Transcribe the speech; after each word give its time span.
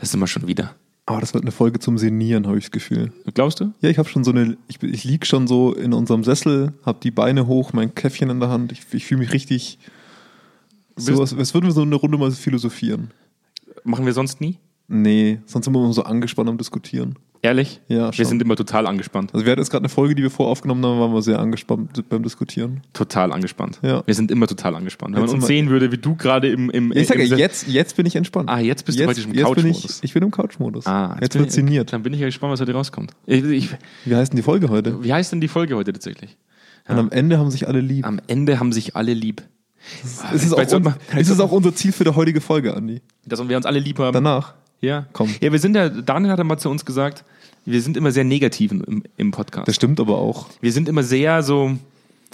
Das 0.00 0.10
sind 0.10 0.20
wir 0.20 0.26
schon 0.26 0.46
wieder. 0.46 0.74
Aber 1.06 1.18
Ah, 1.18 1.20
das 1.20 1.34
wird 1.34 1.42
eine 1.42 1.50
Folge 1.50 1.80
zum 1.80 1.98
Senieren, 1.98 2.46
habe 2.46 2.58
ich 2.58 2.64
das 2.64 2.70
Gefühl. 2.70 3.12
Glaubst 3.34 3.58
du? 3.60 3.72
Ja, 3.80 3.90
ich 3.90 3.98
habe 3.98 4.08
schon 4.08 4.22
so 4.22 4.30
eine, 4.30 4.56
ich, 4.68 4.80
ich 4.82 5.04
lieg 5.04 5.26
schon 5.26 5.48
so 5.48 5.72
in 5.72 5.92
unserem 5.92 6.22
Sessel, 6.22 6.72
habe 6.84 7.00
die 7.02 7.10
Beine 7.10 7.48
hoch, 7.48 7.72
mein 7.72 7.94
Käffchen 7.94 8.30
in 8.30 8.38
der 8.38 8.48
Hand. 8.48 8.70
Ich, 8.70 8.82
ich 8.92 9.06
fühle 9.06 9.20
mich 9.20 9.32
richtig, 9.32 9.78
so, 10.94 11.20
als, 11.20 11.34
als 11.34 11.52
würden 11.52 11.66
wir 11.66 11.72
so 11.72 11.82
eine 11.82 11.96
Runde 11.96 12.16
mal 12.16 12.30
philosophieren. 12.30 13.10
Machen 13.82 14.06
wir 14.06 14.12
sonst 14.12 14.40
nie? 14.40 14.58
Nee, 14.86 15.40
sonst 15.46 15.64
sind 15.64 15.74
wir 15.74 15.82
immer 15.82 15.92
so 15.92 16.04
angespannt 16.04 16.48
am 16.48 16.58
Diskutieren. 16.58 17.16
Ehrlich? 17.42 17.80
Ja, 17.88 18.08
Wir 18.08 18.12
schon. 18.12 18.24
sind 18.26 18.42
immer 18.42 18.54
total 18.54 18.86
angespannt. 18.86 19.32
Also 19.32 19.46
wir 19.46 19.52
hatten 19.52 19.60
jetzt 19.62 19.70
gerade 19.70 19.82
eine 19.82 19.88
Folge, 19.88 20.14
die 20.14 20.22
wir 20.22 20.30
voraufgenommen 20.30 20.84
haben, 20.84 21.00
waren 21.00 21.14
wir 21.14 21.22
sehr 21.22 21.38
angespannt 21.38 22.06
beim 22.10 22.22
Diskutieren. 22.22 22.82
Total 22.92 23.32
angespannt. 23.32 23.78
Ja. 23.82 24.02
Wir 24.04 24.14
sind 24.14 24.30
immer 24.30 24.46
total 24.46 24.76
angespannt. 24.76 25.14
Wenn 25.16 25.22
Jetzt 25.22 25.30
man 25.32 25.40
uns 25.40 25.44
wir- 25.48 25.56
sehen 25.56 25.70
würde, 25.70 25.90
wie 25.90 25.96
du 25.96 26.16
gerade 26.16 26.48
im, 26.50 26.68
im, 26.68 26.92
Ich 26.92 27.08
sage 27.08 27.24
ja, 27.24 27.36
jetzt, 27.36 27.66
jetzt 27.66 27.96
bin 27.96 28.04
ich 28.04 28.14
entspannt. 28.14 28.50
Ah, 28.50 28.58
jetzt 28.60 28.84
bist 28.84 29.00
du 29.00 29.04
praktisch 29.04 29.24
im 29.24 29.32
jetzt 29.32 29.54
bin 29.54 29.66
ich, 29.66 29.72
Couch-Modus. 29.76 30.00
ich 30.02 30.12
bin 30.12 30.22
im 30.22 30.30
Couch-Modus. 30.30 30.86
Ah, 30.86 31.16
jetzt 31.22 31.32
bin 31.32 31.40
wird 31.42 31.56
ich-. 31.56 31.86
Dann 31.90 32.02
bin 32.02 32.12
ich 32.12 32.20
ja 32.20 32.26
gespannt, 32.26 32.52
was 32.52 32.60
heute 32.60 32.74
rauskommt. 32.74 33.12
Ich, 33.24 33.42
ich, 33.42 33.68
Wie 34.04 34.14
heißt 34.14 34.32
denn 34.32 34.36
die 34.36 34.42
Folge 34.42 34.68
heute? 34.68 35.02
wie 35.02 35.12
heißt 35.12 35.32
denn 35.32 35.40
die 35.40 35.48
Folge 35.48 35.76
heute 35.76 35.92
tatsächlich? 35.94 36.36
Und 36.88 36.98
am 36.98 37.10
Ende 37.10 37.38
haben 37.38 37.50
sich 37.50 37.66
alle 37.68 37.80
lieb. 37.80 38.04
Am 38.06 38.20
Ende 38.26 38.60
haben 38.60 38.72
sich 38.72 38.96
alle 38.96 39.14
lieb. 39.14 39.42
ist, 40.04 40.24
es 40.34 40.52
vielleicht 40.52 40.74
auch, 40.74 40.78
un 40.80 40.94
ist 41.18 41.30
es 41.30 41.40
auch 41.40 41.52
unser 41.52 41.74
Ziel 41.74 41.92
für 41.92 42.04
die 42.04 42.10
heutige 42.14 42.40
Folge, 42.42 42.74
Andi? 42.76 43.00
Dass 43.24 43.46
wir 43.48 43.56
uns 43.56 43.64
alle 43.64 43.78
lieb 43.78 43.98
haben. 43.98 44.12
Danach. 44.12 44.54
Ja. 44.80 45.06
Komm. 45.12 45.34
Ja, 45.40 45.52
wir 45.52 45.58
sind 45.58 45.76
ja, 45.76 45.88
Daniel 45.88 46.32
hat 46.32 46.40
einmal 46.40 46.58
zu 46.58 46.70
uns 46.70 46.84
gesagt, 46.84 47.24
wir 47.64 47.82
sind 47.82 47.96
immer 47.96 48.10
sehr 48.12 48.24
negativ 48.24 48.72
im, 48.72 49.02
im 49.16 49.30
Podcast. 49.30 49.68
Das 49.68 49.76
stimmt 49.76 50.00
aber 50.00 50.18
auch. 50.18 50.46
wir 50.60 50.72
sind 50.72 50.88
immer 50.88 51.02
sehr 51.02 51.42
so, 51.42 51.76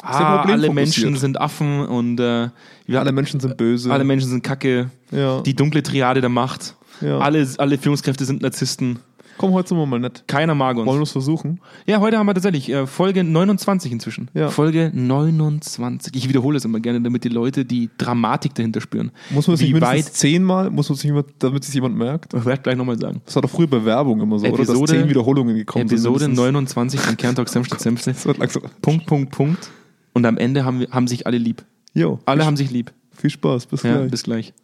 ah, 0.02 0.42
alle. 0.42 0.72
Menschen 0.72 1.16
sind 1.16 1.40
Affen 1.40 1.86
und 1.86 2.20
äh, 2.20 2.48
wir, 2.86 3.00
Alle 3.00 3.12
Menschen 3.12 3.40
sind 3.40 3.56
böse. 3.56 3.92
alle 3.92 4.04
Menschen 4.04 4.28
sind 4.30 4.44
Kacke. 4.44 4.90
Ja. 5.10 5.40
Die 5.40 5.54
dunkle 5.54 5.82
Triade 5.82 6.20
der 6.20 6.30
Macht. 6.30 6.74
Ja. 7.00 7.18
Alle, 7.18 7.46
alle 7.58 7.78
Führungskräfte 7.78 8.24
sind 8.24 8.42
Narzissten. 8.42 9.00
Komm, 9.38 9.52
heute 9.52 9.68
sind 9.68 9.78
wir 9.78 9.86
mal 9.86 9.98
nett. 10.00 10.24
Keiner 10.26 10.54
mag 10.54 10.76
uns. 10.76 10.86
Wollen 10.86 10.98
wir 10.98 11.02
es 11.04 11.12
versuchen? 11.12 11.60
Ja, 11.86 12.00
heute 12.00 12.16
haben 12.18 12.26
wir 12.26 12.34
tatsächlich 12.34 12.70
äh, 12.70 12.86
Folge 12.86 13.22
29 13.22 13.92
inzwischen. 13.92 14.28
Ja. 14.34 14.48
Folge 14.50 14.90
29. 14.94 16.14
Ich 16.16 16.28
wiederhole 16.28 16.56
es 16.56 16.64
immer 16.64 16.80
gerne, 16.80 17.00
damit 17.00 17.24
die 17.24 17.28
Leute 17.28 17.64
die 17.64 17.90
Dramatik 17.98 18.54
dahinter 18.54 18.80
spüren. 18.80 19.10
Muss 19.30 19.46
man 19.46 19.54
es 19.54 19.60
nicht 19.60 19.70
Wie 19.70 19.74
mindestens 19.74 20.06
weit, 20.06 20.14
zehnmal, 20.14 20.70
muss 20.70 20.88
man 20.88 20.96
es 20.96 21.04
nicht 21.04 21.10
immer, 21.10 21.24
damit 21.38 21.64
es 21.64 21.74
jemand 21.74 21.96
merkt? 21.96 22.32
ich 22.34 22.44
werde 22.44 22.62
gleich 22.62 22.76
nochmal 22.76 22.98
sagen. 22.98 23.20
Das 23.26 23.34
war 23.34 23.42
doch 23.42 23.50
früher 23.50 23.66
bei 23.66 23.84
Werbung 23.84 24.20
immer 24.20 24.38
so, 24.38 24.46
oder? 24.46 24.54
Episode- 24.54 24.80
Dass 24.92 25.00
zehn 25.00 25.08
Wiederholungen 25.08 25.56
gekommen 25.56 25.86
Episode 25.86 26.20
sind. 26.20 26.30
mindestens. 26.32 26.76
29 26.76 27.00
von 27.00 27.16
Kerntalk 27.16 27.48
Senfte 27.48 27.76
Senfte. 27.78 28.12
Das 28.12 28.24
wird 28.26 28.38
langsam. 28.38 28.62
Punkt, 28.80 29.06
Punkt, 29.06 29.32
Punkt. 29.32 29.70
Und 30.12 30.24
am 30.24 30.38
Ende 30.38 30.64
haben, 30.64 30.86
haben 30.90 31.06
sich 31.08 31.26
alle 31.26 31.38
lieb. 31.38 31.62
Jo, 31.94 32.18
Alle 32.26 32.44
haben 32.46 32.56
sich 32.56 32.70
lieb. 32.70 32.92
viel 33.12 33.30
Spaß. 33.30 33.66
Bis 33.66 33.82
Ja, 33.82 33.96
gleich. 33.98 34.10
bis 34.10 34.22
gleich. 34.22 34.54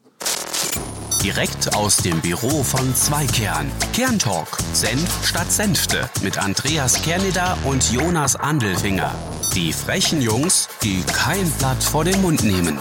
Direkt 1.22 1.76
aus 1.76 1.98
dem 1.98 2.20
Büro 2.20 2.62
von 2.62 2.94
Zweikern. 2.94 3.70
Kerntalk. 3.92 4.48
Senf 4.72 5.24
statt 5.26 5.50
Senfte. 5.52 6.08
Mit 6.22 6.38
Andreas 6.42 7.00
Kerneder 7.02 7.56
und 7.64 7.92
Jonas 7.92 8.34
Andelfinger. 8.36 9.14
Die 9.54 9.72
frechen 9.72 10.20
Jungs, 10.20 10.68
die 10.82 11.02
kein 11.06 11.48
Blatt 11.58 11.82
vor 11.82 12.04
den 12.04 12.20
Mund 12.22 12.42
nehmen. 12.42 12.78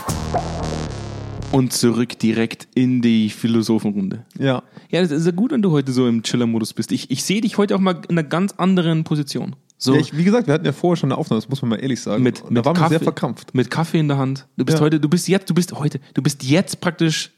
Und 1.51 1.73
zurück 1.73 2.17
direkt 2.17 2.67
in 2.73 3.01
die 3.01 3.29
Philosophenrunde. 3.29 4.25
Ja. 4.39 4.63
Ja, 4.89 5.01
das 5.01 5.11
ist 5.11 5.25
ja 5.25 5.31
gut, 5.31 5.51
wenn 5.51 5.61
du 5.61 5.71
heute 5.71 5.91
so 5.91 6.07
im 6.07 6.23
Chiller-Modus 6.23 6.73
bist. 6.73 6.91
Ich, 6.91 7.11
ich 7.11 7.23
sehe 7.23 7.41
dich 7.41 7.57
heute 7.57 7.75
auch 7.75 7.79
mal 7.79 8.01
in 8.07 8.17
einer 8.17 8.23
ganz 8.27 8.53
anderen 8.53 9.03
Position. 9.03 9.55
So 9.77 9.93
ja 9.95 9.99
ich, 9.99 10.15
wie 10.17 10.23
gesagt, 10.23 10.47
wir 10.47 10.53
hatten 10.53 10.65
ja 10.65 10.71
vorher 10.73 10.95
schon 10.95 11.11
eine 11.11 11.17
Aufnahme, 11.19 11.41
das 11.41 11.49
muss 11.49 11.61
man 11.61 11.69
mal 11.69 11.75
ehrlich 11.77 12.01
sagen. 12.01 12.23
mit, 12.23 12.41
Und 12.41 12.51
mit 12.51 12.59
da 12.61 12.65
waren 12.65 12.75
wir 12.75 12.81
Kaffee, 12.81 12.89
sehr 12.95 12.99
verkrampft. 13.01 13.53
Mit 13.53 13.69
Kaffee 13.69 13.99
in 13.99 14.07
der 14.07 14.17
Hand. 14.17 14.47
Du 14.57 14.63
bist 14.65 14.77
Ja. 14.79 14.83
heute, 14.85 14.99
du 14.99 15.09
bist 15.09 15.27
jetzt, 15.27 15.49
du 15.49 15.53
bist 15.53 15.73
heute, 15.73 15.99
du 16.13 16.21
bist 16.21 16.43
jetzt 16.43 16.81
praktisch 16.81 17.31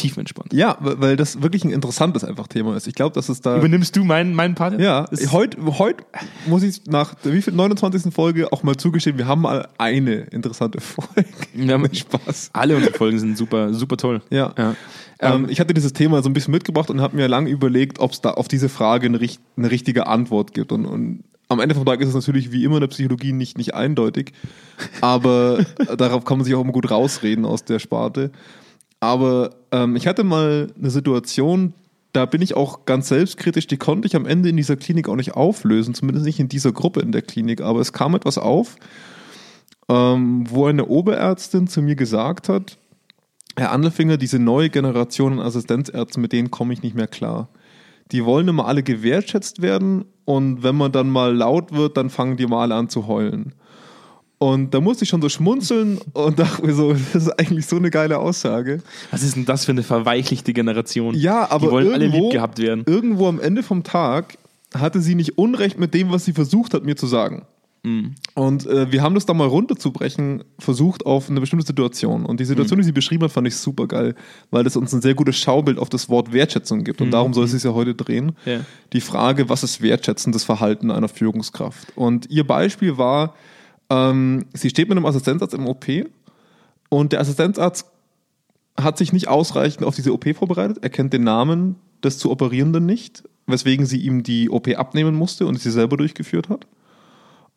tiefenentspannt. 0.00 0.52
Ja, 0.52 0.76
weil 0.80 1.16
das 1.16 1.42
wirklich 1.42 1.64
ein 1.64 1.70
interessantes 1.70 2.24
einfach 2.24 2.48
Thema 2.48 2.76
ist. 2.76 2.86
Ich 2.86 2.94
glaube, 2.94 3.14
dass 3.14 3.28
es 3.28 3.40
da. 3.40 3.58
Übernimmst 3.58 3.94
du 3.96 4.04
meinen, 4.04 4.34
meinen 4.34 4.54
Part? 4.54 4.72
jetzt? 4.72 4.82
Ja, 4.82 5.06
heute, 5.32 5.58
heute 5.78 6.04
muss 6.46 6.62
ich 6.62 6.86
nach 6.86 7.14
der 7.14 7.32
wie 7.32 7.42
viel 7.42 7.52
29. 7.52 8.12
Folge 8.12 8.52
auch 8.52 8.62
mal 8.62 8.76
zugestehen, 8.76 9.18
wir 9.18 9.26
haben 9.26 9.42
mal 9.42 9.68
eine 9.78 10.14
interessante 10.30 10.80
Folge. 10.80 11.28
Wir 11.54 11.74
haben 11.74 11.94
Spaß. 11.94 12.50
Alle 12.52 12.76
unsere 12.76 12.94
Folgen 12.94 13.18
sind 13.18 13.36
super, 13.36 13.74
super 13.74 13.96
toll. 13.96 14.22
Ja. 14.30 14.52
ja. 14.56 14.74
Ähm, 15.20 15.46
ich 15.48 15.60
hatte 15.60 15.74
dieses 15.74 15.92
Thema 15.92 16.22
so 16.22 16.30
ein 16.30 16.32
bisschen 16.32 16.52
mitgebracht 16.52 16.90
und 16.90 17.00
habe 17.00 17.16
mir 17.16 17.28
lange 17.28 17.50
überlegt, 17.50 17.98
ob 17.98 18.12
es 18.12 18.20
da 18.20 18.30
auf 18.30 18.48
diese 18.48 18.68
Frage 18.68 19.06
eine, 19.06 19.20
eine 19.56 19.70
richtige 19.70 20.06
Antwort 20.06 20.54
gibt. 20.54 20.72
Und, 20.72 20.86
und 20.86 21.24
am 21.48 21.60
Ende 21.60 21.74
vom 21.74 21.84
Tag 21.84 22.00
ist 22.00 22.08
es 22.08 22.14
natürlich 22.14 22.52
wie 22.52 22.64
immer 22.64 22.76
in 22.76 22.80
der 22.80 22.88
Psychologie 22.88 23.32
nicht, 23.32 23.58
nicht 23.58 23.74
eindeutig, 23.74 24.32
aber 25.00 25.64
darauf 25.98 26.24
kann 26.24 26.38
man 26.38 26.44
sich 26.44 26.54
auch 26.54 26.62
immer 26.62 26.72
gut 26.72 26.90
rausreden 26.90 27.44
aus 27.44 27.64
der 27.64 27.80
Sparte. 27.80 28.30
Aber 29.00 29.50
ähm, 29.72 29.96
ich 29.96 30.06
hatte 30.06 30.24
mal 30.24 30.68
eine 30.78 30.90
Situation, 30.90 31.72
da 32.12 32.26
bin 32.26 32.42
ich 32.42 32.54
auch 32.54 32.84
ganz 32.84 33.08
selbstkritisch, 33.08 33.66
die 33.66 33.78
konnte 33.78 34.06
ich 34.06 34.14
am 34.14 34.26
Ende 34.26 34.50
in 34.50 34.56
dieser 34.56 34.76
Klinik 34.76 35.08
auch 35.08 35.16
nicht 35.16 35.34
auflösen, 35.34 35.94
zumindest 35.94 36.26
nicht 36.26 36.40
in 36.40 36.48
dieser 36.48 36.72
Gruppe 36.72 37.00
in 37.00 37.12
der 37.12 37.22
Klinik, 37.22 37.60
aber 37.60 37.80
es 37.80 37.92
kam 37.92 38.14
etwas 38.14 38.36
auf, 38.36 38.76
ähm, 39.88 40.44
wo 40.48 40.66
eine 40.66 40.86
Oberärztin 40.86 41.66
zu 41.66 41.82
mir 41.82 41.96
gesagt 41.96 42.48
hat, 42.48 42.76
Herr 43.56 43.72
Andelfinger, 43.72 44.16
diese 44.16 44.38
neue 44.38 44.70
Generation 44.70 45.34
an 45.34 45.40
Assistenzärzten, 45.40 46.22
mit 46.22 46.32
denen 46.32 46.50
komme 46.50 46.72
ich 46.72 46.82
nicht 46.82 46.94
mehr 46.94 47.08
klar. 47.08 47.48
Die 48.12 48.24
wollen 48.24 48.48
immer 48.48 48.66
alle 48.66 48.82
gewertschätzt 48.82 49.62
werden 49.62 50.04
und 50.24 50.62
wenn 50.62 50.76
man 50.76 50.92
dann 50.92 51.10
mal 51.10 51.34
laut 51.34 51.72
wird, 51.72 51.96
dann 51.96 52.10
fangen 52.10 52.36
die 52.36 52.46
mal 52.46 52.72
an 52.72 52.88
zu 52.88 53.06
heulen. 53.06 53.54
Und 54.42 54.72
da 54.72 54.80
musste 54.80 55.04
ich 55.04 55.10
schon 55.10 55.20
so 55.20 55.28
schmunzeln 55.28 55.98
und 56.14 56.38
dachte 56.38 56.64
mir 56.64 56.72
so, 56.72 56.92
das 57.12 57.26
ist 57.26 57.38
eigentlich 57.38 57.66
so 57.66 57.76
eine 57.76 57.90
geile 57.90 58.18
Aussage. 58.18 58.82
Was 59.10 59.22
ist 59.22 59.36
denn 59.36 59.44
das 59.44 59.66
für 59.66 59.72
eine 59.72 59.82
verweichlichte 59.82 60.54
Generation? 60.54 61.14
Ja, 61.14 61.50
aber 61.50 61.66
Die 61.66 61.72
wollen 61.72 61.92
alle 61.92 62.04
irgendwo, 62.06 62.24
lieb 62.24 62.32
gehabt 62.32 62.58
werden. 62.58 62.84
Irgendwo 62.86 63.28
am 63.28 63.38
Ende 63.38 63.62
vom 63.62 63.82
Tag 63.84 64.38
hatte 64.74 65.02
sie 65.02 65.14
nicht 65.14 65.36
Unrecht 65.36 65.78
mit 65.78 65.92
dem, 65.92 66.10
was 66.10 66.24
sie 66.24 66.32
versucht 66.32 66.72
hat, 66.72 66.84
mir 66.84 66.96
zu 66.96 67.06
sagen. 67.06 67.42
Mhm. 67.82 68.14
Und 68.34 68.66
äh, 68.66 68.90
wir 68.90 69.02
haben 69.02 69.14
das 69.14 69.26
da 69.26 69.34
mal 69.34 69.46
runterzubrechen, 69.46 70.42
versucht 70.58 71.04
auf 71.04 71.28
eine 71.28 71.40
bestimmte 71.40 71.66
Situation. 71.66 72.24
Und 72.24 72.40
die 72.40 72.46
Situation, 72.46 72.78
Mhm. 72.78 72.80
die 72.80 72.86
sie 72.86 72.92
beschrieben 72.92 73.24
hat, 73.24 73.32
fand 73.32 73.46
ich 73.46 73.56
super 73.56 73.86
geil, 73.88 74.14
weil 74.50 74.64
das 74.64 74.74
uns 74.74 74.94
ein 74.94 75.02
sehr 75.02 75.14
gutes 75.14 75.36
Schaubild 75.36 75.78
auf 75.78 75.90
das 75.90 76.08
Wort 76.08 76.32
Wertschätzung 76.32 76.82
gibt. 76.84 77.02
Und 77.02 77.10
darum 77.10 77.34
soll 77.34 77.44
es 77.44 77.50
sich 77.50 77.62
ja 77.64 77.74
heute 77.74 77.94
drehen. 77.94 78.36
Mhm. 78.46 78.50
Ja. 78.50 78.60
Die 78.94 79.02
Frage, 79.02 79.50
was 79.50 79.62
ist 79.64 79.82
wertschätzendes 79.82 80.44
Verhalten 80.44 80.90
einer 80.90 81.08
Führungskraft? 81.08 81.88
Und 81.94 82.30
ihr 82.30 82.46
Beispiel 82.46 82.96
war, 82.96 83.34
ähm, 83.90 84.46
sie 84.54 84.70
steht 84.70 84.88
mit 84.88 84.96
einem 84.96 85.06
Assistenzarzt 85.06 85.54
im 85.54 85.66
OP 85.66 85.86
und 86.88 87.12
der 87.12 87.20
Assistenzarzt 87.20 87.86
hat 88.78 88.96
sich 88.96 89.12
nicht 89.12 89.28
ausreichend 89.28 89.84
auf 89.84 89.96
diese 89.96 90.12
OP 90.12 90.34
vorbereitet. 90.34 90.78
Er 90.80 90.90
kennt 90.90 91.12
den 91.12 91.24
Namen 91.24 91.76
des 92.02 92.18
zu 92.18 92.30
Operierenden 92.30 92.86
nicht, 92.86 93.24
weswegen 93.46 93.84
sie 93.84 93.98
ihm 93.98 94.22
die 94.22 94.48
OP 94.48 94.68
abnehmen 94.68 95.14
musste 95.14 95.46
und 95.46 95.60
sie 95.60 95.70
selber 95.70 95.96
durchgeführt 95.96 96.48
hat. 96.48 96.66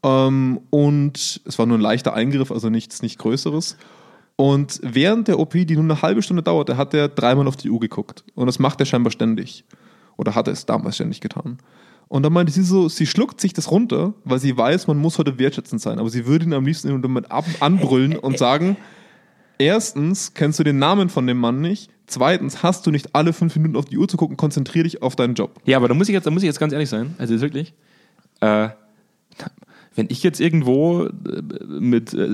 Ähm, 0.04 0.60
und 0.70 1.42
es 1.46 1.58
war 1.58 1.66
nur 1.66 1.78
ein 1.78 1.82
leichter 1.82 2.14
Eingriff, 2.14 2.52
also 2.52 2.70
nichts 2.70 3.02
nicht 3.02 3.20
Größeres. 3.20 3.78
Und 4.36 4.80
während 4.84 5.28
der 5.28 5.40
OP, 5.40 5.52
die 5.52 5.76
nur 5.76 5.84
eine 5.84 6.02
halbe 6.02 6.22
Stunde 6.22 6.44
dauerte, 6.44 6.76
hat 6.76 6.94
er 6.94 7.08
dreimal 7.08 7.48
auf 7.48 7.56
die 7.56 7.70
Uhr 7.70 7.80
geguckt. 7.80 8.24
Und 8.36 8.48
das 8.48 8.60
macht 8.60 8.80
er 8.80 8.86
scheinbar 8.86 9.12
ständig. 9.12 9.64
Oder 10.18 10.36
hat 10.36 10.48
er 10.48 10.54
es 10.54 10.66
damals 10.66 10.96
ständig 10.96 11.22
getan. 11.22 11.60
Und 12.14 12.22
dann 12.22 12.32
meinte 12.32 12.52
sie 12.52 12.62
so, 12.62 12.90
sie 12.90 13.08
schluckt 13.08 13.42
sich 13.42 13.54
das 13.54 13.72
runter, 13.72 14.14
weil 14.24 14.38
sie 14.38 14.56
weiß, 14.56 14.86
man 14.86 15.00
muss 15.00 15.18
heute 15.18 15.40
wertschätzend 15.40 15.82
sein. 15.82 15.98
Aber 15.98 16.12
sie 16.12 16.28
würde 16.28 16.46
ihn 16.46 16.54
am 16.54 16.64
liebsten 16.64 17.02
damit 17.02 17.32
ab 17.32 17.44
anbrüllen 17.60 18.16
und 18.20 18.38
sagen, 18.38 18.78
erstens 19.58 20.36
kennst 20.36 20.60
du 20.60 20.64
den 20.64 20.78
Namen 20.78 21.10
von 21.10 21.26
dem 21.26 21.40
Mann 21.40 21.60
nicht. 21.60 21.90
Zweitens 22.06 22.62
hast 22.62 22.86
du 22.86 22.92
nicht 22.92 23.16
alle 23.16 23.34
fünf 23.34 23.56
Minuten 23.56 23.76
auf 23.76 23.86
die 23.86 23.98
Uhr 23.98 24.08
zu 24.08 24.18
gucken, 24.18 24.38
konzentrier 24.38 24.84
dich 24.84 25.02
auf 25.02 25.16
deinen 25.16 25.34
Job. 25.34 25.60
Ja, 25.66 25.78
aber 25.78 25.88
da 25.88 25.96
muss 25.96 26.08
ich 26.08 26.14
jetzt, 26.14 26.28
da 26.28 26.30
muss 26.30 26.44
ich 26.44 26.48
jetzt 26.48 26.60
ganz 26.60 26.72
ehrlich 26.72 26.90
sein. 26.90 27.16
Also 27.18 27.42
wirklich, 27.42 27.74
äh, 28.42 28.70
wenn 29.96 30.06
ich 30.10 30.22
jetzt 30.22 30.40
irgendwo 30.40 31.06
äh, 31.06 31.12
mit 31.80 32.14
äh, 32.14 32.28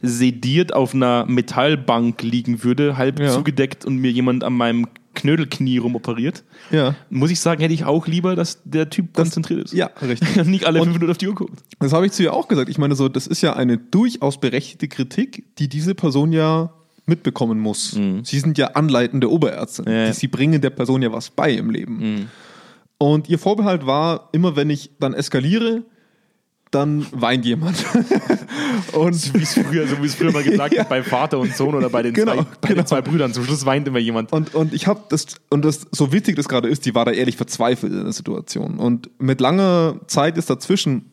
sediert 0.00 0.72
auf 0.72 0.94
einer 0.94 1.26
Metallbank 1.26 2.22
liegen 2.22 2.62
würde, 2.62 2.96
halb 2.96 3.18
Ja. 3.18 3.32
zugedeckt 3.32 3.84
und 3.84 3.96
mir 3.96 4.12
jemand 4.12 4.44
an 4.44 4.52
meinem 4.52 4.86
Knödelknie 5.14 5.78
rumoperiert, 5.78 6.44
Ja. 6.70 6.94
muss 7.10 7.30
ich 7.30 7.40
sagen, 7.40 7.60
hätte 7.60 7.74
ich 7.74 7.84
auch 7.84 8.06
lieber, 8.06 8.36
dass 8.36 8.60
der 8.64 8.90
Typ 8.90 9.12
konzentriert 9.14 9.64
ist. 9.64 9.72
Ja, 9.74 9.90
richtig. 10.02 10.36
Nicht 10.46 10.66
alle 10.66 10.80
Und- 10.80 10.86
fünf 10.86 10.96
Minuten 10.96 11.10
auf 11.12 11.18
die 11.18 11.28
Uhr 11.28 11.34
guckt. 11.34 11.62
Das 11.78 11.92
habe 11.92 12.06
ich 12.06 12.12
zu 12.12 12.22
ihr 12.22 12.32
auch 12.34 12.48
gesagt. 12.48 12.68
Ich 12.68 12.78
meine, 12.78 12.94
so, 12.94 13.08
das 13.08 13.26
ist 13.26 13.40
ja 13.42 13.54
eine 13.54 13.78
durchaus 13.78 14.38
berechtigte 14.40 14.88
Kritik, 14.88 15.56
die 15.58 15.68
diese 15.68 15.94
Person 15.94 16.32
ja 16.32 16.72
mitbekommen 17.06 17.58
muss. 17.60 17.90
Sie 18.22 18.38
sind 18.38 18.56
ja 18.56 18.68
anleitende 18.68 19.30
Oberärzte. 19.30 19.84
Ja. 19.90 20.12
Sie 20.12 20.26
bringen 20.28 20.60
der 20.62 20.70
Person 20.70 21.02
ja 21.02 21.12
was 21.12 21.28
bei 21.30 21.52
im 21.52 21.70
Leben. 21.70 22.28
Und 22.98 23.28
ihr 23.28 23.38
Vorbehalt 23.38 23.84
war, 23.86 24.30
immer 24.32 24.56
wenn 24.56 24.70
ich 24.70 24.90
dann 25.00 25.12
eskaliere, 25.12 25.82
dann 26.74 27.06
weint 27.12 27.44
jemand. 27.44 27.84
und 28.92 29.34
Wie 29.34 29.42
es 29.42 29.54
früher, 29.54 29.86
so 29.86 30.02
wie 30.02 30.06
es 30.06 30.14
früher 30.14 30.32
mal 30.32 30.42
gesagt 30.42 30.78
hat, 30.78 30.88
bei 30.88 31.02
Vater 31.02 31.38
und 31.38 31.54
Sohn 31.54 31.74
oder 31.74 31.88
bei 31.88 32.02
den, 32.02 32.14
Genau, 32.14 32.34
zwei, 32.34 32.42
bei 32.42 32.68
genau. 32.68 32.80
den 32.82 32.86
zwei 32.86 33.02
Brüdern. 33.02 33.32
Zum 33.32 33.44
Schluss 33.44 33.64
weint 33.64 33.86
immer 33.88 33.98
jemand. 33.98 34.32
Und, 34.32 34.54
und 34.54 34.72
ich 34.74 34.86
habe 34.86 35.02
das, 35.08 35.26
und 35.50 35.64
das, 35.64 35.86
so 35.90 36.12
witzig 36.12 36.36
das 36.36 36.48
gerade 36.48 36.68
ist, 36.68 36.86
die 36.86 36.94
war 36.94 37.04
da 37.04 37.12
ehrlich 37.12 37.36
verzweifelt 37.36 37.92
in 37.92 38.04
der 38.04 38.12
Situation. 38.12 38.78
Und 38.78 39.10
mit 39.20 39.40
langer 39.40 40.00
Zeit 40.06 40.36
ist 40.36 40.50
dazwischen, 40.50 41.12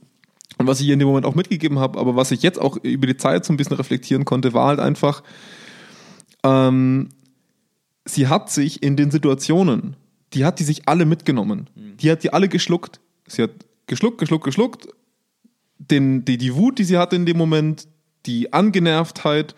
und 0.58 0.68
was 0.68 0.80
ich 0.82 0.88
ihr 0.88 0.94
in 0.94 1.00
dem 1.00 1.08
Moment 1.08 1.26
auch 1.26 1.36
mitgegeben 1.36 1.80
habe, 1.80 2.00
aber 2.00 2.16
was 2.16 2.32
ich 2.32 2.42
jetzt 2.44 2.60
auch 2.60 2.78
über 2.78 3.08
die 3.08 3.18
Zeit 3.18 3.46
so 3.46 3.54
ein 3.54 3.58
bisschen 3.58 3.78
reflektieren 3.78 4.26
konnte, 4.26 4.54
war 4.54 4.68
halt 4.68 4.80
einfach, 4.80 5.24
ähm, 6.44 7.10
sie 8.06 8.28
hat 8.28 8.50
sich 8.50 8.84
in 8.84 8.96
den 8.96 9.12
Situationen, 9.12 9.96
die 10.34 10.46
hat 10.46 10.60
die 10.60 10.64
sich 10.64 10.88
alle 10.88 11.06
mitgenommen. 11.06 11.70
Mhm. 11.76 11.98
Die 11.98 12.12
hat 12.12 12.24
die 12.24 12.34
alle 12.34 12.48
geschluckt. 12.48 13.00
Sie 13.28 13.44
hat 13.44 13.52
geschluckt, 13.88 14.18
geschluckt, 14.18 14.46
geschluckt. 14.46 14.88
Den, 15.90 16.26
die, 16.26 16.38
die 16.38 16.56
Wut, 16.56 16.78
die 16.80 16.84
sie 16.84 16.98
hatte 16.98 17.16
in 17.16 17.26
dem 17.26 17.38
Moment, 17.38 17.88
die 18.26 18.54
Angenervtheit. 18.54 19.56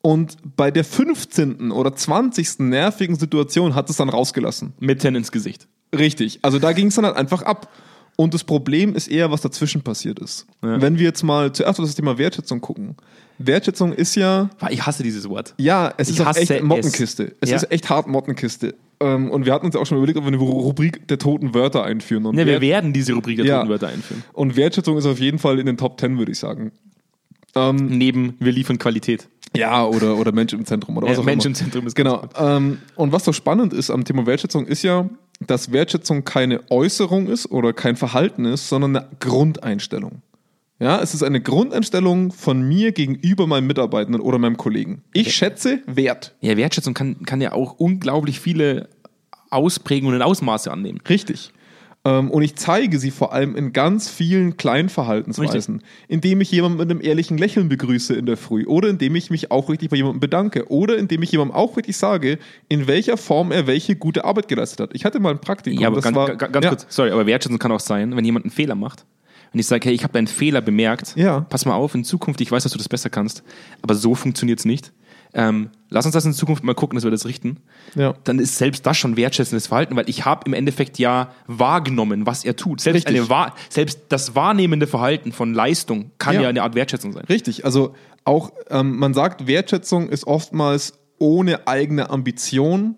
Und 0.00 0.36
bei 0.56 0.70
der 0.70 0.84
15. 0.84 1.72
oder 1.72 1.94
20. 1.94 2.60
nervigen 2.60 3.16
Situation 3.16 3.74
hat 3.74 3.90
es 3.90 3.96
dann 3.96 4.08
rausgelassen. 4.08 4.72
Mitten 4.78 5.14
ins 5.14 5.32
Gesicht. 5.32 5.66
Richtig. 5.96 6.38
Also 6.42 6.58
da 6.58 6.72
ging 6.72 6.86
es 6.86 6.94
dann 6.94 7.04
halt 7.04 7.16
einfach 7.16 7.42
ab. 7.42 7.70
Und 8.16 8.34
das 8.34 8.42
Problem 8.44 8.94
ist 8.96 9.08
eher, 9.08 9.30
was 9.30 9.42
dazwischen 9.42 9.82
passiert 9.82 10.18
ist. 10.18 10.46
Wenn 10.60 10.98
wir 10.98 11.04
jetzt 11.04 11.22
mal 11.22 11.52
zuerst 11.52 11.78
auf 11.78 11.86
das 11.86 11.94
Thema 11.94 12.18
Wertschätzung 12.18 12.60
gucken. 12.60 12.96
Wertschätzung 13.38 13.92
ist 13.92 14.16
ja, 14.16 14.50
Ich 14.70 14.84
hasse 14.84 15.02
dieses 15.04 15.28
Wort. 15.28 15.54
ja, 15.58 15.92
es 15.96 16.08
Ich 16.10 16.18
ist 16.18 16.36
echt 16.36 16.50
es. 16.50 16.62
Mottenkiste. 16.62 17.36
Es 17.40 17.50
Ja. 17.50 17.56
ist 17.56 17.70
echt 17.70 17.88
hart 17.88 18.08
Mottenkiste. 18.08 18.74
Ähm, 19.00 19.30
und 19.30 19.46
wir 19.46 19.52
hatten 19.52 19.66
uns 19.66 19.74
ja 19.74 19.80
auch 19.80 19.86
schon 19.86 19.98
überlegt, 19.98 20.18
ob 20.18 20.24
wir 20.24 20.28
eine 20.28 20.36
Rubrik 20.38 21.06
der 21.08 21.18
toten 21.18 21.54
Wörter 21.54 21.84
einführen. 21.84 22.26
Und, 22.26 22.36
Ja, 22.36 22.44
wir 22.46 22.54
Wert- 22.54 22.62
werden 22.62 22.92
diese 22.92 23.12
Rubrik 23.14 23.36
der 23.36 23.46
Ja. 23.46 23.56
toten 23.58 23.70
Wörter 23.70 23.88
einführen. 23.88 24.24
und 24.32 24.56
Wertschätzung 24.56 24.96
ist 24.98 25.06
auf 25.06 25.20
jeden 25.20 25.38
Fall 25.38 25.58
in 25.60 25.66
den 25.66 25.76
Top 25.76 26.00
10, 26.00 26.18
würde 26.18 26.32
ich 26.32 26.38
sagen. 26.38 26.72
Ähm, 27.54 27.76
Neben 27.98 28.34
wir 28.40 28.52
liefern 28.52 28.78
Qualität. 28.78 29.28
ja, 29.56 29.84
oder, 29.86 30.16
oder 30.16 30.32
Mensch 30.32 30.52
im 30.52 30.64
Zentrum 30.66 30.96
oder 30.96 31.06
was 31.06 31.14
Ja, 31.16 31.20
auch 31.20 31.24
Mensch 31.24 31.44
immer. 31.44 31.50
im 31.52 31.54
Zentrum 31.54 31.86
ist 31.86 31.94
Genau. 31.96 32.22
Ähm, 32.38 32.78
und 32.96 33.12
was 33.12 33.24
so 33.24 33.32
spannend 33.32 33.72
ist 33.72 33.90
am 33.90 34.04
Thema 34.04 34.26
Wertschätzung, 34.26 34.66
ist 34.66 34.82
ja, 34.82 35.08
dass 35.46 35.72
Wertschätzung 35.72 36.24
keine 36.24 36.60
Äußerung 36.70 37.28
ist 37.28 37.50
oder 37.50 37.72
kein 37.72 37.96
Verhalten 37.96 38.44
ist, 38.44 38.68
sondern 38.68 38.96
eine 38.96 39.08
Grundeinstellung. 39.20 40.22
Ja, 40.80 41.00
es 41.02 41.12
ist 41.12 41.24
eine 41.24 41.40
Grundeinstellung 41.40 42.30
von 42.30 42.62
mir 42.62 42.92
gegenüber 42.92 43.46
meinem 43.48 43.66
Mitarbeitenden 43.66 44.20
oder 44.22 44.38
meinem 44.38 44.56
Kollegen. 44.56 45.02
Ich 45.12 45.34
schätze 45.34 45.80
Wert. 45.86 46.34
Ja, 46.40 46.56
Wertschätzung 46.56 46.94
kann, 46.94 47.24
kann 47.24 47.40
ja 47.40 47.52
auch 47.52 47.72
unglaublich 47.78 48.38
viele 48.38 48.88
Ausprägungen 49.50 50.14
und 50.14 50.22
Ausmaße 50.22 50.70
annehmen. 50.70 51.00
Richtig. 51.08 51.50
Ähm, 52.04 52.30
und 52.30 52.42
ich 52.44 52.54
zeige 52.54 53.00
sie 53.00 53.10
vor 53.10 53.32
allem 53.32 53.56
in 53.56 53.72
ganz 53.72 54.08
vielen 54.08 54.56
kleinen 54.56 54.88
Verhaltensweisen, 54.88 55.82
indem 56.06 56.40
ich 56.40 56.52
jemanden 56.52 56.78
mit 56.78 56.88
einem 56.88 57.00
ehrlichen 57.00 57.38
Lächeln 57.38 57.68
begrüße 57.68 58.14
in 58.14 58.26
der 58.26 58.36
Früh 58.36 58.64
oder 58.66 58.88
indem 58.88 59.16
ich 59.16 59.30
mich 59.30 59.50
auch 59.50 59.68
richtig 59.68 59.90
bei 59.90 59.96
jemandem 59.96 60.20
bedanke 60.20 60.70
oder 60.70 60.96
indem 60.96 61.24
ich 61.24 61.32
jemandem 61.32 61.56
auch 61.56 61.76
richtig 61.76 61.96
sage, 61.96 62.38
in 62.68 62.86
welcher 62.86 63.16
Form 63.16 63.50
er 63.50 63.66
welche 63.66 63.96
gute 63.96 64.24
Arbeit 64.24 64.46
geleistet 64.46 64.78
hat. 64.78 64.90
Ich 64.92 65.04
hatte 65.04 65.18
mal 65.18 65.30
ein 65.30 65.40
Praktikum, 65.40 65.80
Ja, 65.80 65.88
aber 65.88 66.00
ganz, 66.00 66.14
war 66.16 66.36
ga- 66.36 66.46
ganz 66.46 66.62
ja, 66.64 66.70
kurz, 66.70 66.86
sorry, 66.88 67.10
aber 67.10 67.26
Wertschätzung 67.26 67.58
kann 67.58 67.72
auch 67.72 67.80
sein, 67.80 68.14
wenn 68.14 68.24
jemand 68.24 68.44
einen 68.44 68.52
Fehler 68.52 68.76
macht. 68.76 69.04
Und 69.52 69.58
ich 69.60 69.66
sage, 69.66 69.88
hey, 69.88 69.94
ich 69.94 70.02
habe 70.02 70.12
deinen 70.12 70.26
Fehler 70.26 70.60
bemerkt. 70.60 71.14
Ja. 71.16 71.40
Pass 71.40 71.64
mal 71.64 71.74
auf, 71.74 71.94
in 71.94 72.04
Zukunft, 72.04 72.40
ich 72.40 72.50
weiß, 72.52 72.62
dass 72.62 72.72
du 72.72 72.78
das 72.78 72.88
besser 72.88 73.10
kannst, 73.10 73.42
aber 73.82 73.94
so 73.94 74.14
funktioniert 74.14 74.58
es 74.58 74.64
nicht. 74.64 74.92
Ähm, 75.34 75.70
lass 75.90 76.06
uns 76.06 76.14
das 76.14 76.24
in 76.24 76.32
Zukunft 76.32 76.64
mal 76.64 76.74
gucken, 76.74 76.96
dass 76.96 77.04
wir 77.04 77.10
das 77.10 77.26
richten. 77.26 77.58
Ja. 77.94 78.14
Dann 78.24 78.38
ist 78.38 78.56
selbst 78.56 78.86
das 78.86 78.96
schon 78.96 79.16
wertschätzendes 79.18 79.66
Verhalten, 79.66 79.94
weil 79.94 80.08
ich 80.08 80.24
habe 80.24 80.42
im 80.46 80.54
Endeffekt 80.54 80.98
ja 80.98 81.32
wahrgenommen, 81.46 82.24
was 82.26 82.44
er 82.44 82.56
tut. 82.56 82.80
Selbst, 82.80 83.06
Richtig. 83.06 83.16
eine 83.20 83.28
Wahr, 83.28 83.54
selbst 83.68 84.00
das 84.08 84.34
wahrnehmende 84.34 84.86
Verhalten 84.86 85.32
von 85.32 85.52
Leistung 85.52 86.12
kann 86.18 86.34
ja, 86.36 86.42
Ja. 86.42 86.48
eine 86.48 86.62
Art 86.62 86.74
Wertschätzung 86.74 87.12
sein. 87.12 87.24
Richtig, 87.28 87.64
also 87.66 87.94
auch 88.24 88.52
ähm, 88.70 88.98
man 88.98 89.12
sagt, 89.12 89.46
Wertschätzung 89.46 90.08
ist 90.08 90.26
oftmals 90.26 90.94
ohne 91.18 91.66
eigene 91.68 92.08
Ambition 92.10 92.96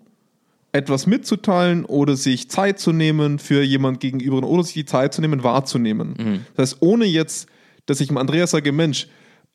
etwas 0.73 1.05
mitzuteilen 1.05 1.85
oder 1.85 2.15
sich 2.15 2.49
Zeit 2.49 2.79
zu 2.79 2.91
nehmen 2.91 3.39
für 3.39 3.61
jemand 3.61 3.99
gegenüber 3.99 4.37
oder 4.43 4.63
sich 4.63 4.73
die 4.73 4.85
Zeit 4.85 5.13
zu 5.13 5.21
nehmen, 5.21 5.43
wahrzunehmen. 5.43 6.45
Das 6.55 6.71
heißt, 6.71 6.81
ohne 6.81 7.05
jetzt, 7.05 7.47
dass 7.85 7.99
ich 7.99 8.07
dem 8.07 8.17
Andreas 8.17 8.51
sage, 8.51 8.71
Mensch, 8.71 9.07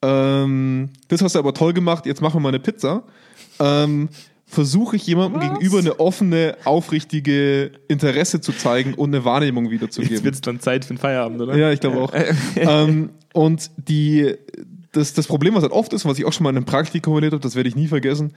ähm, 0.03 0.91
das 1.09 1.23
hast 1.23 1.35
du 1.35 1.39
aber 1.39 1.55
toll 1.55 1.73
gemacht, 1.73 2.07
jetzt 2.07 2.21
machen 2.21 2.37
wir 2.37 2.41
mal 2.41 2.49
eine 2.51 2.61
Pizza, 2.61 3.05
ähm, 3.59 4.09
versuche 4.47 4.97
ich 4.97 5.07
jemandem 5.07 5.41
gegenüber 5.41 5.79
eine 5.79 5.99
offene, 5.99 6.57
aufrichtige 6.65 7.73
Interesse 7.89 8.41
zu 8.41 8.53
zeigen 8.53 8.95
und 8.95 9.15
eine 9.15 9.25
Wahrnehmung 9.25 9.71
wiederzugeben. 9.71 10.15
Jetzt 10.15 10.25
wird 10.25 10.35
es 10.37 10.41
dann 10.41 10.61
Zeit 10.61 10.85
für 10.85 10.95
den 10.95 10.99
Feierabend, 10.99 11.41
oder? 11.41 11.57
Ja, 11.57 11.73
ich 11.73 11.81
glaube 11.81 12.01
auch. 12.01 12.13
ähm, 12.57 13.11
und 13.33 13.71
die, 13.77 14.35
das, 14.93 15.15
das 15.15 15.27
Problem, 15.27 15.55
was 15.55 15.63
halt 15.63 15.73
oft 15.73 15.93
ist, 15.93 16.05
was 16.05 16.19
ich 16.19 16.25
auch 16.25 16.33
schon 16.33 16.45
mal 16.45 16.51
in 16.51 16.57
einem 16.57 16.67
Praktikum 16.67 17.15
erlebt 17.15 17.33
habe, 17.33 17.43
das 17.43 17.57
werde 17.57 17.69
ich 17.69 17.75
nie 17.75 17.89
vergessen, 17.89 18.33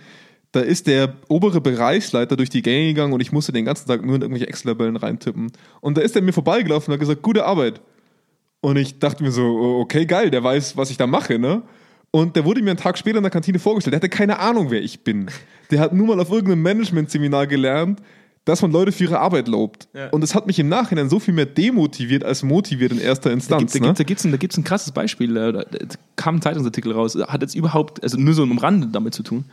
da 0.51 0.61
ist 0.61 0.87
der 0.87 1.13
obere 1.27 1.61
Bereichsleiter 1.61 2.35
durch 2.35 2.49
die 2.49 2.61
Gänge 2.61 2.87
gegangen 2.87 3.13
und 3.13 3.21
ich 3.21 3.31
musste 3.31 3.51
den 3.51 3.65
ganzen 3.65 3.87
Tag 3.87 4.03
nur 4.03 4.15
in 4.15 4.21
irgendwelche 4.21 4.47
Excel-Tabellen 4.47 4.95
reintippen. 4.95 5.51
Und 5.79 5.97
da 5.97 6.01
ist 6.01 6.15
er 6.15 6.21
mir 6.21 6.33
vorbeigelaufen 6.33 6.91
und 6.91 6.93
hat 6.93 6.99
gesagt, 6.99 7.21
gute 7.21 7.45
Arbeit. 7.45 7.81
Und 8.61 8.77
ich 8.77 8.99
dachte 8.99 9.23
mir 9.23 9.31
so, 9.31 9.43
oh, 9.43 9.79
okay, 9.81 10.05
geil, 10.05 10.31
der 10.31 10.43
weiß, 10.43 10.75
was 10.75 10.89
ich 10.89 10.97
da 10.97 11.07
mache, 11.07 11.39
ne? 11.39 11.61
Und 12.11 12.35
der 12.35 12.43
wurde 12.43 12.61
mir 12.63 12.71
einen 12.71 12.79
Tag 12.79 12.97
später 12.97 13.17
in 13.17 13.23
der 13.23 13.29
Kantine 13.29 13.59
vorgestellt. 13.59 13.93
Der 13.93 13.97
hatte 13.99 14.09
keine 14.09 14.39
Ahnung, 14.39 14.71
wer 14.71 14.81
ich 14.81 15.03
bin. 15.03 15.29
Der 15.69 15.79
hat 15.79 15.93
nur 15.93 16.07
mal 16.07 16.19
auf 16.19 16.31
irgendeinem 16.31 16.63
Management-Seminar 16.63 17.45
gelernt, 17.45 18.01
dass 18.45 18.63
man 18.63 18.71
Leute 18.71 18.91
für 18.91 19.03
ihre 19.03 19.19
Arbeit 19.19 19.47
lobt. 19.47 19.87
Ja. 19.93 20.09
Und 20.09 20.23
es 20.23 20.33
hat 20.33 20.47
mich 20.47 20.57
im 20.57 20.67
Nachhinein 20.69 21.07
so 21.07 21.19
viel 21.19 21.35
mehr 21.35 21.45
demotiviert 21.45 22.23
als 22.23 22.41
motiviert 22.41 22.91
in 22.91 22.99
erster 22.99 23.29
Da 23.29 23.33
Instanz. 23.35 23.59
gibt 23.59 23.75
es 23.75 23.79
ne? 23.79 23.93
da 23.93 24.03
gibt's 24.03 24.23
ein, 24.25 24.31
da 24.31 24.37
gibt's 24.37 24.57
ein 24.57 24.63
krasses 24.63 24.91
Beispiel. 24.91 25.35
Da 25.35 25.51
da 25.51 25.63
kam 26.15 26.37
ein 26.37 26.41
Zeitungsartikel 26.41 26.91
raus. 26.91 27.15
Hat 27.15 27.43
jetzt 27.43 27.53
überhaupt, 27.53 28.01
also 28.01 28.17
nur 28.17 28.33
so 28.33 28.41
im 28.41 28.57
Rande 28.57 28.87
damit 28.87 29.13
zu 29.13 29.21
tun. 29.21 29.45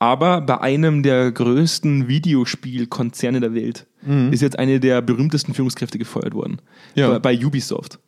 Aber 0.00 0.40
bei 0.40 0.60
einem 0.60 1.02
der 1.04 1.30
größten 1.30 2.08
Videospielkonzerne 2.08 3.38
der 3.38 3.54
Welt 3.54 3.86
ist 4.32 4.40
jetzt 4.40 4.58
eine 4.58 4.80
der 4.80 5.02
berühmtesten 5.02 5.52
Führungskräfte 5.52 5.98
gefeuert 5.98 6.34
worden. 6.34 6.60
Ja. 6.94 7.10
Bei, 7.18 7.36
bei 7.36 7.44
Ubisoft. 7.46 7.98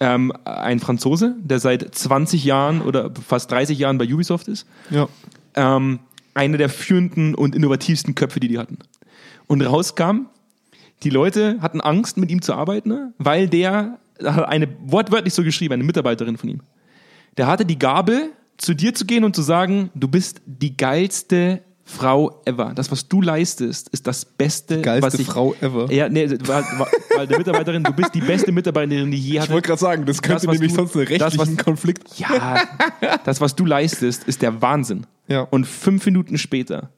Ähm, 0.00 0.32
ein 0.44 0.80
Franzose, 0.80 1.36
der 1.40 1.60
seit 1.60 1.94
20 1.94 2.44
Jahren 2.44 2.82
oder 2.82 3.12
fast 3.26 3.50
30 3.52 3.78
Jahren 3.78 3.98
bei 3.98 4.12
Ubisoft 4.12 4.48
ist. 4.48 4.66
Ja. 4.90 5.08
Ähm, 5.54 6.00
einer 6.34 6.58
der 6.58 6.68
führenden 6.68 7.36
und 7.36 7.54
innovativsten 7.54 8.16
Köpfe, 8.16 8.40
die 8.40 8.48
die 8.48 8.58
hatten. 8.58 8.78
Und 9.46 9.62
rauskam, 9.62 10.26
die 11.04 11.10
Leute 11.10 11.58
hatten 11.60 11.80
Angst, 11.80 12.16
mit 12.16 12.30
ihm 12.30 12.42
zu 12.42 12.54
arbeiten, 12.54 13.14
weil 13.18 13.48
der 13.48 13.98
hat 14.24 14.48
eine, 14.48 14.68
wortwörtlich 14.80 15.34
so 15.34 15.44
geschrieben, 15.44 15.74
eine 15.74 15.84
Mitarbeiterin 15.84 16.36
von 16.36 16.48
ihm. 16.48 16.60
Der 17.36 17.46
hatte 17.46 17.64
die 17.64 17.78
Gabe, 17.78 18.30
zu 18.58 18.74
dir 18.74 18.94
zu 18.94 19.06
gehen 19.06 19.24
und 19.24 19.34
zu 19.34 19.42
sagen, 19.42 19.90
du 19.94 20.08
bist 20.08 20.40
die 20.46 20.76
geilste 20.76 21.62
Frau 21.84 22.42
ever. 22.44 22.72
Das, 22.74 22.90
was 22.92 23.08
du 23.08 23.22
leistest, 23.22 23.88
ist 23.88 24.06
das 24.06 24.26
Beste, 24.26 24.82
Geilste 24.82 25.06
was 25.06 25.18
ich... 25.18 25.26
Frau 25.26 25.54
ever. 25.62 25.90
Ja, 25.90 26.10
nee, 26.10 26.28
weil, 26.44 26.62
weil 27.16 27.26
der 27.26 27.38
Mitarbeiterin, 27.38 27.82
du 27.82 27.92
bist 27.94 28.14
die 28.14 28.20
beste 28.20 28.52
Mitarbeiterin, 28.52 29.10
die 29.10 29.16
ich 29.16 29.24
je 29.24 29.34
Ich 29.36 29.40
hatte. 29.40 29.52
wollte 29.54 29.68
gerade 29.68 29.80
sagen, 29.80 30.04
das 30.04 30.20
könnte 30.20 30.46
was 30.48 30.52
nämlich 30.52 30.72
du- 30.72 30.76
sonst 30.76 30.94
einen 30.96 31.06
das, 31.18 31.32
rechtlichen 31.32 31.56
was- 31.56 31.64
Konflikt. 31.64 32.18
Ja, 32.18 32.60
das, 33.24 33.40
was 33.40 33.54
du 33.56 33.64
leistest, 33.64 34.24
ist 34.24 34.42
der 34.42 34.60
Wahnsinn. 34.60 35.06
Ja. 35.28 35.42
Und 35.42 35.66
fünf 35.66 36.04
Minuten 36.04 36.36
später 36.36 36.90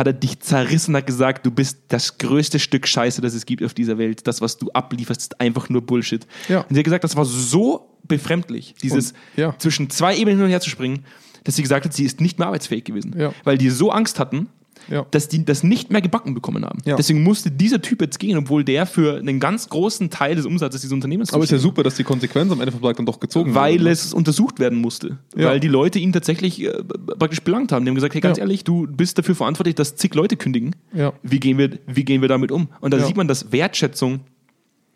hat 0.00 0.06
er 0.08 0.12
dich 0.14 0.40
zerrissen, 0.40 0.96
hat 0.96 1.06
gesagt, 1.06 1.46
du 1.46 1.50
bist 1.50 1.78
das 1.88 2.18
größte 2.18 2.58
Stück 2.58 2.88
Scheiße, 2.88 3.20
das 3.20 3.34
es 3.34 3.46
gibt 3.46 3.62
auf 3.62 3.74
dieser 3.74 3.98
Welt. 3.98 4.26
Das, 4.26 4.40
was 4.40 4.56
du 4.58 4.70
ablieferst, 4.72 5.20
ist 5.20 5.40
einfach 5.40 5.68
nur 5.68 5.82
Bullshit. 5.82 6.26
Ja. 6.48 6.60
Und 6.62 6.74
sie 6.74 6.78
hat 6.78 6.84
gesagt, 6.84 7.04
das 7.04 7.14
war 7.16 7.24
so 7.24 7.96
befremdlich, 8.08 8.74
dieses 8.82 9.12
Und- 9.12 9.18
ja. 9.36 9.54
zwischen 9.58 9.90
zwei 9.90 10.16
Ebenen 10.16 10.38
hin 10.38 10.44
und 10.46 10.50
her 10.50 10.60
zu 10.60 10.70
springen, 10.70 11.04
dass 11.44 11.56
sie 11.56 11.62
gesagt 11.62 11.84
hat, 11.84 11.92
sie 11.92 12.04
ist 12.04 12.20
nicht 12.20 12.38
mehr 12.38 12.48
arbeitsfähig 12.48 12.84
gewesen. 12.84 13.14
Ja. 13.16 13.32
Weil 13.44 13.56
die 13.58 13.70
so 13.70 13.90
Angst 13.92 14.18
hatten, 14.18 14.48
Ja. 14.90 15.06
dass 15.10 15.28
die 15.28 15.44
das 15.44 15.62
nicht 15.62 15.90
mehr 15.90 16.02
gebacken 16.02 16.34
bekommen 16.34 16.64
haben. 16.64 16.80
Ja. 16.84 16.96
Deswegen 16.96 17.22
musste 17.22 17.50
dieser 17.50 17.80
Typ 17.80 18.02
jetzt 18.02 18.18
gehen, 18.18 18.36
obwohl 18.36 18.64
der 18.64 18.86
für 18.86 19.16
einen 19.16 19.40
ganz 19.40 19.68
großen 19.68 20.10
Teil 20.10 20.34
des 20.34 20.46
Umsatzes 20.46 20.80
dieses 20.80 20.92
Unternehmens 20.92 21.32
Aber 21.32 21.44
ist 21.44 21.50
ja 21.50 21.58
super, 21.58 21.82
dass 21.82 21.94
die 21.94 22.04
Konsequenz 22.04 22.52
am 22.52 22.60
Ende 22.60 22.72
vom 22.72 22.82
Tag 22.82 22.96
dann 22.96 23.06
doch 23.06 23.20
gezogen 23.20 23.54
weil 23.54 23.74
wurde. 23.74 23.84
ne? 23.84 23.90
es 23.90 24.12
untersucht 24.12 24.58
werden 24.58 24.80
musste. 24.80 25.18
Ja. 25.36 25.46
Weil 25.46 25.60
die 25.60 25.68
Leute 25.68 25.98
ihn 25.98 26.12
tatsächlich 26.12 26.62
äh, 26.62 26.82
praktisch 27.18 27.40
belangt 27.40 27.72
haben. 27.72 27.84
Die 27.84 27.90
haben 27.90 27.94
gesagt, 27.94 28.14
hey, 28.14 28.20
ganz 28.20 28.38
ehrlich, 28.38 28.64
du 28.64 28.86
bist 28.86 29.16
dafür 29.16 29.34
verantwortlich, 29.34 29.76
dass 29.76 29.96
zig 29.96 30.14
Leute 30.14 30.36
kündigen. 30.36 30.74
Wie, 31.22 31.40
gehen 31.40 31.56
wir, 31.56 31.78
wie 31.86 32.04
gehen 32.04 32.20
wir 32.20 32.28
damit 32.28 32.50
um? 32.52 32.68
Und 32.80 32.92
da 32.92 32.98
sieht 33.06 33.16
man, 33.16 33.28
dass 33.28 33.52
Wertschätzung 33.52 34.20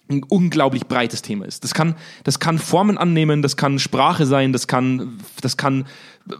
ein 0.08 0.22
unglaublich 0.22 0.86
breites 0.86 1.22
Thema 1.22 1.46
ist. 1.46 1.64
Das 1.64 1.72
kann, 1.72 1.94
das 2.24 2.38
kann 2.38 2.58
Formen 2.58 2.98
annehmen, 2.98 3.40
das 3.42 3.56
kann 3.56 3.78
Sprache 3.78 4.26
sein, 4.26 4.52
das 4.52 4.66
kann, 4.66 5.18
das 5.40 5.56
kann 5.56 5.86
äh, 6.28 6.34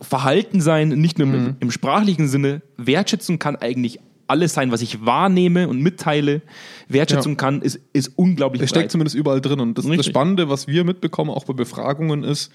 Verhalten 0.00 0.60
sein, 0.60 0.88
nicht 0.88 1.18
nur 1.18 1.28
Mhm. 1.28 1.34
im, 1.34 1.56
im 1.60 1.70
sprachlichen 1.70 2.28
Sinne. 2.28 2.62
Wertschätzung 2.78 3.38
kann 3.38 3.56
eigentlich 3.56 4.00
alles 4.26 4.54
sein, 4.54 4.70
was 4.70 4.80
ich 4.80 5.04
wahrnehme 5.04 5.68
und 5.68 5.82
mitteile. 5.82 6.40
Wertschätzung 6.88 7.32
Ja. 7.32 7.36
kann, 7.38 7.62
ist, 7.62 7.80
ist 7.92 8.12
unglaublich 8.16 8.62
Es 8.62 8.70
steckt 8.70 8.90
zumindest 8.92 9.16
überall 9.16 9.40
drin. 9.40 9.60
Und 9.60 9.76
das, 9.76 9.84
das. 9.86 10.06
Spannende, 10.06 10.48
was 10.48 10.66
wir 10.68 10.84
mitbekommen, 10.84 11.30
auch 11.30 11.44
bei 11.44 11.52
Befragungen, 11.52 12.22
ist, 12.24 12.50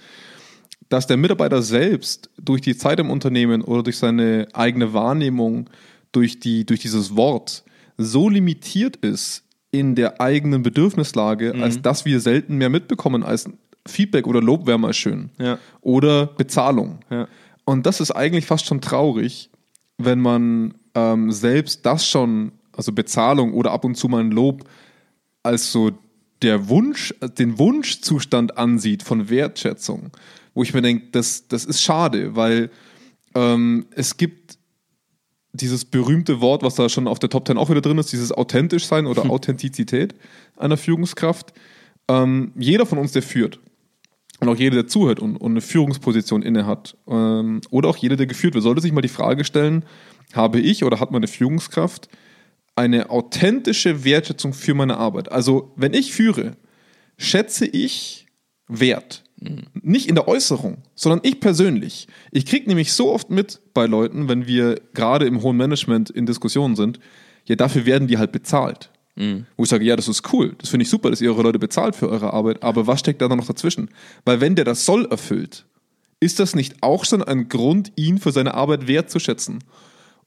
dass 0.90 1.06
der 1.06 1.18
Mitarbeiter 1.18 1.62
selbst 1.62 2.30
durch 2.42 2.62
die 2.62 2.78
Zeit 2.78 3.00
im 3.00 3.10
Unternehmen 3.10 3.62
oder 3.62 3.84
durch 3.84 3.98
seine 3.98 4.48
eigene 4.54 4.94
Wahrnehmung, 4.94 5.70
durch, 6.12 6.40
die, 6.40 6.66
durch 6.66 6.80
dieses 6.80 7.16
Wort 7.16 7.64
so 7.98 8.30
limitiert 8.30 8.96
ist 8.98 9.44
in 9.72 9.96
der 9.96 10.22
eigenen 10.22 10.64
Bedürfnislage, 10.64 11.54
Mhm. 11.54 11.64
als 11.64 11.82
dass 11.82 12.06
wir 12.06 12.20
selten 12.20 12.58
mehr 12.58 12.70
mitbekommen 12.70 13.24
als 13.24 13.50
Feedback 13.88 14.26
oder 14.28 14.42
Lob 14.42 14.66
wäre 14.66 14.80
mal 14.80 14.94
schön. 14.94 15.30
Ja. 15.38 15.60
Oder 15.82 16.28
Bezahlung. 16.28 17.00
Ja. 17.10 17.28
Und 17.66 17.86
das 17.86 18.00
ist 18.00 18.12
eigentlich 18.12 18.46
fast 18.46 18.66
schon 18.66 18.82
traurig, 18.82 19.50
wenn 19.98 20.20
man 20.20 20.76
ähm, 20.96 21.32
selbst 21.32 21.86
das 21.86 22.08
schon, 22.08 22.52
also 22.76 22.92
Bezahlung 22.92 23.54
oder 23.54 23.72
ab 23.72 23.86
und 23.86 23.96
zu 23.96 24.08
mal 24.08 24.22
ein 24.22 24.32
Lob, 24.32 24.64
als 25.44 25.72
so 25.72 25.92
der 26.42 26.70
Wunsch, 26.70 27.14
den 27.38 27.58
Wunschzustand 27.60 28.58
ansieht 28.58 29.04
von 29.04 29.30
Wertschätzung, 29.30 30.12
wo 30.54 30.64
ich 30.64 30.74
mir 30.74 30.82
denke, 30.82 31.08
das, 31.12 31.48
das 31.48 31.66
ist 31.66 31.82
schade, 31.82 32.36
weil 32.36 32.70
ähm, 33.36 33.86
es 33.92 34.18
gibt 34.18 34.55
dieses 35.56 35.86
berühmte 35.86 36.42
Wort, 36.42 36.64
was 36.64 36.76
da 36.76 36.90
schon 36.90 37.08
auf 37.08 37.20
der 37.20 37.30
Top 37.30 37.48
10 37.48 37.58
auch 37.58 37.70
wieder 37.70 37.82
drin 37.82 37.98
ist, 37.98 38.12
dieses 38.12 38.32
authentisch 38.32 38.86
sein 38.86 39.06
oder 39.06 39.30
Authentizität 39.30 40.16
einer 40.58 40.78
Führungskraft. 40.78 41.54
Ähm, 42.08 42.52
jeder 42.56 42.86
von 42.86 42.98
uns, 42.98 43.12
der 43.12 43.22
führt, 43.22 43.60
und 44.40 44.50
auch 44.50 44.56
jeder, 44.56 44.76
der 44.76 44.88
zuhört 44.88 45.20
und, 45.20 45.38
und 45.38 45.52
eine 45.52 45.62
Führungsposition 45.62 46.42
innehat, 46.42 46.98
ähm, 47.08 47.62
oder 47.70 47.90
auch 47.90 47.98
jeder, 47.98 48.16
der 48.16 48.28
geführt 48.28 48.54
wird, 48.54 48.64
sollte 48.64 48.82
sich 48.82 48.92
mal 48.92 49.02
die 49.02 49.08
Frage 49.08 49.44
stellen, 49.44 49.86
habe 50.34 50.60
ich 50.60 50.84
oder 50.84 51.00
hat 51.00 51.12
meine 51.12 51.28
Führungskraft 51.28 52.10
eine 52.76 53.10
authentische 53.10 54.04
Wertschätzung 54.04 54.54
für 54.54 54.74
meine 54.74 54.98
Arbeit? 54.98 55.32
Also, 55.32 55.72
wenn 55.76 55.94
ich 55.94 56.14
führe, 56.14 56.58
schätze 57.18 57.66
ich 57.66 58.26
Wert. 58.68 59.25
Nicht 59.74 60.08
in 60.08 60.16
der 60.16 60.28
Äußerung, 60.28 60.78
sondern 60.96 61.20
ich 61.24 61.40
persönlich. 61.40 62.08
Ich 62.32 62.46
kriege 62.46 62.68
nämlich 62.68 62.94
so 62.94 63.12
oft 63.12 63.30
mit 63.30 63.62
bei 63.74 63.86
Leuten, 63.86 64.30
wenn 64.30 64.48
wir 64.48 64.80
gerade 64.94 65.26
im 65.26 65.42
hohen 65.42 65.58
Management 65.58 66.10
in 66.10 66.26
Diskussionen 66.26 66.76
sind, 66.76 67.00
ja, 67.46 67.56
dafür 67.56 67.86
werden 67.86 68.08
die 68.08 68.18
halt 68.18 68.32
bezahlt. 68.32 68.90
Wo 69.56 69.64
ich 69.64 69.70
sage, 69.70 69.86
ja, 69.86 69.96
das 69.96 70.10
ist 70.10 70.34
cool, 70.34 70.56
das 70.58 70.70
finde 70.70 70.84
ich 70.84 70.90
super, 70.90 71.10
dass 71.10 71.22
ihr 71.22 71.32
eure 71.32 71.44
Leute 71.44 71.60
bezahlt 71.60 71.96
für 71.96 72.10
eure 72.10 72.34
Arbeit, 72.34 72.64
aber 72.64 72.86
was 72.86 73.00
steckt 73.00 73.22
da 73.22 73.30
dann 73.30 73.38
noch 73.38 73.48
dazwischen? 73.48 73.90
Weil 74.26 74.42
wenn 74.42 74.56
der 74.56 74.66
das 74.66 74.86
Soll 74.86 75.06
erfüllt, 75.06 75.66
ist 76.20 76.40
das 76.40 76.54
nicht 76.54 76.82
auch 76.82 77.06
schon 77.06 77.24
ein 77.24 77.48
Grund, 77.48 77.94
ihn 77.96 78.18
für 78.18 78.34
seine 78.34 78.56
Arbeit 78.56 78.88
wertzuschätzen? 78.88 79.64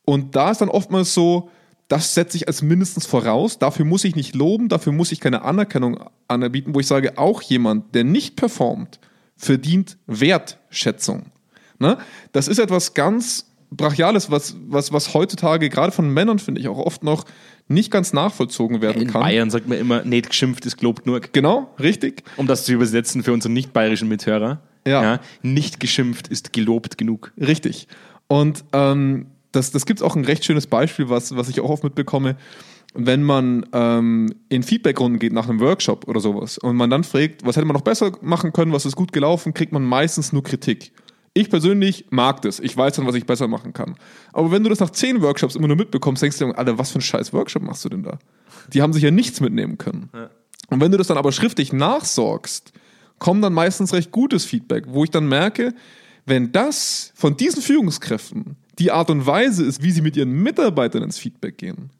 Und 0.06 0.36
da 0.36 0.52
ist 0.52 0.62
dann 0.62 0.70
oftmals 0.70 1.12
so, 1.12 1.50
das 1.88 2.14
setze 2.14 2.36
ich 2.36 2.46
als 2.46 2.62
mindestens 2.62 3.06
voraus, 3.06 3.58
dafür 3.58 3.84
muss 3.84 4.04
ich 4.04 4.14
nicht 4.14 4.34
loben, 4.34 4.68
dafür 4.68 4.92
muss 4.92 5.10
ich 5.10 5.20
keine 5.20 5.42
Anerkennung 5.42 5.98
anerbieten, 6.28 6.74
wo 6.74 6.80
ich 6.80 6.86
sage, 6.86 7.16
auch 7.16 7.40
jemand, 7.42 7.94
der 7.94 8.04
nicht 8.04 8.36
performt, 8.36 9.00
verdient 9.36 9.96
Wertschätzung. 10.06 11.26
Ne? 11.78 11.96
Das 12.32 12.48
ist 12.48 12.58
etwas 12.58 12.94
ganz 12.94 13.46
Brachiales, 13.70 14.30
was, 14.30 14.56
was, 14.66 14.92
was 14.92 15.12
heutzutage 15.14 15.68
gerade 15.68 15.92
von 15.92 16.12
Männern, 16.12 16.38
finde 16.38 16.60
ich, 16.60 16.68
auch 16.68 16.78
oft 16.78 17.04
noch 17.04 17.24
nicht 17.68 17.90
ganz 17.90 18.12
nachvollzogen 18.14 18.80
werden 18.80 19.02
In 19.02 19.08
kann. 19.08 19.20
Bayern 19.20 19.50
sagt 19.50 19.68
man 19.68 19.78
immer, 19.78 20.04
nicht 20.04 20.30
geschimpft 20.30 20.64
ist 20.64 20.78
gelobt 20.78 21.06
nur. 21.06 21.20
Genau, 21.20 21.70
richtig. 21.78 22.22
Um 22.36 22.46
das 22.46 22.64
zu 22.64 22.72
übersetzen 22.72 23.22
für 23.22 23.32
unsere 23.32 23.52
nicht 23.52 23.72
bayerischen 23.72 24.08
Mithörer. 24.08 24.62
Ja. 24.86 25.20
nicht 25.42 25.80
geschimpft 25.80 26.28
ist 26.28 26.54
gelobt 26.54 26.96
genug. 26.96 27.32
Richtig. 27.38 27.88
Und 28.26 28.64
ähm, 28.72 29.26
das, 29.52 29.70
das 29.70 29.86
gibt 29.86 30.00
es 30.00 30.04
auch 30.04 30.16
ein 30.16 30.24
recht 30.24 30.44
schönes 30.44 30.66
Beispiel, 30.66 31.08
was, 31.08 31.36
was 31.36 31.48
ich 31.48 31.60
auch 31.60 31.70
oft 31.70 31.84
mitbekomme, 31.84 32.36
wenn 32.94 33.22
man 33.22 33.66
ähm, 33.72 34.34
in 34.48 34.62
Feedbackrunden 34.62 35.18
geht 35.18 35.32
nach 35.32 35.48
einem 35.48 35.60
Workshop 35.60 36.08
oder 36.08 36.20
sowas 36.20 36.58
und 36.58 36.76
man 36.76 36.90
dann 36.90 37.04
fragt, 37.04 37.44
was 37.44 37.56
hätte 37.56 37.66
man 37.66 37.74
noch 37.74 37.82
besser 37.82 38.12
machen 38.22 38.52
können, 38.52 38.72
was 38.72 38.86
ist 38.86 38.96
gut 38.96 39.12
gelaufen, 39.12 39.54
kriegt 39.54 39.72
man 39.72 39.84
meistens 39.84 40.32
nur 40.32 40.42
Kritik. 40.42 40.92
Ich 41.34 41.50
persönlich 41.50 42.06
mag 42.10 42.42
das. 42.42 42.58
Ich 42.58 42.76
weiß 42.76 42.96
dann, 42.96 43.06
was 43.06 43.14
ich 43.14 43.26
besser 43.26 43.46
machen 43.46 43.72
kann. 43.72 43.96
Aber 44.32 44.50
wenn 44.50 44.64
du 44.64 44.70
das 44.70 44.80
nach 44.80 44.90
zehn 44.90 45.20
Workshops 45.20 45.54
immer 45.54 45.68
nur 45.68 45.76
mitbekommst, 45.76 46.22
denkst 46.22 46.38
du 46.38 46.46
dir, 46.46 46.58
Alter, 46.58 46.78
was 46.78 46.90
für 46.90 46.98
ein 46.98 47.02
scheiß 47.02 47.32
Workshop 47.32 47.62
machst 47.62 47.84
du 47.84 47.90
denn 47.90 48.02
da? 48.02 48.18
Die 48.72 48.82
haben 48.82 48.92
sich 48.92 49.02
ja 49.02 49.10
nichts 49.10 49.40
mitnehmen 49.40 49.78
können. 49.78 50.08
Und 50.68 50.80
wenn 50.80 50.90
du 50.90 50.98
das 50.98 51.06
dann 51.06 51.18
aber 51.18 51.30
schriftlich 51.30 51.72
nachsorgst, 51.72 52.72
kommt 53.18 53.44
dann 53.44 53.52
meistens 53.52 53.92
recht 53.92 54.10
gutes 54.10 54.44
Feedback, 54.44 54.84
wo 54.88 55.04
ich 55.04 55.10
dann 55.10 55.28
merke, 55.28 55.74
wenn 56.26 56.50
das 56.50 57.12
von 57.14 57.36
diesen 57.36 57.62
Führungskräften 57.62 58.56
die 58.78 58.90
Art 58.90 59.10
und 59.10 59.26
Weise 59.26 59.64
ist, 59.64 59.82
wie 59.82 59.90
sie 59.90 60.02
mit 60.02 60.16
ihren 60.16 60.32
Mitarbeitern 60.42 61.02
ins 61.02 61.18
Feedback 61.18 61.58
gehen, 61.58 61.90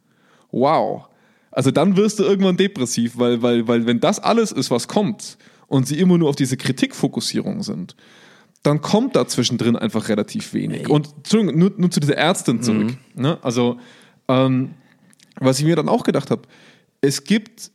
wow. 0.50 1.08
Also 1.50 1.70
dann 1.70 1.96
wirst 1.96 2.18
du 2.18 2.24
irgendwann 2.24 2.56
depressiv, 2.56 3.18
weil, 3.18 3.42
weil, 3.42 3.66
weil 3.66 3.86
wenn 3.86 4.00
das 4.00 4.20
alles 4.20 4.52
ist, 4.52 4.70
was 4.70 4.86
kommt 4.86 5.38
und 5.66 5.86
sie 5.86 5.98
immer 5.98 6.18
nur 6.18 6.28
auf 6.28 6.36
diese 6.36 6.56
Kritikfokussierung 6.56 7.62
sind, 7.62 7.96
dann 8.62 8.80
kommt 8.80 9.16
da 9.16 9.26
zwischendrin 9.26 9.76
einfach 9.76 10.08
relativ 10.08 10.52
wenig. 10.52 10.88
Und 10.88 11.08
Entschuldigung, 11.16 11.58
nur, 11.58 11.72
nur 11.76 11.90
zu 11.90 12.00
dieser 12.00 12.16
Ärztin 12.16 12.62
zurück. 12.62 12.96
Ne? 13.14 13.38
Also, 13.42 13.78
ähm, 14.28 14.74
was 15.40 15.58
ich 15.58 15.64
mir 15.64 15.76
dann 15.76 15.88
auch 15.88 16.04
gedacht 16.04 16.30
habe, 16.30 16.42
es 17.00 17.24
gibt 17.24 17.70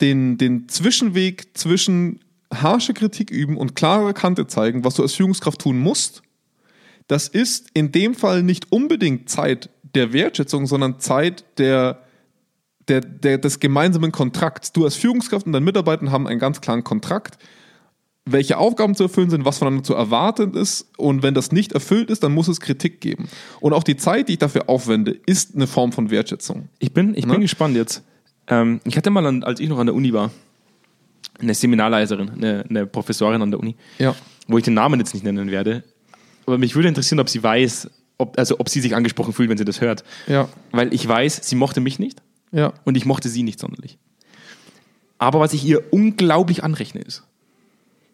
den, 0.00 0.38
den 0.38 0.68
Zwischenweg 0.68 1.56
zwischen 1.56 2.20
harsche 2.52 2.94
Kritik 2.94 3.30
üben 3.30 3.56
und 3.56 3.74
klare 3.74 4.14
Kante 4.14 4.46
zeigen, 4.46 4.84
was 4.84 4.94
du 4.94 5.02
als 5.02 5.14
Führungskraft 5.14 5.60
tun 5.60 5.78
musst. 5.78 6.22
Das 7.08 7.28
ist 7.28 7.68
in 7.74 7.92
dem 7.92 8.14
Fall 8.14 8.42
nicht 8.42 8.72
unbedingt 8.72 9.28
Zeit 9.30 9.70
der 9.94 10.12
Wertschätzung, 10.12 10.66
sondern 10.66 10.98
Zeit 10.98 11.44
der, 11.58 12.02
der, 12.88 13.00
der, 13.00 13.38
des 13.38 13.60
gemeinsamen 13.60 14.12
Kontrakts. 14.12 14.72
Du 14.72 14.84
als 14.84 14.96
Führungskraft 14.96 15.46
und 15.46 15.52
deine 15.52 15.64
Mitarbeiter 15.64 16.10
haben 16.10 16.26
einen 16.26 16.40
ganz 16.40 16.60
klaren 16.60 16.84
Kontrakt, 16.84 17.38
welche 18.28 18.58
Aufgaben 18.58 18.96
zu 18.96 19.04
erfüllen 19.04 19.30
sind, 19.30 19.44
was 19.44 19.58
voneinander 19.58 19.84
zu 19.84 19.94
erwarten 19.94 20.54
ist. 20.54 20.88
Und 20.96 21.22
wenn 21.22 21.32
das 21.34 21.52
nicht 21.52 21.72
erfüllt 21.72 22.10
ist, 22.10 22.24
dann 22.24 22.32
muss 22.34 22.48
es 22.48 22.58
Kritik 22.60 23.00
geben. 23.00 23.28
Und 23.60 23.72
auch 23.72 23.84
die 23.84 23.96
Zeit, 23.96 24.28
die 24.28 24.32
ich 24.32 24.38
dafür 24.40 24.68
aufwende, 24.68 25.12
ist 25.26 25.54
eine 25.54 25.68
Form 25.68 25.92
von 25.92 26.10
Wertschätzung. 26.10 26.68
Ich 26.80 26.92
bin, 26.92 27.14
ich 27.16 27.24
Ne? 27.24 27.32
bin 27.34 27.42
gespannt 27.42 27.76
jetzt. 27.76 28.02
Ähm, 28.48 28.80
ich 28.84 28.96
hatte 28.96 29.10
mal, 29.10 29.24
an, 29.24 29.44
als 29.44 29.60
ich 29.60 29.68
noch 29.68 29.78
an 29.78 29.86
der 29.86 29.94
Uni 29.94 30.12
war, 30.12 30.32
eine 31.38 31.54
Seminarleiterin, 31.54 32.30
eine, 32.30 32.64
eine 32.68 32.86
Professorin 32.86 33.42
an 33.42 33.50
der 33.52 33.60
Uni, 33.60 33.76
Ja. 33.98 34.14
wo 34.48 34.58
ich 34.58 34.64
den 34.64 34.74
Namen 34.74 34.98
jetzt 34.98 35.14
nicht 35.14 35.22
nennen 35.22 35.50
werde. 35.52 35.84
Aber 36.46 36.58
mich 36.58 36.74
würde 36.74 36.88
interessieren, 36.88 37.20
ob 37.20 37.28
sie 37.28 37.42
weiß, 37.42 37.90
ob, 38.18 38.38
also 38.38 38.58
ob 38.60 38.68
sie 38.68 38.80
sich 38.80 38.94
angesprochen 38.94 39.32
fühlt, 39.32 39.50
wenn 39.50 39.58
sie 39.58 39.64
das 39.64 39.80
hört. 39.80 40.04
Ja. 40.26 40.48
Weil 40.72 40.94
ich 40.94 41.06
weiß, 41.06 41.40
sie 41.42 41.56
mochte 41.56 41.80
mich 41.80 41.98
nicht 41.98 42.22
Ja. 42.52 42.72
und 42.84 42.96
ich 42.96 43.04
mochte 43.04 43.28
sie 43.28 43.42
nicht 43.42 43.58
sonderlich. 43.60 43.98
Aber 45.18 45.40
was 45.40 45.52
ich 45.52 45.64
ihr 45.64 45.92
unglaublich 45.92 46.62
anrechne 46.62 47.00
ist, 47.00 47.24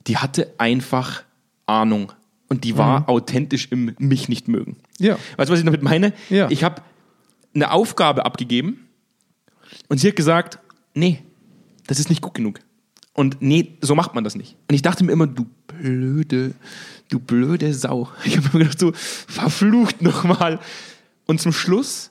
die 0.06 0.16
hatte 0.18 0.52
einfach 0.58 1.22
Ahnung 1.66 2.12
und 2.48 2.64
die 2.64 2.76
war 2.76 3.08
authentisch 3.08 3.68
im 3.70 3.94
mich 3.98 4.28
nicht 4.28 4.48
mögen. 4.48 4.76
Ja. 4.98 5.18
Weißt 5.36 5.48
du, 5.48 5.52
was 5.52 5.60
ich 5.60 5.64
damit 5.64 5.82
meine? 5.82 6.12
Ja. 6.28 6.48
Ich 6.50 6.64
habe 6.64 6.82
eine 7.54 7.70
Aufgabe 7.70 8.24
abgegeben 8.24 8.88
und 9.88 9.98
sie 9.98 10.08
hat 10.08 10.16
gesagt, 10.16 10.58
nee, 10.94 11.22
das 11.86 11.98
ist 12.00 12.08
nicht 12.08 12.22
gut 12.22 12.34
genug. 12.34 12.60
Und 13.14 13.36
nee, 13.40 13.76
so 13.82 13.94
macht 13.94 14.14
man 14.14 14.24
das 14.24 14.34
nicht. 14.34 14.56
Und 14.68 14.74
ich 14.74 14.82
dachte 14.82 15.04
mir 15.04 15.12
immer, 15.12 15.26
du 15.26 15.46
blöde, 15.82 16.54
du 17.08 17.18
blöde 17.18 17.74
Sau. 17.74 18.08
Ich 18.24 18.36
habe 18.36 18.48
mir 18.52 18.64
gedacht, 18.64 18.78
so 18.78 18.92
verflucht 18.94 20.00
nochmal. 20.00 20.60
Und 21.26 21.40
zum 21.40 21.52
Schluss, 21.52 22.10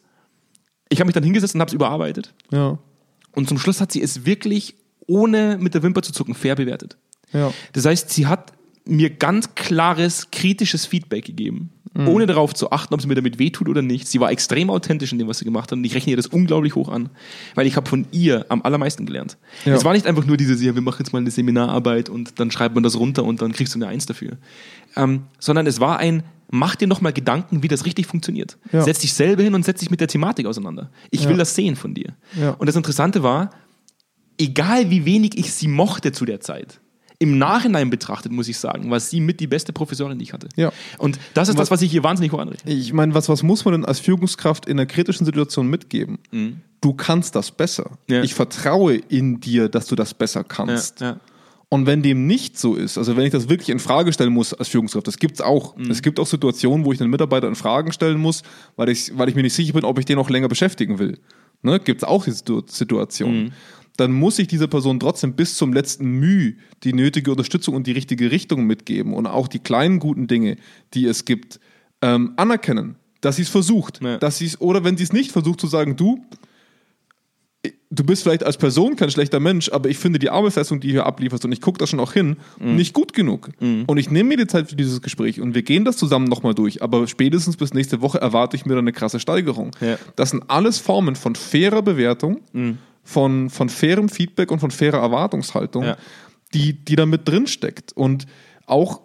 ich 0.90 1.00
habe 1.00 1.08
mich 1.08 1.14
dann 1.14 1.24
hingesetzt 1.24 1.56
und 1.56 1.62
habe 1.62 1.70
es 1.70 1.74
überarbeitet. 1.74 2.34
Ja. 2.52 2.78
Und 3.32 3.48
zum 3.48 3.58
Schluss 3.58 3.80
hat 3.80 3.92
sie 3.92 4.02
es 4.02 4.26
wirklich, 4.26 4.76
ohne 5.08 5.58
mit 5.58 5.74
der 5.74 5.84
Wimper 5.84 6.02
zu 6.02 6.12
zucken, 6.12 6.34
fair 6.34 6.56
bewertet. 6.56 6.98
Ja. 7.32 7.54
Das 7.72 7.86
heißt, 7.86 8.10
sie 8.10 8.28
hat 8.28 8.52
mir 8.86 9.10
ganz 9.12 9.54
klares, 9.56 10.30
kritisches 10.32 10.86
Feedback 10.86 11.26
gegeben, 11.26 11.70
Mhm. 11.94 12.08
ohne 12.08 12.26
darauf 12.26 12.54
zu 12.54 12.72
achten, 12.72 12.94
ob 12.94 13.02
es 13.02 13.06
mir 13.06 13.16
damit 13.16 13.38
wehtut 13.38 13.68
oder 13.68 13.82
nicht. 13.82 14.08
Sie 14.08 14.20
war 14.22 14.32
extrem 14.32 14.70
authentisch 14.70 15.12
in 15.12 15.20
dem, 15.20 15.28
was 15.28 15.40
sie 15.40 15.46
gemacht 15.46 15.72
hat 15.72 15.78
und 15.78 15.84
ich 15.84 15.94
rechne 15.94 16.12
ihr 16.12 16.18
das 16.18 16.28
unglaublich 16.28 16.74
hoch 16.74 16.88
an, 16.90 17.10
weil 17.54 17.68
ich 17.68 17.76
habe 17.76 17.90
von 17.90 18.08
ihr 18.12 18.46
am 18.50 18.62
allermeisten 18.62 19.06
gelernt. 19.06 19.38
Ja. 19.66 19.76
Es 19.76 19.84
war 19.84 19.92
nicht 19.94 20.08
einfach 20.08 20.26
nur 20.26 20.38
dieses, 20.38 20.62
ja, 20.62 20.74
wir 20.74 20.82
machen 20.82 20.98
jetzt 21.00 21.12
mal 21.12 21.20
eine 21.20 21.30
Seminararbeit 21.32 22.08
und 22.10 22.40
dann 22.40 22.50
schreibt 22.50 22.76
man 22.76 22.84
das 22.84 22.98
runter 22.98 23.26
und 23.26 23.42
dann 23.42 23.52
kriegst 23.52 23.76
du 23.76 23.78
eine 23.80 23.88
Eins 23.88 24.06
dafür. 24.06 24.38
Ähm, 24.96 25.24
sondern 25.38 25.68
es 25.68 25.82
war 25.82 26.00
ein, 26.00 26.24
mach 26.50 26.76
dir 26.76 26.88
nochmal 26.88 27.12
Gedanken, 27.14 27.62
wie 27.62 27.68
das 27.68 27.86
richtig 27.86 28.08
funktioniert. 28.08 28.58
Ja. 28.72 28.82
Setz 28.84 29.00
dich 29.00 29.14
selber 29.14 29.44
hin 29.44 29.54
und 29.54 29.66
setz 29.66 29.82
dich 29.82 29.92
mit 29.92 30.00
der 30.00 30.08
Thematik 30.08 30.46
auseinander. 30.46 30.90
Ich 31.12 31.28
will 31.28 31.38
das 31.38 31.56
sehen 31.56 31.76
von 31.76 31.94
dir. 31.94 32.16
Ja. 32.40 32.52
Und 32.52 32.68
das 32.68 32.76
Interessante 32.78 33.22
war, 33.22 33.50
egal 34.38 34.90
wie 34.90 35.06
wenig 35.06 35.38
ich 35.38 35.54
sie 35.54 35.68
mochte 35.68 36.12
zu 36.14 36.26
der 36.26 36.40
Zeit, 36.40 36.80
im 37.22 37.38
Nachhinein 37.38 37.90
betrachtet, 37.90 38.32
muss 38.32 38.48
ich 38.48 38.58
sagen, 38.58 38.90
war 38.90 39.00
sie 39.00 39.22
mit 39.22 39.40
die 39.40 39.48
beste 39.48 39.72
Professorin, 39.74 40.18
die 40.20 40.24
ich 40.24 40.34
hatte. 40.34 40.50
Ja. 40.56 40.72
Und 40.98 41.20
das 41.34 41.48
ist 41.50 41.56
Was- 41.56 41.64
das, 41.70 41.72
was 41.72 41.82
ich 41.84 41.92
hier 41.92 42.04
wahnsinnig 42.04 42.32
hoch 42.32 42.40
anrechne. 42.40 42.72
Ich 42.72 42.92
meine, 42.94 43.14
was, 43.14 43.30
was 43.30 43.44
muss 43.44 43.64
man 43.64 43.74
denn 43.74 43.86
als 43.86 44.00
Führungskraft 44.00 44.66
in 44.66 44.80
einer 44.80 44.86
kritischen 44.88 45.26
Situation 45.26 45.68
mitgeben? 45.68 46.18
Du 46.82 46.94
kannst 46.94 47.36
das 47.36 47.52
besser. 47.52 47.92
Ja. 48.10 48.24
Ich 48.24 48.34
vertraue 48.34 48.96
in 48.96 49.40
dir, 49.40 49.70
dass 49.70 49.86
du 49.86 49.96
das 49.96 50.14
besser 50.16 50.44
kannst. 50.44 51.00
Ja, 51.02 51.12
ja. 51.12 51.20
Und 51.70 51.86
wenn 51.86 52.02
dem 52.02 52.28
nicht 52.28 52.60
so 52.60 52.76
ist, 52.76 52.98
also 52.98 53.16
wenn 53.16 53.24
ich 53.26 53.32
das 53.32 53.48
wirklich 53.48 53.70
in 53.70 53.80
Frage 53.80 54.12
stellen 54.12 54.34
muss 54.34 54.54
als 54.54 54.68
Führungskraft, 54.68 55.08
das 55.08 55.18
gibt's 55.20 55.40
auch. 55.40 55.76
Es 55.90 56.02
gibt 56.02 56.20
auch 56.20 56.28
Situationen, 56.28 56.84
wo 56.86 56.92
ich 56.92 57.00
einen 57.00 57.10
Mitarbeiter 57.12 57.48
in 57.48 57.56
Fragen 57.56 57.94
stellen 57.94 58.20
muss, 58.20 58.42
weil 58.76 58.90
ich, 58.90 59.18
weil 59.18 59.30
ich 59.30 59.36
mir 59.36 59.44
nicht 59.44 59.54
sicher 59.54 59.72
bin, 59.72 59.86
ob 59.86 59.98
ich 59.98 60.04
den 60.06 60.18
noch 60.18 60.30
länger 60.30 60.50
beschäftigen 60.50 61.00
will. 61.00 61.18
Ne? 61.62 61.80
Gibt's 61.80 62.04
auch 62.04 62.26
die 62.26 62.32
Situ- 62.32 62.64
Situation. 62.68 63.54
Dann 63.98 64.12
muss 64.14 64.40
ich 64.40 64.48
dieser 64.48 64.68
Person 64.68 65.00
trotzdem 65.00 65.34
bis 65.34 65.56
zum 65.58 65.74
letzten 65.74 66.06
Mühe 66.06 66.56
die 66.84 66.94
nötige 66.94 67.32
Unterstützung 67.32 67.76
und 67.76 67.88
die 67.88 67.92
richtige 67.92 68.32
Richtung 68.32 68.66
mitgeben 68.66 69.14
und 69.14 69.28
auch 69.28 69.48
die 69.48 69.60
kleinen 69.60 70.00
guten 70.00 70.28
Dinge, 70.28 70.58
die 70.94 71.06
es 71.06 71.26
gibt, 71.26 71.60
ähm, 72.02 72.34
anerkennen, 72.38 72.96
dass 73.20 73.36
sie 73.36 73.44
es 73.44 73.50
versucht, 73.50 74.02
Ja. 74.02 74.18
dass 74.18 74.38
sie 74.38 74.46
es 74.46 74.60
oder 74.62 74.84
wenn 74.84 74.98
sie 74.98 75.04
es 75.04 75.14
nicht 75.14 75.32
versucht 75.32 75.60
zu 75.62 75.68
sagen, 75.68 75.96
du, 75.98 76.24
du 77.92 78.04
bist 78.04 78.24
vielleicht 78.24 78.44
als 78.44 78.58
Person 78.58 78.96
kein 78.96 79.12
schlechter 79.12 79.40
Mensch, 79.40 79.70
aber 79.72 79.90
ich 79.90 79.98
finde 80.00 80.18
die 80.18 80.30
Arbeitsleistung, 80.32 80.80
die 80.80 80.88
du 80.88 80.94
hier 80.94 81.06
ablieferst, 81.06 81.46
und 81.46 81.52
ich 81.52 81.62
gucke 81.62 81.78
da 81.78 81.86
schon 81.86 82.00
auch 82.00 82.14
hin, 82.14 82.38
nicht 82.60 82.94
gut 82.94 83.14
genug. 83.14 83.50
Und 83.60 83.98
ich 83.98 84.10
nehme 84.10 84.30
mir 84.30 84.38
die 84.38 84.48
Zeit 84.48 84.70
für 84.70 84.76
dieses 84.76 85.02
Gespräch 85.02 85.40
und 85.42 85.54
wir 85.54 85.62
gehen 85.62 85.86
das 85.86 85.98
zusammen 85.98 86.26
nochmal 86.26 86.56
durch. 86.56 86.82
Aber 86.82 87.06
spätestens 87.08 87.58
bis 87.58 87.74
nächste 87.74 88.02
Woche 88.02 88.20
erwarte 88.20 88.56
ich 88.56 88.66
mir 88.66 88.74
dann 88.76 88.86
eine 88.86 88.94
krasse 88.94 89.20
Steigerung. 89.20 89.72
Ja. 89.82 89.98
Das 90.16 90.32
sind 90.32 90.44
alles 90.50 90.80
Formen 90.80 91.16
von 91.16 91.36
fairer 91.36 91.82
Bewertung, 91.84 92.40
von, 93.04 93.50
von 93.50 93.70
fairem 93.70 94.10
Feedback 94.10 94.52
und 94.52 94.60
von 94.60 94.72
fairer 94.72 95.00
Erwartungshaltung, 95.00 95.84
Ja. 95.84 95.98
die, 96.54 96.74
die 96.74 96.96
da 96.96 97.06
mit 97.06 97.28
drin 97.28 97.48
steckt. 97.48 97.94
Und 97.94 98.26
auch, 98.68 99.02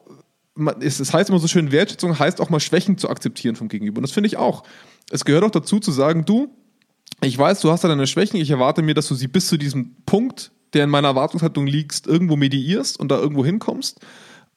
es, 0.80 1.00
es 1.00 1.12
heißt 1.12 1.30
immer 1.30 1.38
so 1.38 1.48
schön, 1.48 1.72
Wertschätzung 1.72 2.18
heißt 2.18 2.40
auch 2.40 2.50
mal 2.50 2.60
Schwächen 2.60 2.98
zu 2.98 3.08
akzeptieren 3.08 3.56
vom 3.56 3.68
Gegenüber. 3.68 3.98
Und 3.98 4.02
das 4.02 4.12
finde 4.12 4.28
ich 4.28 4.36
auch. 4.36 4.64
Es 5.10 5.24
gehört 5.24 5.44
auch 5.44 5.50
dazu 5.50 5.80
zu 5.80 5.92
sagen, 5.92 6.24
du, 6.24 6.48
ich 7.22 7.36
weiß, 7.38 7.60
du 7.60 7.70
hast 7.70 7.84
da 7.84 7.88
deine 7.88 8.06
Schwächen, 8.06 8.40
ich 8.40 8.50
erwarte 8.50 8.82
mir, 8.82 8.94
dass 8.94 9.08
du 9.08 9.14
sie 9.14 9.28
bis 9.28 9.48
zu 9.48 9.56
diesem 9.56 9.94
Punkt, 10.04 10.52
der 10.72 10.84
in 10.84 10.90
meiner 10.90 11.08
Erwartungshaltung 11.08 11.66
liegt, 11.66 12.06
irgendwo 12.06 12.36
mediierst 12.36 12.98
und 13.00 13.08
da 13.10 13.18
irgendwo 13.18 13.44
hinkommst. 13.44 14.00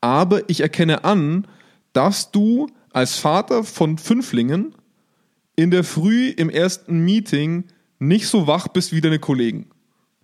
Aber 0.02 0.50
ich 0.50 0.62
erkenne 0.62 1.04
an, 1.04 1.48
dass 1.94 2.32
du 2.32 2.68
als 2.92 3.18
Vater 3.18 3.64
von 3.64 3.98
Fünflingen 3.98 4.74
in 5.56 5.72
der 5.72 5.84
Früh 5.84 6.30
im 6.30 6.50
ersten 6.50 7.00
Meeting 7.06 7.66
nicht 8.00 8.28
so 8.28 8.48
wach 8.48 8.68
bist 8.70 8.94
wie 8.94 9.02
deine 9.02 9.20
Kollegen. 9.20 9.68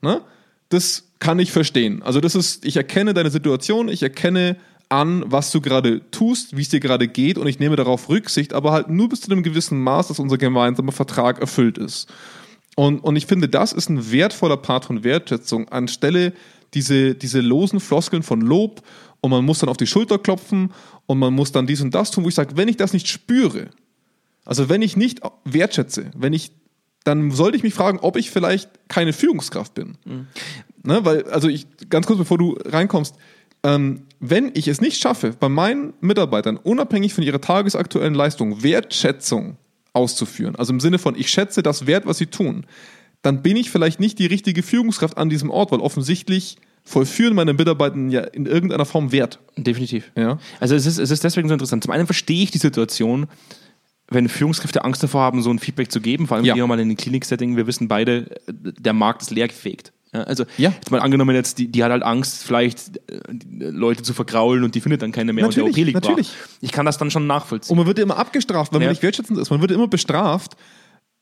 Ne? 0.01 0.21
Das 0.69 1.09
kann 1.19 1.39
ich 1.39 1.51
verstehen. 1.51 2.01
Also 2.03 2.21
das 2.21 2.35
ist, 2.35 2.65
ich 2.65 2.77
erkenne 2.77 3.13
deine 3.13 3.29
Situation, 3.29 3.89
ich 3.89 4.03
erkenne 4.03 4.57
an, 4.89 5.23
was 5.27 5.51
du 5.51 5.61
gerade 5.61 6.09
tust, 6.11 6.55
wie 6.55 6.61
es 6.61 6.69
dir 6.69 6.79
gerade 6.79 7.07
geht 7.07 7.37
und 7.37 7.47
ich 7.47 7.59
nehme 7.59 7.75
darauf 7.75 8.09
Rücksicht, 8.09 8.53
aber 8.53 8.71
halt 8.71 8.89
nur 8.89 9.09
bis 9.09 9.21
zu 9.21 9.31
einem 9.31 9.43
gewissen 9.43 9.81
Maß, 9.81 10.09
dass 10.09 10.19
unser 10.19 10.37
gemeinsamer 10.37 10.91
Vertrag 10.91 11.39
erfüllt 11.39 11.77
ist. 11.77 12.07
Und, 12.75 12.99
und 12.99 13.15
ich 13.15 13.25
finde, 13.25 13.49
das 13.49 13.73
ist 13.73 13.89
ein 13.89 14.11
wertvoller 14.11 14.57
Part 14.57 14.85
von 14.85 15.03
Wertschätzung, 15.03 15.69
anstelle 15.69 16.33
diese, 16.73 17.15
diese 17.15 17.39
losen 17.39 17.79
Floskeln 17.79 18.21
von 18.21 18.41
Lob 18.41 18.81
und 19.21 19.31
man 19.31 19.45
muss 19.45 19.59
dann 19.59 19.69
auf 19.69 19.77
die 19.77 19.87
Schulter 19.87 20.19
klopfen 20.19 20.71
und 21.05 21.19
man 21.19 21.33
muss 21.33 21.51
dann 21.51 21.67
dies 21.67 21.81
und 21.81 21.95
das 21.95 22.11
tun, 22.11 22.25
wo 22.25 22.27
ich 22.27 22.35
sage, 22.35 22.57
wenn 22.57 22.67
ich 22.67 22.77
das 22.77 22.93
nicht 22.93 23.07
spüre, 23.07 23.69
also 24.43 24.69
wenn 24.69 24.81
ich 24.81 24.97
nicht 24.97 25.21
wertschätze, 25.45 26.11
wenn 26.15 26.33
ich, 26.33 26.51
dann 27.05 27.31
sollte 27.31 27.55
ich 27.55 27.63
mich 27.63 27.73
fragen, 27.73 27.99
ob 28.01 28.17
ich 28.17 28.31
vielleicht 28.31 28.69
keine 28.89 29.13
Führungskraft 29.13 29.73
bin. 29.73 29.97
Mhm. 30.05 30.27
Ne, 30.83 31.05
weil, 31.05 31.23
also 31.29 31.47
ich, 31.47 31.65
ganz 31.89 32.05
kurz 32.05 32.19
bevor 32.19 32.37
du 32.37 32.57
reinkommst, 32.65 33.15
ähm, 33.63 34.01
wenn 34.19 34.51
ich 34.53 34.67
es 34.67 34.81
nicht 34.81 35.01
schaffe, 35.01 35.33
bei 35.39 35.49
meinen 35.49 35.93
Mitarbeitern, 36.01 36.57
unabhängig 36.57 37.13
von 37.13 37.23
ihrer 37.23 37.41
tagesaktuellen 37.41 38.13
Leistung, 38.13 38.61
Wertschätzung 38.61 39.57
auszuführen, 39.93 40.55
also 40.55 40.73
im 40.73 40.79
Sinne 40.79 40.99
von, 40.99 41.15
ich 41.15 41.29
schätze 41.29 41.63
das 41.63 41.87
Wert, 41.87 42.05
was 42.05 42.17
sie 42.17 42.27
tun, 42.27 42.65
dann 43.21 43.41
bin 43.41 43.55
ich 43.55 43.71
vielleicht 43.71 43.99
nicht 43.99 44.19
die 44.19 44.27
richtige 44.27 44.61
Führungskraft 44.61 45.17
an 45.17 45.29
diesem 45.29 45.49
Ort, 45.49 45.71
weil 45.71 45.79
offensichtlich 45.79 46.57
vollführen 46.83 47.35
meine 47.35 47.53
Mitarbeiter 47.53 47.97
ja 48.09 48.21
in 48.21 48.45
irgendeiner 48.45 48.85
Form 48.85 49.11
Wert. 49.11 49.39
Definitiv. 49.57 50.11
Ja. 50.15 50.37
Also 50.59 50.75
es 50.75 50.85
ist, 50.85 50.99
es 50.99 51.09
ist 51.09 51.23
deswegen 51.23 51.47
so 51.47 51.53
interessant. 51.53 51.83
Zum 51.83 51.91
einen 51.91 52.05
verstehe 52.05 52.43
ich 52.43 52.51
die 52.51 52.59
Situation, 52.59 53.25
wenn 54.07 54.29
Führungskräfte 54.29 54.83
Angst 54.83 55.01
davor 55.03 55.21
haben, 55.21 55.41
so 55.41 55.49
ein 55.49 55.59
Feedback 55.59 55.91
zu 55.91 55.99
geben, 55.99 56.27
vor 56.27 56.37
allem 56.37 56.45
ja. 56.45 56.53
hier 56.53 56.67
mal 56.67 56.79
in 56.79 56.89
den 56.89 56.97
Klinik-Setting, 56.97 57.57
wir 57.57 57.67
wissen 57.67 57.87
beide, 57.87 58.39
der 58.47 58.93
Markt 58.93 59.23
ist 59.23 59.31
leer 59.31 59.47
gefegt. 59.47 59.91
Ja, 60.13 60.23
also 60.23 60.45
ja. 60.57 60.69
jetzt 60.69 60.91
mal 60.91 61.01
angenommen 61.01 61.35
jetzt, 61.35 61.57
die, 61.57 61.67
die 61.67 61.83
hat 61.83 61.91
halt 61.91 62.03
Angst, 62.03 62.43
vielleicht 62.43 62.97
äh, 63.09 63.19
Leute 63.59 64.03
zu 64.03 64.13
vergraulen 64.13 64.63
und 64.63 64.75
die 64.75 64.81
findet 64.81 65.01
dann 65.01 65.11
keine 65.11 65.33
mehr 65.33 65.45
natürlich, 65.45 65.67
und 65.67 65.75
der 65.75 65.81
OP 65.81 65.85
liegt 65.87 65.95
natürlich. 65.95 66.31
Ich 66.61 66.71
kann 66.71 66.85
das 66.85 66.97
dann 66.97 67.11
schon 67.11 67.27
nachvollziehen. 67.27 67.71
Und 67.71 67.77
man 67.79 67.87
wird 67.87 67.99
immer 67.99 68.17
abgestraft, 68.17 68.71
wenn 68.73 68.81
ja. 68.81 68.87
man 68.87 68.93
nicht 68.93 69.03
wertschätzend 69.03 69.37
ist. 69.39 69.49
Man 69.49 69.59
wird 69.61 69.71
immer 69.71 69.87
bestraft, 69.87 70.55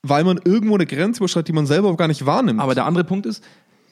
weil 0.03 0.23
man 0.23 0.39
irgendwo 0.43 0.75
eine 0.75 0.85
Grenze 0.85 1.19
überschreitet, 1.19 1.47
die 1.47 1.53
man 1.53 1.65
selber 1.65 1.95
gar 1.95 2.07
nicht 2.07 2.25
wahrnimmt. 2.25 2.59
Aber 2.59 2.75
der 2.75 2.85
andere 2.85 3.03
Punkt 3.03 3.25
ist, 3.25 3.43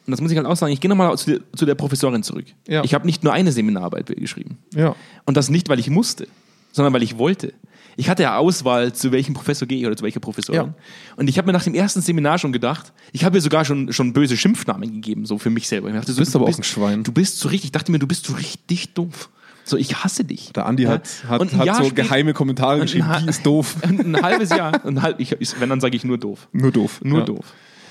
und 0.05 0.11
das 0.11 0.21
muss 0.21 0.31
ich 0.31 0.37
halt 0.37 0.47
auch 0.47 0.55
sagen, 0.55 0.73
ich 0.73 0.81
gehe 0.81 0.89
nochmal 0.89 1.15
zu, 1.17 1.31
der, 1.31 1.39
zu 1.55 1.65
der 1.65 1.75
Professorin 1.75 2.21
zurück. 2.23 2.45
Ja. 2.67 2.83
Ich 2.83 2.93
habe 2.93 3.05
nicht 3.05 3.23
nur 3.23 3.33
eine 3.33 3.51
Seminararbeit 3.51 4.07
geschrieben. 4.07 4.57
Ja. 4.73 4.95
Und 5.25 5.37
das 5.37 5.49
nicht, 5.49 5.69
weil 5.69 5.79
ich 5.79 5.89
musste, 5.89 6.27
sondern 6.71 6.93
weil 6.93 7.03
ich 7.03 7.17
wollte. 7.17 7.53
Ich 7.97 8.09
hatte 8.09 8.23
ja 8.23 8.37
Auswahl, 8.37 8.93
zu 8.93 9.11
welchem 9.11 9.33
Professor 9.33 9.67
gehe 9.67 9.79
ich 9.79 9.85
oder 9.85 9.95
zu 9.95 10.03
welcher 10.03 10.19
Professorin. 10.19 10.61
Ja. 10.61 10.73
Und 11.15 11.29
ich 11.29 11.37
habe 11.37 11.47
mir 11.47 11.53
nach 11.53 11.63
dem 11.63 11.73
ersten 11.73 12.01
Seminar 12.01 12.37
schon 12.37 12.51
gedacht, 12.51 12.93
ich 13.11 13.23
habe 13.23 13.37
ihr 13.37 13.41
sogar 13.41 13.65
schon, 13.65 13.91
schon 13.93 14.13
böse 14.13 14.37
Schimpfnamen 14.37 14.91
gegeben, 14.91 15.25
so 15.25 15.37
für 15.37 15.49
mich 15.49 15.67
selber. 15.67 15.89
Ich 15.89 15.95
dachte, 15.95 16.11
so, 16.11 16.17
du 16.17 16.21
bist 16.21 16.35
aber 16.35 16.45
auch 16.45 16.57
ein 16.57 16.63
Schwein. 16.63 17.03
Du 17.03 17.11
bist 17.11 17.39
so 17.39 17.49
richtig, 17.49 17.65
ich 17.65 17.71
dachte 17.71 17.91
mir, 17.91 17.99
du 17.99 18.07
bist 18.07 18.25
so 18.25 18.33
richtig 18.33 18.93
doof. 18.93 19.29
So, 19.63 19.77
ich 19.77 20.03
hasse 20.03 20.23
dich. 20.23 20.51
Der 20.53 20.65
Andi 20.65 20.83
ja? 20.83 20.89
hat, 20.89 21.07
hat, 21.27 21.53
hat 21.53 21.75
so 21.75 21.91
geheime 21.93 22.33
Kommentare 22.33 22.81
geschrieben, 22.81 23.07
die 23.21 23.29
ist 23.29 23.45
doof. 23.45 23.75
Ein, 23.81 24.15
ein 24.15 24.21
halbes 24.21 24.49
Jahr, 24.49 24.83
ein 24.85 25.01
halb, 25.01 25.19
ich, 25.19 25.35
wenn, 25.59 25.69
dann 25.69 25.79
sage 25.79 25.95
ich 25.95 26.03
nur 26.03 26.17
doof. 26.17 26.47
Nur 26.51 26.71
doof. 26.71 27.01
Nur 27.03 27.19
ja. 27.19 27.25
doof. 27.25 27.45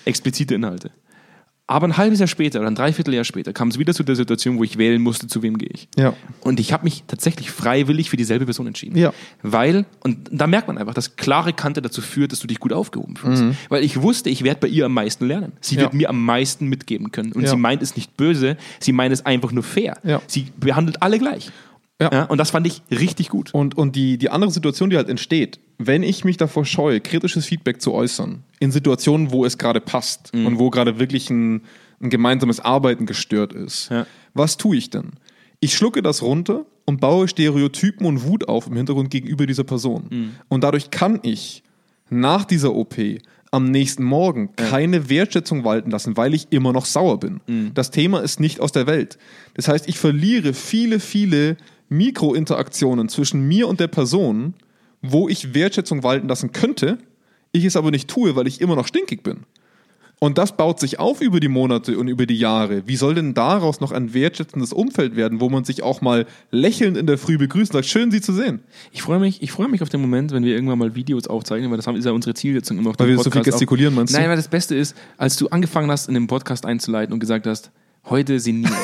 Explizite 0.04 0.54
Inhalte. 0.54 0.90
Aber 1.71 1.87
ein 1.87 1.97
halbes 1.97 2.19
Jahr 2.19 2.27
später 2.27 2.59
oder 2.59 2.69
ein 2.69 2.75
Dreivierteljahr 2.75 3.23
später 3.23 3.53
kam 3.53 3.69
es 3.69 3.79
wieder 3.79 3.95
zu 3.95 4.03
der 4.03 4.16
Situation, 4.16 4.59
wo 4.59 4.64
ich 4.64 4.77
wählen 4.77 5.01
musste, 5.01 5.29
zu 5.29 5.40
wem 5.44 5.57
gehe 5.57 5.68
ich. 5.73 5.87
Ja. 5.97 6.14
Und 6.40 6.59
ich 6.59 6.73
habe 6.73 6.83
mich 6.83 7.05
tatsächlich 7.07 7.53
freiwillig 7.53 8.11
für 8.11 8.16
dieselbe 8.16 8.44
Person 8.44 8.66
entschieden. 8.66 8.99
Ja. 8.99 9.12
Weil, 9.42 9.85
und 10.01 10.18
da 10.33 10.49
merkt 10.49 10.66
man 10.66 10.79
einfach, 10.79 10.94
dass 10.94 11.14
klare 11.14 11.53
Kante 11.53 11.81
dazu 11.81 12.03
führt, 12.03 12.33
dass 12.33 12.40
du 12.40 12.49
dich 12.49 12.59
gut 12.59 12.73
aufgehoben 12.73 13.16
fühlst. 13.16 13.44
Mhm. 13.44 13.57
Weil 13.68 13.85
ich 13.85 14.03
wusste, 14.03 14.31
ich 14.31 14.42
werde 14.42 14.59
bei 14.62 14.66
ihr 14.66 14.85
am 14.85 14.94
meisten 14.94 15.29
lernen. 15.29 15.53
Sie 15.61 15.77
ja. 15.77 15.83
wird 15.83 15.94
mir 15.94 16.11
am 16.11 16.25
meisten 16.25 16.66
mitgeben 16.66 17.12
können. 17.12 17.31
Und 17.31 17.47
sie 17.47 17.57
meint 17.57 17.83
es 17.83 17.94
nicht 17.94 18.16
böse, 18.16 18.57
sie 18.81 18.90
meint 18.90 19.12
es 19.12 19.25
einfach 19.25 19.53
nur 19.53 19.62
fair. 19.62 19.97
Sie 20.27 20.49
behandelt 20.59 21.01
alle 21.03 21.21
gleich. 21.21 21.53
Ja. 22.01 22.11
ja. 22.13 22.25
Und 22.25 22.39
das 22.39 22.51
fand 22.51 22.67
ich 22.67 22.83
richtig 22.91 23.29
gut. 23.29 23.53
Und, 23.53 23.77
und 23.77 23.95
die, 23.95 24.19
die 24.19 24.31
andere 24.31 24.51
Situation, 24.51 24.91
die 24.91 24.97
halt 24.97 25.09
entsteht, 25.09 25.61
wenn 25.79 26.03
ich 26.03 26.25
mich 26.25 26.37
davor 26.37 26.65
scheue, 26.65 27.01
kritisches 27.01 27.47
Feedback 27.47 27.81
zu 27.81 27.93
äußern, 27.93 28.43
in 28.59 28.71
Situationen, 28.71 29.31
wo 29.31 29.45
es 29.45 29.59
gerade 29.59 29.81
passt 29.81 30.35
mhm. 30.35 30.47
und 30.47 30.59
wo 30.59 30.71
gerade 30.71 30.99
wirklich 30.99 31.31
ein, 31.31 31.63
ein 32.01 32.11
gemeinsames 32.11 32.61
Arbeiten 32.61 33.07
gestört 33.07 33.53
ist, 33.53 33.91
ja. 33.91 34.07
was 34.35 34.57
tue 34.57 34.77
ich 34.77 34.91
denn? 34.91 35.13
Ich 35.61 35.75
schlucke 35.75 36.03
das 36.03 36.23
runter 36.23 36.65
und 36.87 37.01
baue 37.01 37.29
Stereotypen 37.29 38.07
und 38.07 38.25
Wut 38.25 38.49
auf 38.49 38.67
im 38.67 38.77
Hintergrund 38.77 39.11
gegenüber 39.11 39.47
dieser 39.47 39.65
Person. 39.65 40.07
Mhm. 40.11 40.31
Und 40.49 40.65
dadurch 40.65 40.91
kann 40.91 41.21
ich 41.23 41.63
nach 42.09 42.45
dieser 42.45 42.75
OP 42.75 42.97
am 43.51 43.71
nächsten 43.71 44.05
Morgen 44.05 44.55
keine 44.55 45.09
Wertschätzung 45.09 45.65
walten 45.65 45.91
lassen, 45.91 46.17
weil 46.17 46.35
ich 46.35 46.49
immer 46.51 46.73
noch 46.73 46.87
sauer 46.87 47.19
bin. 47.19 47.41
Mhm. 47.47 47.73
Das 47.75 47.91
Thema 47.91 48.21
ist 48.21 48.39
nicht 48.41 48.61
aus 48.61 48.73
der 48.73 48.87
Welt. 48.87 49.19
Das 49.55 49.69
heißt, 49.69 49.89
ich 49.89 49.99
verliere 49.99 50.55
viele, 50.55 51.01
viele 51.01 51.57
Mikrointeraktionen 51.90 53.09
zwischen 53.09 53.46
mir 53.46 53.68
und 53.68 53.79
der 53.79 53.88
Person, 53.88 54.55
wo 55.03 55.29
ich 55.29 55.55
Wertschätzung 55.55 56.03
walten 56.03 56.29
lassen 56.29 56.53
könnte, 56.53 56.98
ich 57.53 57.64
es 57.64 57.76
aber 57.76 57.90
nicht 57.90 58.09
tue, 58.09 58.37
weil 58.37 58.46
ich 58.46 58.61
immer 58.61 58.76
noch 58.76 58.87
stinkig 58.87 59.22
bin. 59.22 59.44
Und 60.22 60.37
das 60.37 60.55
baut 60.55 60.79
sich 60.79 60.98
auf 60.98 61.22
über 61.22 61.40
die 61.40 61.48
Monate 61.48 61.98
und 61.98 62.07
über 62.07 62.26
die 62.26 62.37
Jahre. 62.37 62.87
Wie 62.87 62.96
soll 62.96 63.14
denn 63.14 63.33
daraus 63.33 63.81
noch 63.81 63.90
ein 63.90 64.12
wertschätzendes 64.12 64.74
Umfeld 64.74 65.16
werden, 65.16 65.40
wo 65.40 65.48
man 65.48 65.64
sich 65.64 65.83
auch 65.83 66.03
mal 66.03 66.26
lächelnd 66.50 66.98
in 66.98 67.07
der 67.07 67.16
Früh 67.16 67.38
begrüßt 67.38 67.72
und 67.72 67.79
sagt, 67.79 67.87
schön, 67.87 68.11
Sie 68.11 68.20
zu 68.20 68.35
sehen? 68.35 68.61
Ich 68.92 69.00
freue 69.00 69.18
mich, 69.18 69.42
ich 69.42 69.50
freue 69.50 69.68
mich 69.68 69.81
auf 69.81 69.88
den 69.88 70.03
Moment, 70.03 70.33
wenn 70.33 70.44
wir 70.44 70.53
irgendwann 70.53 70.79
mal 70.79 70.94
Videos 70.94 71.26
aufzeichnen, 71.26 71.70
weil 71.70 71.79
das 71.79 71.87
ist 71.87 72.05
ja 72.05 72.12
unsere 72.12 72.35
Zielsetzung 72.35 72.79
immer 72.79 72.90
auf 72.90 72.96
Weil 72.98 73.09
wir 73.09 73.18
so 73.18 73.31
viel 73.31 73.40
gestikulieren, 73.40 73.94
meinst 73.94 74.12
du? 74.12 74.18
Nein, 74.18 74.29
weil 74.29 74.37
das 74.37 74.48
Beste 74.48 74.74
ist, 74.74 74.94
als 75.16 75.37
du 75.37 75.48
angefangen 75.48 75.90
hast, 75.90 76.07
in 76.07 76.12
dem 76.12 76.26
Podcast 76.26 76.66
einzuleiten 76.66 77.14
und 77.14 77.20
gesagt 77.20 77.46
hast, 77.46 77.70
Heute 78.11 78.40
sinnieren. 78.40 78.75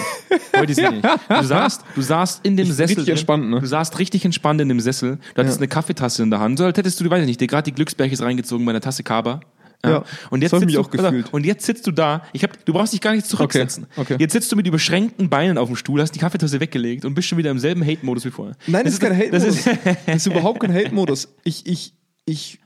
Heute 0.56 0.74
sinnieren. 0.74 1.02
Du 1.28 1.44
saßt, 1.44 1.84
du 1.94 2.00
saßt 2.00 2.46
in 2.46 2.56
dem 2.56 2.66
Sessel. 2.66 2.96
Richtig 2.96 3.08
entspannt, 3.08 3.50
ne? 3.50 3.60
Du 3.60 3.66
saßt 3.66 3.98
richtig 3.98 4.24
entspannt 4.24 4.60
in 4.60 4.68
dem 4.68 4.80
Sessel. 4.80 5.18
Du 5.34 5.40
hattest 5.40 5.56
ja. 5.56 5.60
eine 5.60 5.68
Kaffeetasse 5.68 6.22
in 6.22 6.30
der 6.30 6.40
Hand. 6.40 6.58
So 6.58 6.64
als 6.64 6.78
hättest 6.78 7.00
du, 7.00 7.10
weiß 7.10 7.20
ich 7.20 7.26
nicht, 7.26 7.40
dir 7.40 7.48
gerade 7.48 7.64
die 7.64 7.74
Glücksberges 7.74 8.22
reingezogen 8.22 8.64
bei 8.64 8.70
einer 8.70 8.80
Tasse 8.80 9.02
Kaba. 9.02 9.40
Ja. 9.84 9.90
ja. 9.90 10.04
Und, 10.30 10.42
jetzt 10.42 10.52
sitzt 10.52 10.74
du, 10.74 10.80
also, 10.80 11.28
und 11.32 11.44
jetzt 11.44 11.66
sitzt 11.66 11.86
du 11.86 11.90
da. 11.90 12.22
Ich 12.32 12.42
hab, 12.42 12.64
du 12.64 12.72
brauchst 12.72 12.92
dich 12.92 13.00
gar 13.00 13.14
nicht 13.14 13.26
zurücksetzen. 13.26 13.86
Okay. 13.96 14.14
Okay. 14.14 14.16
Jetzt 14.20 14.32
sitzt 14.32 14.50
du 14.52 14.56
mit 14.56 14.66
überschränkten 14.66 15.28
Beinen 15.28 15.58
auf 15.58 15.68
dem 15.68 15.76
Stuhl, 15.76 16.00
hast 16.00 16.12
die 16.12 16.18
Kaffeetasse 16.18 16.60
weggelegt 16.60 17.04
und 17.04 17.14
bist 17.14 17.28
schon 17.28 17.38
wieder 17.38 17.50
im 17.50 17.58
selben 17.58 17.84
Hate-Modus 17.84 18.24
wie 18.24 18.30
vorher. 18.30 18.56
Nein, 18.66 18.84
das, 18.84 18.94
das 18.94 18.94
ist 18.94 19.00
kein 19.00 19.18
Hate-Modus. 19.18 19.64
Das, 19.64 19.96
das, 20.06 20.16
ist 20.16 20.26
überhaupt 20.26 20.60
kein 20.60 20.72
Hate-Modus. 20.72 21.34
Ich, 21.44 21.66
ich, 21.66 21.94
ich 22.24 22.60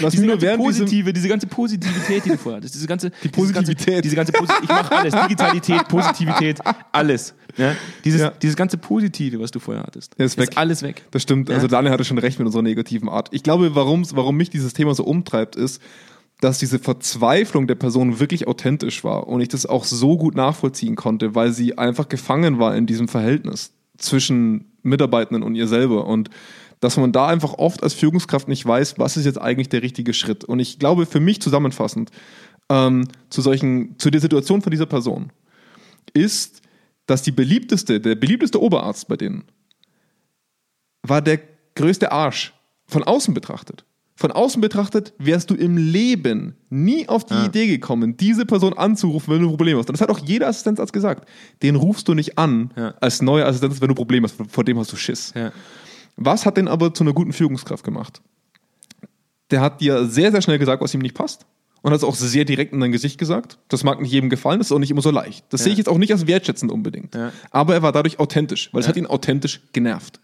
was 0.00 0.12
diese, 0.12 0.26
ganze 0.26 0.56
positive, 0.56 1.12
diese 1.12 1.28
ganze 1.28 1.46
Positivität, 1.46 2.24
die 2.24 2.30
du 2.30 2.38
vorher 2.38 2.58
hattest, 2.58 2.74
diese 2.74 2.86
ganze 2.86 3.10
die 3.22 3.28
Positivität, 3.28 4.04
diese 4.04 4.16
ganze, 4.16 4.32
diese 4.32 4.46
ganze 4.46 4.62
ich 4.62 4.68
mache 4.68 4.96
alles, 4.96 5.14
Digitalität, 5.14 5.88
Positivität, 5.88 6.58
alles. 6.92 7.34
Ja? 7.56 7.76
Dieses, 8.04 8.20
ja. 8.20 8.30
dieses 8.30 8.56
ganze 8.56 8.78
Positive, 8.78 9.38
was 9.40 9.50
du 9.50 9.58
vorher 9.58 9.82
hattest, 9.82 10.14
ja, 10.18 10.24
ist, 10.24 10.38
weg. 10.38 10.50
ist 10.50 10.58
alles 10.58 10.82
weg. 10.82 11.04
Das 11.10 11.22
stimmt. 11.22 11.50
Also 11.50 11.66
Daniel 11.66 11.92
hatte 11.92 12.04
schon 12.04 12.18
recht 12.18 12.38
mit 12.38 12.46
unserer 12.46 12.62
negativen 12.62 13.08
Art. 13.08 13.28
Ich 13.32 13.42
glaube, 13.42 13.74
warum 13.74 14.36
mich 14.36 14.50
dieses 14.50 14.72
Thema 14.72 14.94
so 14.94 15.04
umtreibt, 15.04 15.56
ist, 15.56 15.82
dass 16.40 16.58
diese 16.58 16.78
Verzweiflung 16.78 17.66
der 17.66 17.76
Person 17.76 18.20
wirklich 18.20 18.46
authentisch 18.46 19.04
war 19.04 19.26
und 19.26 19.40
ich 19.40 19.48
das 19.48 19.66
auch 19.66 19.84
so 19.84 20.18
gut 20.18 20.34
nachvollziehen 20.34 20.94
konnte, 20.94 21.34
weil 21.34 21.52
sie 21.52 21.78
einfach 21.78 22.08
gefangen 22.08 22.58
war 22.58 22.76
in 22.76 22.86
diesem 22.86 23.08
Verhältnis 23.08 23.72
zwischen 23.96 24.72
Mitarbeitenden 24.82 25.42
und 25.42 25.54
ihr 25.54 25.66
selber 25.66 26.06
und 26.06 26.30
dass 26.80 26.96
man 26.96 27.12
da 27.12 27.26
einfach 27.26 27.54
oft 27.54 27.82
als 27.82 27.94
Führungskraft 27.94 28.48
nicht 28.48 28.64
weiß, 28.64 28.98
was 28.98 29.16
ist 29.16 29.24
jetzt 29.24 29.40
eigentlich 29.40 29.68
der 29.68 29.82
richtige 29.82 30.12
Schritt. 30.12 30.44
Und 30.44 30.60
ich 30.60 30.78
glaube, 30.78 31.06
für 31.06 31.20
mich 31.20 31.40
zusammenfassend 31.40 32.10
ähm, 32.68 33.08
zu 33.30 33.40
solchen, 33.40 33.98
zu 33.98 34.10
der 34.10 34.20
Situation 34.20 34.62
von 34.62 34.70
dieser 34.70 34.86
Person 34.86 35.32
ist, 36.12 36.62
dass 37.06 37.22
die 37.22 37.32
beliebteste, 37.32 38.00
der 38.00 38.14
beliebteste 38.14 38.60
Oberarzt 38.60 39.08
bei 39.08 39.16
denen 39.16 39.44
war 41.02 41.22
der 41.22 41.40
größte 41.74 42.10
Arsch 42.10 42.52
von 42.86 43.04
außen 43.04 43.32
betrachtet. 43.32 43.84
Von 44.18 44.32
außen 44.32 44.62
betrachtet 44.62 45.12
wärst 45.18 45.50
du 45.50 45.54
im 45.54 45.76
Leben 45.76 46.56
nie 46.70 47.06
auf 47.06 47.26
die 47.26 47.34
ja. 47.34 47.44
Idee 47.44 47.66
gekommen, 47.66 48.16
diese 48.16 48.46
Person 48.46 48.72
anzurufen, 48.72 49.34
wenn 49.34 49.42
du 49.42 49.48
ein 49.48 49.50
Problem 49.50 49.76
hast. 49.76 49.90
Und 49.90 49.92
das 49.94 50.00
hat 50.00 50.08
auch 50.08 50.18
jeder 50.18 50.48
Assistenzarzt 50.48 50.92
gesagt. 50.92 51.28
Den 51.62 51.76
rufst 51.76 52.08
du 52.08 52.14
nicht 52.14 52.38
an 52.38 52.70
ja. 52.76 52.94
als 53.00 53.20
neuer 53.20 53.46
Assistenzarzt, 53.46 53.82
wenn 53.82 53.88
du 53.88 53.92
ein 53.92 53.96
Problem 53.96 54.24
hast. 54.24 54.36
Vor 54.48 54.64
dem 54.64 54.78
hast 54.78 54.90
du 54.90 54.96
Schiss. 54.96 55.34
Ja. 55.36 55.52
Was 56.16 56.46
hat 56.46 56.56
den 56.56 56.68
aber 56.68 56.94
zu 56.94 57.04
einer 57.04 57.12
guten 57.12 57.32
Führungskraft 57.32 57.84
gemacht? 57.84 58.22
Der 59.50 59.60
hat 59.60 59.80
dir 59.80 60.06
sehr, 60.06 60.32
sehr 60.32 60.42
schnell 60.42 60.58
gesagt, 60.58 60.82
was 60.82 60.92
ihm 60.94 61.00
nicht 61.00 61.14
passt. 61.14 61.46
Und 61.82 61.92
hat 61.92 61.98
es 61.98 62.04
auch 62.04 62.16
sehr 62.16 62.44
direkt 62.44 62.72
in 62.72 62.80
dein 62.80 62.90
Gesicht 62.90 63.16
gesagt. 63.16 63.58
Das 63.68 63.84
mag 63.84 64.00
nicht 64.00 64.10
jedem 64.10 64.28
gefallen, 64.28 64.58
das 64.58 64.68
ist 64.68 64.72
auch 64.72 64.80
nicht 64.80 64.90
immer 64.90 65.02
so 65.02 65.12
leicht. 65.12 65.44
Das 65.50 65.60
ja. 65.60 65.64
sehe 65.64 65.72
ich 65.72 65.78
jetzt 65.78 65.88
auch 65.88 65.98
nicht 65.98 66.10
als 66.10 66.26
wertschätzend 66.26 66.72
unbedingt. 66.72 67.14
Ja. 67.14 67.30
Aber 67.52 67.74
er 67.74 67.82
war 67.82 67.92
dadurch 67.92 68.18
authentisch, 68.18 68.70
weil 68.72 68.80
es 68.80 68.88
hat 68.88 68.96
ihn 68.96 69.06
authentisch 69.06 69.60
genervt. 69.72 70.18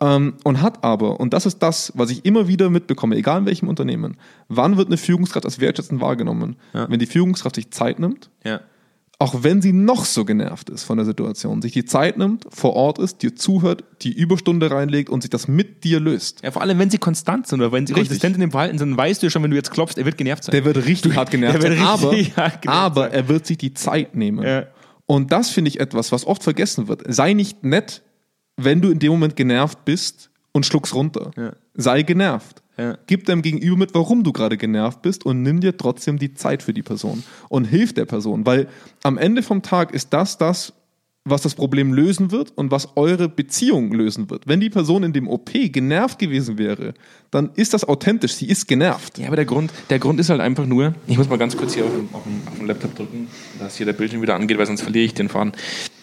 Ähm, 0.00 0.34
und 0.42 0.62
hat 0.62 0.82
aber, 0.82 1.20
und 1.20 1.32
das 1.32 1.46
ist 1.46 1.58
das, 1.60 1.92
was 1.94 2.10
ich 2.10 2.24
immer 2.24 2.48
wieder 2.48 2.70
mitbekomme, 2.70 3.14
egal 3.14 3.40
in 3.40 3.46
welchem 3.46 3.68
Unternehmen, 3.68 4.16
wann 4.48 4.76
wird 4.76 4.88
eine 4.88 4.96
Führungskraft 4.96 5.44
als 5.44 5.60
wertschätzend 5.60 6.00
wahrgenommen? 6.00 6.56
Ja. 6.72 6.90
Wenn 6.90 6.98
die 6.98 7.06
Führungskraft 7.06 7.54
sich 7.54 7.70
Zeit 7.70 8.00
nimmt, 8.00 8.30
Ja. 8.42 8.60
Auch 9.18 9.42
wenn 9.42 9.62
sie 9.62 9.72
noch 9.72 10.04
so 10.04 10.24
genervt 10.24 10.70
ist 10.70 10.82
von 10.82 10.96
der 10.96 11.06
Situation, 11.06 11.62
sich 11.62 11.72
die 11.72 11.84
Zeit 11.84 12.18
nimmt, 12.18 12.46
vor 12.48 12.74
Ort 12.74 12.98
ist, 12.98 13.22
dir 13.22 13.36
zuhört, 13.36 13.84
die 14.02 14.12
Überstunde 14.12 14.70
reinlegt 14.70 15.08
und 15.08 15.22
sich 15.22 15.30
das 15.30 15.46
mit 15.46 15.84
dir 15.84 16.00
löst. 16.00 16.42
Ja, 16.42 16.50
vor 16.50 16.62
allem, 16.62 16.78
wenn 16.78 16.90
sie 16.90 16.98
konstant 16.98 17.46
sind 17.46 17.60
oder 17.60 17.70
wenn 17.70 17.86
sie 17.86 17.92
Richtig. 17.92 18.08
konsistent 18.08 18.34
in 18.34 18.40
dem 18.40 18.50
Verhalten 18.50 18.78
sind, 18.78 18.96
weißt 18.96 19.22
du 19.22 19.30
schon, 19.30 19.42
wenn 19.42 19.50
du 19.50 19.56
jetzt 19.56 19.70
klopfst, 19.70 19.98
er 19.98 20.04
wird 20.04 20.18
genervt 20.18 20.44
sein. 20.44 20.52
Der 20.52 20.64
wird 20.64 20.84
richtig 20.84 21.14
hart 21.16 21.30
genervt 21.30 21.62
sein, 21.62 21.78
aber, 21.78 22.10
richtig 22.10 22.36
hart 22.36 22.62
genervt 22.62 22.80
aber 22.80 23.10
er 23.12 23.28
wird 23.28 23.46
sich 23.46 23.58
die 23.58 23.72
Zeit 23.72 24.16
nehmen. 24.16 24.44
Ja. 24.44 24.66
Und 25.06 25.30
das 25.30 25.50
finde 25.50 25.68
ich 25.68 25.80
etwas, 25.80 26.10
was 26.10 26.26
oft 26.26 26.42
vergessen 26.42 26.88
wird. 26.88 27.02
Sei 27.06 27.34
nicht 27.34 27.62
nett, 27.62 28.02
wenn 28.56 28.80
du 28.80 28.90
in 28.90 28.98
dem 28.98 29.12
Moment 29.12 29.36
genervt 29.36 29.84
bist 29.84 30.30
und 30.52 30.66
schluck's 30.66 30.94
runter. 30.94 31.30
Ja. 31.36 31.52
Sei 31.74 32.02
genervt. 32.02 32.63
Ja. 32.76 32.98
Gib 33.06 33.26
deinem 33.26 33.42
Gegenüber 33.42 33.76
mit, 33.76 33.94
warum 33.94 34.24
du 34.24 34.32
gerade 34.32 34.56
genervt 34.56 35.02
bist 35.02 35.24
und 35.24 35.42
nimm 35.42 35.60
dir 35.60 35.76
trotzdem 35.76 36.18
die 36.18 36.34
Zeit 36.34 36.62
für 36.62 36.74
die 36.74 36.82
Person 36.82 37.22
und 37.48 37.64
hilf 37.64 37.92
der 37.92 38.04
Person, 38.04 38.46
weil 38.46 38.68
am 39.02 39.16
Ende 39.16 39.42
vom 39.42 39.62
Tag 39.62 39.94
ist 39.94 40.12
das 40.12 40.38
das, 40.38 40.72
was 41.26 41.40
das 41.40 41.54
Problem 41.54 41.94
lösen 41.94 42.30
wird 42.30 42.52
und 42.54 42.70
was 42.70 42.96
eure 42.96 43.30
Beziehung 43.30 43.92
lösen 43.92 44.28
wird. 44.28 44.46
Wenn 44.46 44.60
die 44.60 44.68
Person 44.68 45.02
in 45.04 45.14
dem 45.14 45.26
OP 45.26 45.50
genervt 45.54 46.18
gewesen 46.18 46.58
wäre, 46.58 46.92
dann 47.30 47.50
ist 47.54 47.72
das 47.72 47.84
authentisch. 47.84 48.34
Sie 48.34 48.46
ist 48.46 48.68
genervt. 48.68 49.16
Ja, 49.18 49.28
aber 49.28 49.36
der 49.36 49.46
Grund, 49.46 49.72
der 49.88 49.98
Grund 49.98 50.20
ist 50.20 50.28
halt 50.28 50.42
einfach 50.42 50.66
nur, 50.66 50.94
ich 51.06 51.16
muss 51.16 51.28
mal 51.30 51.38
ganz 51.38 51.56
kurz 51.56 51.74
hier 51.74 51.86
auf 51.86 51.92
den, 51.92 52.08
auf 52.12 52.24
den, 52.24 52.42
auf 52.46 52.58
den 52.58 52.66
Laptop 52.66 52.94
drücken, 52.94 53.28
dass 53.58 53.76
hier 53.76 53.86
der 53.86 53.94
Bildschirm 53.94 54.20
wieder 54.20 54.34
angeht, 54.34 54.58
weil 54.58 54.66
sonst 54.66 54.82
verliere 54.82 55.06
ich 55.06 55.14
den 55.14 55.30
Faden. 55.30 55.52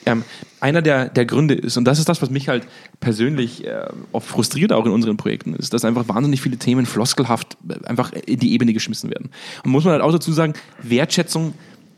Ähm, 0.08 0.24
einer 0.60 0.82
der, 0.82 1.10
der 1.10 1.26
Gründe 1.26 1.54
ist, 1.54 1.78
und 1.78 1.86
das 1.86 2.00
ist 2.00 2.10
das, 2.10 2.20
was 2.24 2.32
mich 2.32 2.50
halt 2.50 2.68
persönlich 3.00 3.64
äh, 3.64 3.86
oft 4.14 4.28
frustriert 4.28 4.74
auch 4.74 4.88
in 4.88 4.92
unseren 4.92 5.18
Projekten, 5.18 5.54
ist, 5.54 5.72
dass 5.74 5.86
einfach 5.86 6.08
wahnsinnig 6.08 6.42
viele 6.42 6.58
Themen 6.58 6.88
floskelhaft 6.88 7.58
einfach 7.84 8.12
in 8.14 8.40
die 8.40 8.54
Ebene 8.54 8.74
geschmissen 8.74 9.12
werden. 9.12 9.30
Und 9.64 9.70
muss 9.70 9.84
man 9.84 9.94
halt 9.94 10.02
auch 10.02 10.12
dazu 10.12 10.32
sagen, 10.32 10.54
Wertschätzung 10.82 11.54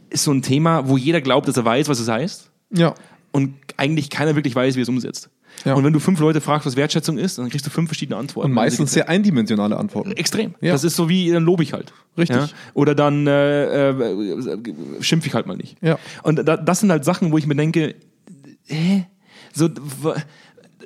ist 0.10 0.26
so 0.26 0.32
ein 0.34 0.42
Thema, 0.42 0.90
wo 0.90 0.98
jeder 0.98 1.22
glaubt, 1.22 1.48
dass 1.48 1.56
er 1.56 1.64
weiß, 1.64 1.88
was 1.88 2.00
es 2.02 2.10
heißt 2.10 2.52
Ja. 2.70 2.94
Und 3.34 3.56
eigentlich 3.76 4.10
keiner 4.10 4.36
wirklich 4.36 4.56
weiß, 4.56 4.78
wie 4.78 4.82
es 4.82 4.90
umsetzt. 4.90 5.30
Ja. 5.66 5.74
Und 5.74 5.84
wenn 5.84 5.94
du 5.94 6.00
fünf 6.00 6.20
Leute 6.20 6.40
fragst, 6.40 6.66
was 6.66 6.76
Wertschätzung 6.76 7.18
ist, 7.18 7.38
dann 7.38 7.50
kriegst 7.50 7.66
du 7.66 7.70
fünf 7.70 7.90
verschiedene 7.90 8.18
Antworten. 8.18 8.50
Und 8.50 8.56
meistens 8.56 8.94
sehr 8.94 9.10
eindimensionale 9.10 9.78
Antworten. 9.78 10.12
Extrem. 10.14 10.56
Ja. 10.62 10.72
Das 10.72 10.84
ist 10.84 10.96
so 10.96 11.10
wie, 11.10 11.32
dann 11.32 11.44
lobe 11.44 11.64
ich 11.64 11.74
halt. 11.74 11.94
Richtig. 12.18 12.38
Ja? 12.38 12.50
Oder 12.74 12.96
dann 12.96 13.28
äh, 13.28 13.90
äh, 13.90 14.74
schimpfe 15.02 15.28
ich 15.28 15.34
halt 15.34 15.48
mal 15.48 15.58
nicht. 15.58 15.78
Ja. 15.82 15.98
Und 16.24 16.48
da, 16.48 16.58
das 16.58 16.80
sind 16.80 16.92
halt 16.92 17.06
Sachen, 17.06 17.32
wo 17.32 17.38
ich 17.38 17.46
mir 17.46 17.56
denke, 17.56 17.96
hä? 18.66 19.06
So, 19.54 19.70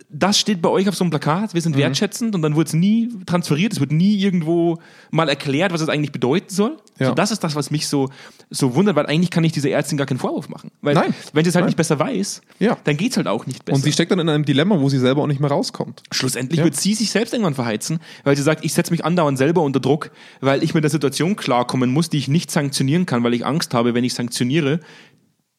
das 0.10 0.39
steht 0.39 0.62
bei 0.62 0.70
euch 0.70 0.88
auf 0.88 0.96
so 0.96 1.04
einem 1.04 1.12
Plakat, 1.12 1.54
wir 1.54 1.62
sind 1.62 1.76
Mhm. 1.76 1.80
wertschätzend 1.80 2.34
und 2.34 2.41
dann 2.41 2.56
wird 2.56 2.67
es 2.70 2.74
nie 2.74 3.10
transferiert, 3.26 3.74
es 3.74 3.80
wird 3.82 3.91
nie 3.91 4.15
irgendwo 4.15 4.78
mal 5.12 5.28
erklärt, 5.28 5.74
was 5.74 5.82
es 5.82 5.89
eigentlich 5.89 6.13
bedeuten 6.13 6.50
soll. 6.50 6.78
Ja. 6.98 7.10
So, 7.10 7.13
das 7.13 7.32
ist 7.32 7.43
das, 7.43 7.56
was 7.56 7.72
mich 7.72 7.88
so, 7.88 8.10
so 8.50 8.74
wundert, 8.74 8.96
weil 8.96 9.06
eigentlich 9.06 9.30
kann 9.32 9.43
ich 9.43 9.52
dieser 9.52 9.70
Ärztin 9.70 9.98
gar 9.98 10.08
keinen 10.08 10.17
Vorwurf 10.20 10.48
machen. 10.50 10.72
Weil 10.82 10.96
Nein. 10.96 11.13
wenn 11.34 11.43
sie 11.43 11.50
es 11.50 11.56
halt 11.56 11.63
Nein. 11.63 11.67
nicht 11.70 11.76
besser 11.78 12.00
weiß, 12.00 12.41
Ja. 12.60 12.78
dann 12.86 12.96
geht 12.98 13.12
es 13.12 13.17
halt 13.17 13.28
auch 13.28 13.46
nicht 13.46 13.65
besser. 13.65 13.76
Und 13.76 13.82
sie 13.84 13.91
steckt 13.91 14.10
dann 14.12 14.20
in 14.20 14.30
einem 14.30 14.46
Dilemma, 14.46 14.80
wo 14.80 14.88
sie 14.89 14.98
selber 14.98 15.22
auch 15.24 15.28
nicht 15.28 15.41
mehr 15.41 15.52
rauskommt. 15.52 16.04
Schlussendlich 16.12 16.60
Ja. 16.60 16.63
wird 16.63 16.76
sie 16.78 16.93
sich 16.93 17.12
selbst 17.12 17.34
irgendwann 17.34 17.54
verheizen, 17.56 18.00
weil 18.24 18.36
sie 18.38 18.43
sagt, 18.43 18.63
ich 18.63 18.74
setze 18.74 18.91
mich 18.91 19.04
andauernd 19.04 19.38
selber 19.38 19.62
unter 19.62 19.80
Druck, 19.82 20.12
weil 20.39 20.63
ich 20.63 20.74
mit 20.74 20.84
der 20.86 20.89
Situation 20.91 21.36
klarkommen 21.36 21.91
muss, 21.91 22.10
die 22.10 22.17
ich 22.17 22.30
nicht 22.30 22.50
sanktionieren 22.50 23.06
kann, 23.06 23.24
weil 23.24 23.34
ich 23.34 23.46
Angst 23.46 23.74
habe, 23.74 23.93
wenn 23.93 24.06
ich 24.06 24.13
sanktioniere, 24.13 24.80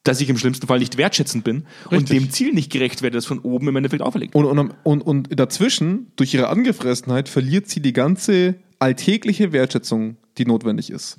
dass 0.08 0.22
ich 0.22 0.30
im 0.30 0.38
schlimmsten 0.38 0.66
Fall 0.66 0.78
nicht 0.78 0.96
wertschätzend 0.96 1.44
bin 1.44 1.64
und 1.90 1.98
Richtig. 1.98 2.18
dem 2.18 2.30
Ziel 2.30 2.54
nicht 2.54 2.72
gerecht 2.72 3.02
werde, 3.02 3.18
das 3.18 3.26
von 3.26 3.40
oben 3.40 3.68
im 3.68 3.76
Endeffekt 3.76 4.02
auferlegt. 4.02 4.34
Und, 4.34 4.46
und, 4.46 4.72
und, 4.82 5.02
und 5.02 5.38
dazwischen, 5.38 6.12
durch 6.16 6.32
ihre 6.32 6.48
Angefressenheit, 6.48 7.28
verliert 7.28 7.68
sie 7.68 7.80
die 7.80 7.92
ganze 7.92 8.54
alltägliche 8.78 9.52
Wertschätzung, 9.52 10.16
die 10.38 10.46
notwendig 10.46 10.88
ist. 10.90 11.18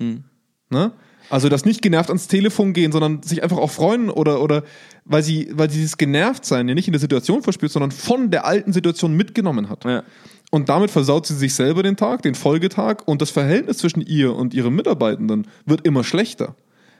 Ne? 0.70 0.92
Also 1.28 1.48
das 1.48 1.64
nicht 1.64 1.82
genervt 1.82 2.10
ans 2.10 2.26
Telefon 2.26 2.72
gehen, 2.72 2.90
sondern 2.90 3.22
sich 3.22 3.44
einfach 3.44 3.58
auch 3.58 3.70
freuen 3.70 4.10
oder, 4.10 4.42
oder 4.42 4.64
weil 5.04 5.22
sie, 5.22 5.48
weil 5.52 5.70
sie 5.70 5.78
dieses 5.78 5.96
Genervtsein 5.96 6.66
ja 6.66 6.74
nicht 6.74 6.88
in 6.88 6.92
der 6.92 7.00
Situation 7.00 7.44
verspürt, 7.44 7.70
sondern 7.70 7.92
von 7.92 8.32
der 8.32 8.44
alten 8.44 8.72
Situation 8.72 9.16
mitgenommen 9.16 9.68
hat. 9.68 9.84
Ja. 9.84 10.02
Und 10.50 10.68
damit 10.68 10.90
versaut 10.90 11.28
sie 11.28 11.36
sich 11.36 11.54
selber 11.54 11.84
den 11.84 11.96
Tag, 11.96 12.22
den 12.22 12.34
Folgetag 12.34 13.06
und 13.06 13.22
das 13.22 13.30
Verhältnis 13.30 13.78
zwischen 13.78 14.00
ihr 14.00 14.34
und 14.34 14.52
ihrem 14.52 14.74
Mitarbeitenden 14.74 15.46
wird 15.64 15.86
immer 15.86 16.02
schlechter, 16.02 16.56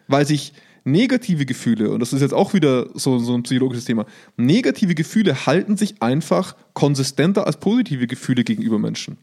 weil 0.06 0.24
sich 0.24 0.52
negative 0.84 1.46
Gefühle, 1.46 1.90
und 1.90 2.00
das 2.00 2.12
ist 2.12 2.20
jetzt 2.20 2.34
auch 2.34 2.54
wieder 2.54 2.88
so, 2.94 3.18
so 3.18 3.34
ein 3.34 3.42
psychologisches 3.42 3.84
Thema, 3.84 4.06
negative 4.36 4.94
Gefühle 4.94 5.46
halten 5.46 5.76
sich 5.76 6.02
einfach 6.02 6.56
konsistenter 6.74 7.46
als 7.46 7.58
positive 7.58 8.06
Gefühle 8.06 8.44
gegenüber 8.44 8.78
Menschen. 8.78 9.18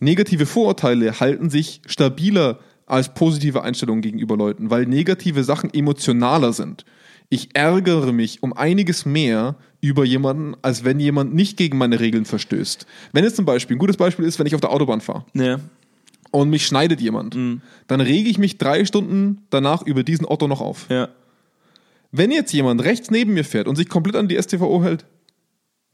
Negative 0.00 0.46
Vorurteile 0.46 1.20
halten 1.20 1.50
sich 1.50 1.80
stabiler 1.86 2.60
als 2.86 3.12
positive 3.12 3.62
Einstellungen 3.62 4.02
gegenüber 4.02 4.36
Leuten, 4.36 4.70
weil 4.70 4.86
negative 4.86 5.44
Sachen 5.44 5.72
emotionaler 5.72 6.52
sind. 6.52 6.84
Ich 7.30 7.50
ärgere 7.54 8.12
mich 8.12 8.42
um 8.42 8.54
einiges 8.54 9.04
mehr 9.04 9.56
über 9.82 10.04
jemanden, 10.04 10.54
als 10.62 10.84
wenn 10.84 10.98
jemand 10.98 11.34
nicht 11.34 11.58
gegen 11.58 11.76
meine 11.76 12.00
Regeln 12.00 12.24
verstößt. 12.24 12.86
Wenn 13.12 13.24
jetzt 13.24 13.36
zum 13.36 13.44
Beispiel, 13.44 13.76
ein 13.76 13.78
gutes 13.78 13.98
Beispiel 13.98 14.24
ist, 14.24 14.38
wenn 14.38 14.46
ich 14.46 14.54
auf 14.54 14.62
der 14.62 14.70
Autobahn 14.70 15.00
fahre 15.00 15.24
Ja. 15.34 15.60
Und 16.30 16.50
mich 16.50 16.66
schneidet 16.66 17.00
jemand, 17.00 17.34
dann 17.34 18.00
rege 18.00 18.28
ich 18.28 18.38
mich 18.38 18.58
drei 18.58 18.84
Stunden 18.84 19.42
danach 19.50 19.82
über 19.82 20.02
diesen 20.02 20.26
Otto 20.26 20.48
noch 20.48 20.60
auf. 20.60 20.86
Ja. 20.90 21.08
Wenn 22.10 22.30
jetzt 22.30 22.52
jemand 22.52 22.82
rechts 22.84 23.10
neben 23.10 23.34
mir 23.34 23.44
fährt 23.44 23.68
und 23.68 23.76
sich 23.76 23.88
komplett 23.88 24.16
an 24.16 24.28
die 24.28 24.40
STVO 24.40 24.82
hält, 24.82 25.04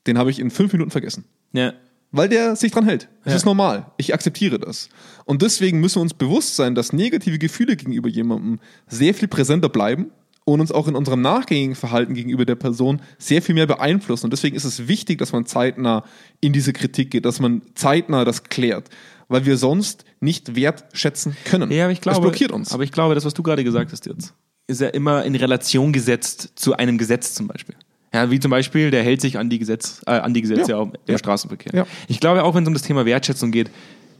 den 0.06 0.18
habe 0.18 0.30
ich 0.30 0.38
in 0.38 0.50
fünf 0.50 0.72
Minuten 0.72 0.90
vergessen. 0.90 1.24
Ja. 1.52 1.72
Weil 2.12 2.28
der 2.28 2.54
sich 2.54 2.70
dran 2.70 2.84
hält. 2.84 3.08
Das 3.24 3.32
Ja. 3.32 3.36
ist 3.38 3.44
normal. 3.44 3.86
Ich 3.96 4.14
akzeptiere 4.14 4.60
das. 4.60 4.88
Und 5.24 5.42
deswegen 5.42 5.80
müssen 5.80 5.96
wir 5.96 6.02
uns 6.02 6.14
bewusst 6.14 6.54
sein, 6.54 6.74
dass 6.76 6.92
negative 6.92 7.38
Gefühle 7.38 7.74
gegenüber 7.76 8.08
jemandem 8.08 8.60
sehr 8.86 9.14
viel 9.14 9.26
präsenter 9.26 9.68
bleiben 9.68 10.10
und 10.44 10.60
uns 10.60 10.72
auch 10.72 10.88
in 10.88 10.94
unserem 10.94 11.22
nachgängigen 11.22 11.74
Verhalten 11.74 12.14
gegenüber 12.14 12.44
der 12.44 12.54
Person 12.54 13.00
sehr 13.18 13.40
viel 13.42 13.54
mehr 13.54 13.66
beeinflussen. 13.66 14.26
Und 14.26 14.32
deswegen 14.32 14.56
ist 14.56 14.64
es 14.64 14.88
wichtig, 14.88 15.18
dass 15.18 15.32
man 15.32 15.46
zeitnah 15.46 16.04
in 16.40 16.52
diese 16.52 16.72
Kritik 16.72 17.10
geht, 17.10 17.24
dass 17.24 17.40
man 17.40 17.62
zeitnah 17.74 18.24
das 18.24 18.44
klärt. 18.44 18.88
Weil 19.28 19.46
wir 19.46 19.56
sonst 19.56 20.04
nicht 20.20 20.54
wertschätzen 20.54 21.34
können. 21.46 21.70
Ja, 21.70 21.84
aber 21.84 21.92
ich 21.92 22.02
glaube, 22.02 22.16
das 22.16 22.22
blockiert 22.22 22.52
uns. 22.52 22.72
Aber 22.72 22.82
ich 22.84 22.92
glaube, 22.92 23.14
das, 23.14 23.24
was 23.24 23.32
du 23.32 23.42
gerade 23.42 23.64
gesagt 23.64 23.90
hast 23.90 24.04
jetzt, 24.04 24.34
ist 24.66 24.82
ja 24.82 24.88
immer 24.88 25.24
in 25.24 25.34
Relation 25.34 25.92
gesetzt 25.94 26.50
zu 26.56 26.74
einem 26.76 26.98
Gesetz 26.98 27.32
zum 27.34 27.46
Beispiel. 27.48 27.74
Ja, 28.12 28.30
wie 28.30 28.38
zum 28.38 28.50
Beispiel, 28.50 28.90
der 28.90 29.02
hält 29.02 29.22
sich 29.22 29.38
an 29.38 29.48
die, 29.48 29.58
Gesetz, 29.58 30.02
äh, 30.06 30.10
an 30.10 30.34
die 30.34 30.42
Gesetze 30.42 30.72
Ja. 30.72 30.82
im 30.82 30.92
Ja. 31.08 31.18
Straßenverkehr. 31.18 31.72
Ja. 31.74 31.86
Ich 32.06 32.20
glaube, 32.20 32.44
auch 32.44 32.54
wenn 32.54 32.62
es 32.64 32.68
um 32.68 32.74
das 32.74 32.82
Thema 32.82 33.06
Wertschätzung 33.06 33.50
geht, 33.50 33.70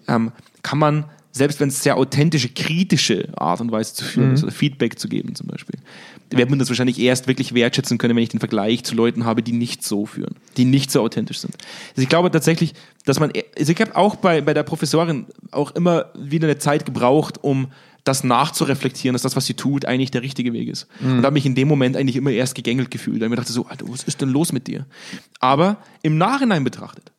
ähm, 0.09 0.33
kann 0.63 0.79
man, 0.79 1.05
selbst 1.37 1.59
wenn 1.59 1.69
es 1.69 1.83
sehr 1.83 1.97
authentische, 1.97 2.49
kritische 2.49 3.29
Art 3.37 3.61
und 3.61 3.73
Weise 3.73 3.93
zu 3.95 4.05
führen 4.05 4.29
Mhm. 4.29 4.35
ist 4.35 4.45
oder 4.45 4.53
Feedback 4.53 4.99
zu 4.99 5.09
geben 5.09 5.35
zum 5.35 5.49
Beispiel, 5.49 5.79
wird 6.31 6.49
man 6.49 6.59
das 6.59 6.69
wahrscheinlich 6.69 6.99
erst 7.01 7.27
wirklich 7.27 7.55
wertschätzen 7.55 7.99
können, 7.99 8.17
wenn 8.17 8.23
ich 8.23 8.29
den 8.29 8.41
Vergleich 8.41 8.85
zu 8.85 8.95
Leuten 8.95 9.25
habe, 9.25 9.43
die 9.43 9.53
nicht 9.53 9.83
so 9.85 10.07
führen, 10.07 10.37
die 10.57 10.65
nicht 10.65 10.91
so 10.91 11.01
authentisch 11.03 11.39
sind. 11.39 11.55
Also 11.91 12.03
ich 12.03 12.09
glaube 12.09 12.31
tatsächlich, 12.31 12.75
dass 13.05 13.19
man, 13.21 13.33
also 13.59 13.73
ich 13.73 13.81
habe 13.81 13.95
auch 13.97 14.17
bei, 14.17 14.41
bei 14.41 14.55
der 14.55 14.63
Professorin 14.63 15.27
auch 15.51 15.73
immer 15.73 16.07
wieder 16.19 16.47
eine 16.49 16.59
Zeit 16.59 16.87
gebraucht, 16.87 17.43
um 17.43 17.69
das 18.05 18.23
nachzureflektieren, 18.23 19.15
dass 19.15 19.23
das, 19.23 19.35
was 19.35 19.47
sie 19.47 19.55
tut, 19.55 19.87
eigentlich 19.87 20.11
der 20.11 20.23
richtige 20.23 20.53
Weg 20.53 20.69
ist. 20.69 20.87
Und 21.01 21.25
habe 21.25 21.33
mich 21.33 21.47
in 21.47 21.55
dem 21.55 21.69
Moment 21.69 21.97
eigentlich 21.97 22.17
immer 22.17 22.31
erst 22.31 22.55
gegängelt 22.55 22.91
gefühlt. 22.91 23.19
Weil 23.21 23.27
ich 23.27 23.31
mir 23.31 23.37
dachte 23.37 23.53
so, 23.53 23.65
Alter, 23.67 23.87
was 23.89 24.03
ist 24.05 24.21
denn 24.21 24.29
los 24.29 24.53
mit 24.53 24.67
dir? 24.67 24.85
Aber 25.41 25.79
im 26.03 26.19
Nachhinein 26.19 26.65
betrachtet, 26.65 27.13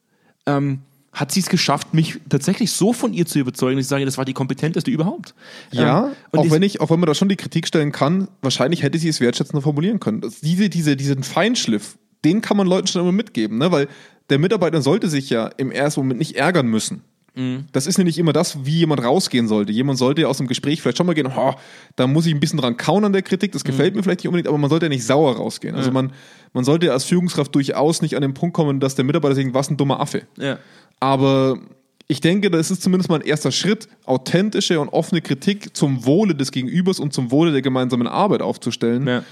ähm, 0.45 0.82
hat 1.15 1.32
sie 1.32 1.39
es 1.39 1.49
geschafft, 1.49 1.93
mich 1.93 2.19
tatsächlich 2.30 2.71
so 2.71 2.93
von 2.93 3.13
ihr 3.13 3.25
zu 3.25 3.39
überzeugen, 3.39 3.78
dass 3.78 3.86
ich 3.86 3.89
sage, 3.89 4.06
das 4.06 4.17
war 4.17 4.25
die 4.25 4.34
kompetenteste 4.34 4.91
überhaupt. 4.91 5.34
Ja, 5.71 6.08
Ähm, 6.08 6.12
und 6.32 6.39
auch 6.39 6.51
wenn 6.51 6.62
ich, 6.62 6.82
auch 6.82 6.89
wenn 6.91 6.99
man 6.99 7.08
da 7.08 7.15
schon 7.15 7.30
die 7.30 7.38
Kritik 7.38 7.67
stellen 7.67 7.91
kann, 7.91 8.28
wahrscheinlich 8.41 8.84
hätte 8.84 8.97
sie 8.99 9.10
es 9.10 9.19
wertschätzender 9.21 9.62
formulieren 9.62 9.99
können. 9.99 10.21
Diese, 10.43 10.69
diese, 10.69 10.95
diesen 10.95 11.23
Feinschliff, 11.23 11.97
den 12.23 12.41
kann 12.41 12.58
man 12.58 12.67
Leuten 12.67 12.88
schon 12.88 13.01
immer 13.01 13.12
mitgeben, 13.12 13.58
ne? 13.58 13.71
weil 13.71 13.88
der 14.30 14.39
Mitarbeiter 14.39 14.82
sollte 14.82 15.08
sich 15.08 15.30
ja 15.30 15.47
im 15.58 15.71
ersten 15.71 16.01
Moment 16.01 16.19
nicht 16.19 16.36
ärgern 16.36 16.67
müssen. 16.67 17.01
Mhm. 17.38 17.65
Das 17.73 17.86
ist 17.86 17.97
ja 17.97 18.04
nicht 18.06 18.17
immer 18.17 18.32
das, 18.32 18.65
wie 18.65 18.78
jemand 18.80 19.04
rausgehen 19.04 19.47
sollte. 19.49 19.71
Jemand 19.73 19.99
sollte 19.99 20.21
ja 20.21 20.28
aus 20.30 20.38
dem 20.38 20.47
Gespräch 20.47 20.82
vielleicht 20.82 20.97
schon 20.97 21.06
mal 21.06 21.13
gehen, 21.13 21.28
oh, 21.28 21.54
da 21.97 22.08
muss 22.08 22.25
ich 22.25 22.34
ein 22.34 22.39
bisschen 22.39 22.60
dran 22.60 22.78
kauen 22.78 23.04
an 23.04 23.12
der 23.13 23.23
Kritik, 23.23 23.51
das 23.51 23.63
gefällt 23.65 23.93
Mhm. 23.93 23.97
mir 23.97 24.04
vielleicht 24.04 24.21
nicht 24.21 24.28
unbedingt, 24.28 24.47
aber 24.47 24.58
man 24.58 24.69
sollte 24.69 24.86
ja 24.86 24.89
nicht 24.89 25.06
sauer 25.06 25.36
rausgehen. 25.36 25.75
Also 25.75 25.91
man, 25.91 26.13
man 26.54 26.63
sollte 26.63 26.86
ja 26.88 26.93
als 26.93 27.04
Führungskraft 27.04 27.54
durchaus 27.54 28.01
nicht 28.01 28.15
an 28.15 28.21
den 28.21 28.34
Punkt 28.34 28.56
kommen, 28.56 28.80
dass 28.80 28.95
der 28.95 29.04
Mitarbeiter 29.06 29.36
sagt, 29.36 29.54
was 29.54 29.69
ein 29.69 29.75
dummer 29.78 29.99
Affe. 29.99 30.23
Ja. 30.38 30.60
Aber 31.00 31.60
ich 32.08 32.22
denke, 32.22 32.52
das 32.52 32.72
ist 32.72 32.82
zumindest 32.82 33.10
mal 33.10 33.20
ein 33.20 33.26
erster 33.26 33.52
Schritt, 33.52 33.88
authentische 34.06 34.80
und 34.80 34.90
offene 34.90 35.22
Kritik 35.22 35.76
zum 35.76 36.06
Wohle 36.06 36.36
des 36.36 36.52
Gegenübers 36.52 37.00
und 37.00 37.14
zum 37.14 37.32
Wohle 37.32 37.52
der 37.52 37.62
gemeinsamen 37.62 38.08
Arbeit 38.08 38.42
aufzustellen. 38.42 39.08
Ja. 39.08 39.24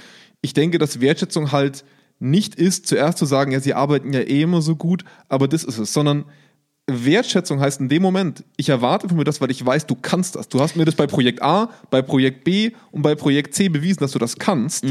Ich 0.41 0.53
denke, 0.53 0.77
dass 0.77 0.99
Wertschätzung 0.99 1.51
halt 1.51 1.83
nicht 2.19 2.55
ist, 2.55 2.87
zuerst 2.87 3.17
zu 3.17 3.25
sagen, 3.25 3.51
ja, 3.51 3.59
sie 3.59 3.73
arbeiten 3.73 4.13
ja 4.13 4.21
eh 4.21 4.41
immer 4.41 4.61
so 4.61 4.75
gut, 4.75 5.03
aber 5.29 5.47
das 5.47 5.63
ist 5.63 5.77
es, 5.77 5.93
sondern 5.93 6.25
Wertschätzung 6.87 7.59
heißt 7.59 7.79
in 7.79 7.89
dem 7.89 8.01
Moment, 8.01 8.43
ich 8.57 8.69
erwarte 8.69 9.07
von 9.07 9.17
mir 9.17 9.23
das, 9.23 9.39
weil 9.39 9.51
ich 9.51 9.65
weiß, 9.65 9.87
du 9.87 9.95
kannst 9.95 10.35
das. 10.35 10.49
Du 10.49 10.59
hast 10.59 10.75
mir 10.75 10.85
das 10.85 10.95
bei 10.95 11.07
Projekt 11.07 11.41
A, 11.41 11.69
bei 11.89 12.01
Projekt 12.01 12.43
B 12.43 12.71
und 12.91 13.03
bei 13.03 13.15
Projekt 13.15 13.53
C 13.53 13.69
bewiesen, 13.69 13.99
dass 13.99 14.11
du 14.11 14.19
das 14.19 14.37
kannst. 14.37 14.85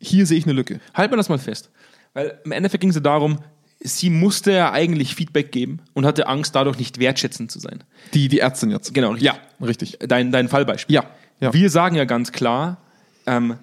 Hier 0.00 0.26
sehe 0.26 0.38
ich 0.38 0.44
eine 0.44 0.54
Lücke. 0.54 0.80
Halt 0.94 1.10
mal 1.10 1.16
das 1.18 1.28
mal 1.28 1.38
fest. 1.38 1.70
Weil 2.14 2.40
im 2.44 2.52
Endeffekt 2.52 2.80
ging 2.80 2.90
es 2.90 2.96
ja 2.96 3.02
darum, 3.02 3.38
sie 3.84 4.10
musste 4.10 4.52
ja 4.52 4.72
eigentlich 4.72 5.14
Feedback 5.14 5.52
geben 5.52 5.80
und 5.94 6.06
hatte 6.06 6.26
Angst, 6.26 6.54
dadurch 6.54 6.78
nicht 6.78 6.98
wertschätzend 6.98 7.50
zu 7.50 7.58
sein. 7.58 7.82
Die, 8.14 8.28
die 8.28 8.38
Ärztin 8.40 8.70
jetzt. 8.70 8.94
Genau, 8.94 9.10
richtig. 9.12 9.26
Ja, 9.32 9.66
richtig. 9.66 9.98
Dein, 10.06 10.32
dein 10.32 10.48
Fallbeispiel. 10.48 10.94
Ja, 10.94 11.04
ja. 11.40 11.52
Wir 11.52 11.70
sagen 11.70 11.96
ja 11.96 12.04
ganz 12.04 12.32
klar, 12.32 12.78
ähm, 13.26 13.56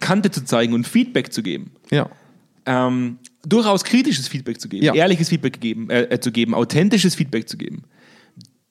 Kante 0.00 0.30
zu 0.30 0.44
zeigen 0.44 0.72
und 0.74 0.86
Feedback 0.86 1.32
zu 1.32 1.42
geben. 1.42 1.72
Ja. 1.90 2.08
Ähm, 2.66 3.18
durchaus 3.46 3.84
kritisches 3.84 4.28
Feedback 4.28 4.60
zu 4.60 4.68
geben, 4.68 4.84
Ja. 4.84 4.94
ehrliches 4.94 5.28
Feedback 5.28 5.60
geben, 5.60 5.88
äh, 5.90 6.02
äh, 6.02 6.20
zu 6.20 6.32
geben, 6.32 6.54
authentisches 6.54 7.14
Feedback 7.14 7.48
zu 7.48 7.56
geben, 7.56 7.84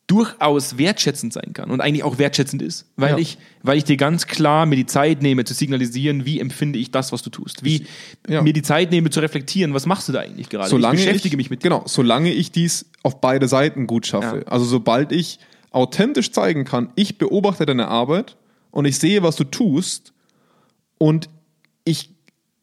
durchaus 0.08 0.78
wertschätzend 0.78 1.34
sein 1.34 1.54
kann 1.54 1.72
und 1.72 1.82
eigentlich 1.82 2.04
auch 2.04 2.20
wertschätzend 2.20 2.62
ist, 2.62 2.86
weil 2.96 3.12
Ja. 3.12 3.18
ich, 3.18 3.40
weil 3.64 3.78
ich 3.78 3.86
dir 3.86 3.98
ganz 3.98 4.28
klar 4.28 4.68
mir 4.68 4.76
die 4.76 4.86
Zeit 4.86 5.24
nehme 5.24 5.46
zu 5.46 5.56
signalisieren, 5.56 6.26
wie 6.26 6.40
empfinde 6.40 6.78
ich 6.78 6.92
das, 6.92 7.12
was 7.12 7.24
du 7.24 7.32
tust, 7.32 7.64
wie 7.64 7.88
ja. 8.30 8.44
mir 8.44 8.54
die 8.54 8.62
Zeit 8.62 8.92
nehme 8.92 9.10
zu 9.10 9.20
reflektieren, 9.20 9.74
was 9.74 9.88
machst 9.88 10.08
du 10.08 10.14
da 10.14 10.20
eigentlich 10.20 10.50
gerade? 10.50 10.70
solange 10.70 11.00
ich 11.00 11.06
beschäftige 11.06 11.34
ich, 11.34 11.38
mich 11.38 11.50
mit 11.50 11.64
dir. 11.64 11.70
Genau, 11.70 11.84
solange 11.88 12.32
ich 12.32 12.52
dies 12.52 12.86
auf 13.02 13.20
beide 13.20 13.48
Seiten 13.48 13.88
gut 13.88 14.06
schaffe. 14.06 14.44
Ja. 14.46 14.52
Also 14.52 14.66
sobald 14.66 15.12
ich 15.12 15.40
authentisch 15.72 16.32
zeigen 16.32 16.66
kann, 16.66 16.90
ich 16.96 17.18
beobachte 17.18 17.66
deine 17.66 17.88
Arbeit 17.88 18.38
und 18.70 18.86
ich 18.86 19.00
sehe, 19.00 19.24
was 19.24 19.36
du 19.36 19.44
tust 19.44 20.14
und 21.00 21.30
ich, 21.84 22.12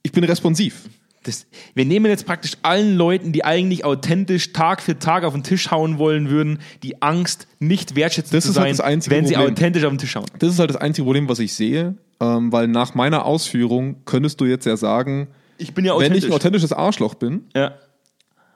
ich 0.05 0.13
bin 0.13 0.23
responsiv. 0.25 0.89
Das, 1.25 1.47
wir 1.75 1.85
nehmen 1.85 2.07
jetzt 2.07 2.27
praktisch 2.27 2.53
allen 2.63 2.97
Leuten, 2.97 3.33
die 3.33 3.45
eigentlich 3.45 3.85
authentisch 3.85 4.53
Tag 4.53 4.83
für 4.83 4.99
Tag 4.99 5.25
auf 5.25 5.35
den 5.35 5.43
Tisch 5.43 5.71
hauen 5.71 5.99
wollen 5.99 6.31
würden, 6.31 6.59
die 6.83 7.01
Angst, 7.01 7.47
nicht 7.61 7.95
wertschätzend 7.95 8.35
Das 8.35 8.45
zu 8.45 8.49
halt 8.49 8.55
sein, 8.55 8.71
das 8.71 8.81
einzige 8.81 9.15
wenn 9.17 9.27
sie 9.27 9.35
Problem. 9.35 9.53
authentisch 9.53 9.85
auf 9.85 9.91
den 9.91 9.99
Tisch 9.99 10.17
hauen. 10.17 10.27
Das 10.39 10.51
ist 10.51 10.59
halt 10.59 10.71
das 10.71 10.77
einzige 10.77 11.05
Problem, 11.05 11.29
was 11.29 11.39
ich 11.39 11.55
sehe, 11.55 11.95
ähm, 12.21 12.53
weil 12.53 12.67
nach 12.67 12.95
meiner 12.95 13.25
Ausführung 13.25 14.05
könntest 14.05 14.41
du 14.41 14.47
jetzt 14.47 14.67
ja 14.67 14.77
sagen, 14.77 15.29
Ich 15.59 15.75
bin 15.75 15.85
ja 15.85 15.99
wenn 15.99 16.15
ich 16.15 16.27
ein 16.27 16.33
authentisches 16.33 16.73
Arschloch 16.73 17.15
bin, 17.15 17.45
ja, 17.55 17.75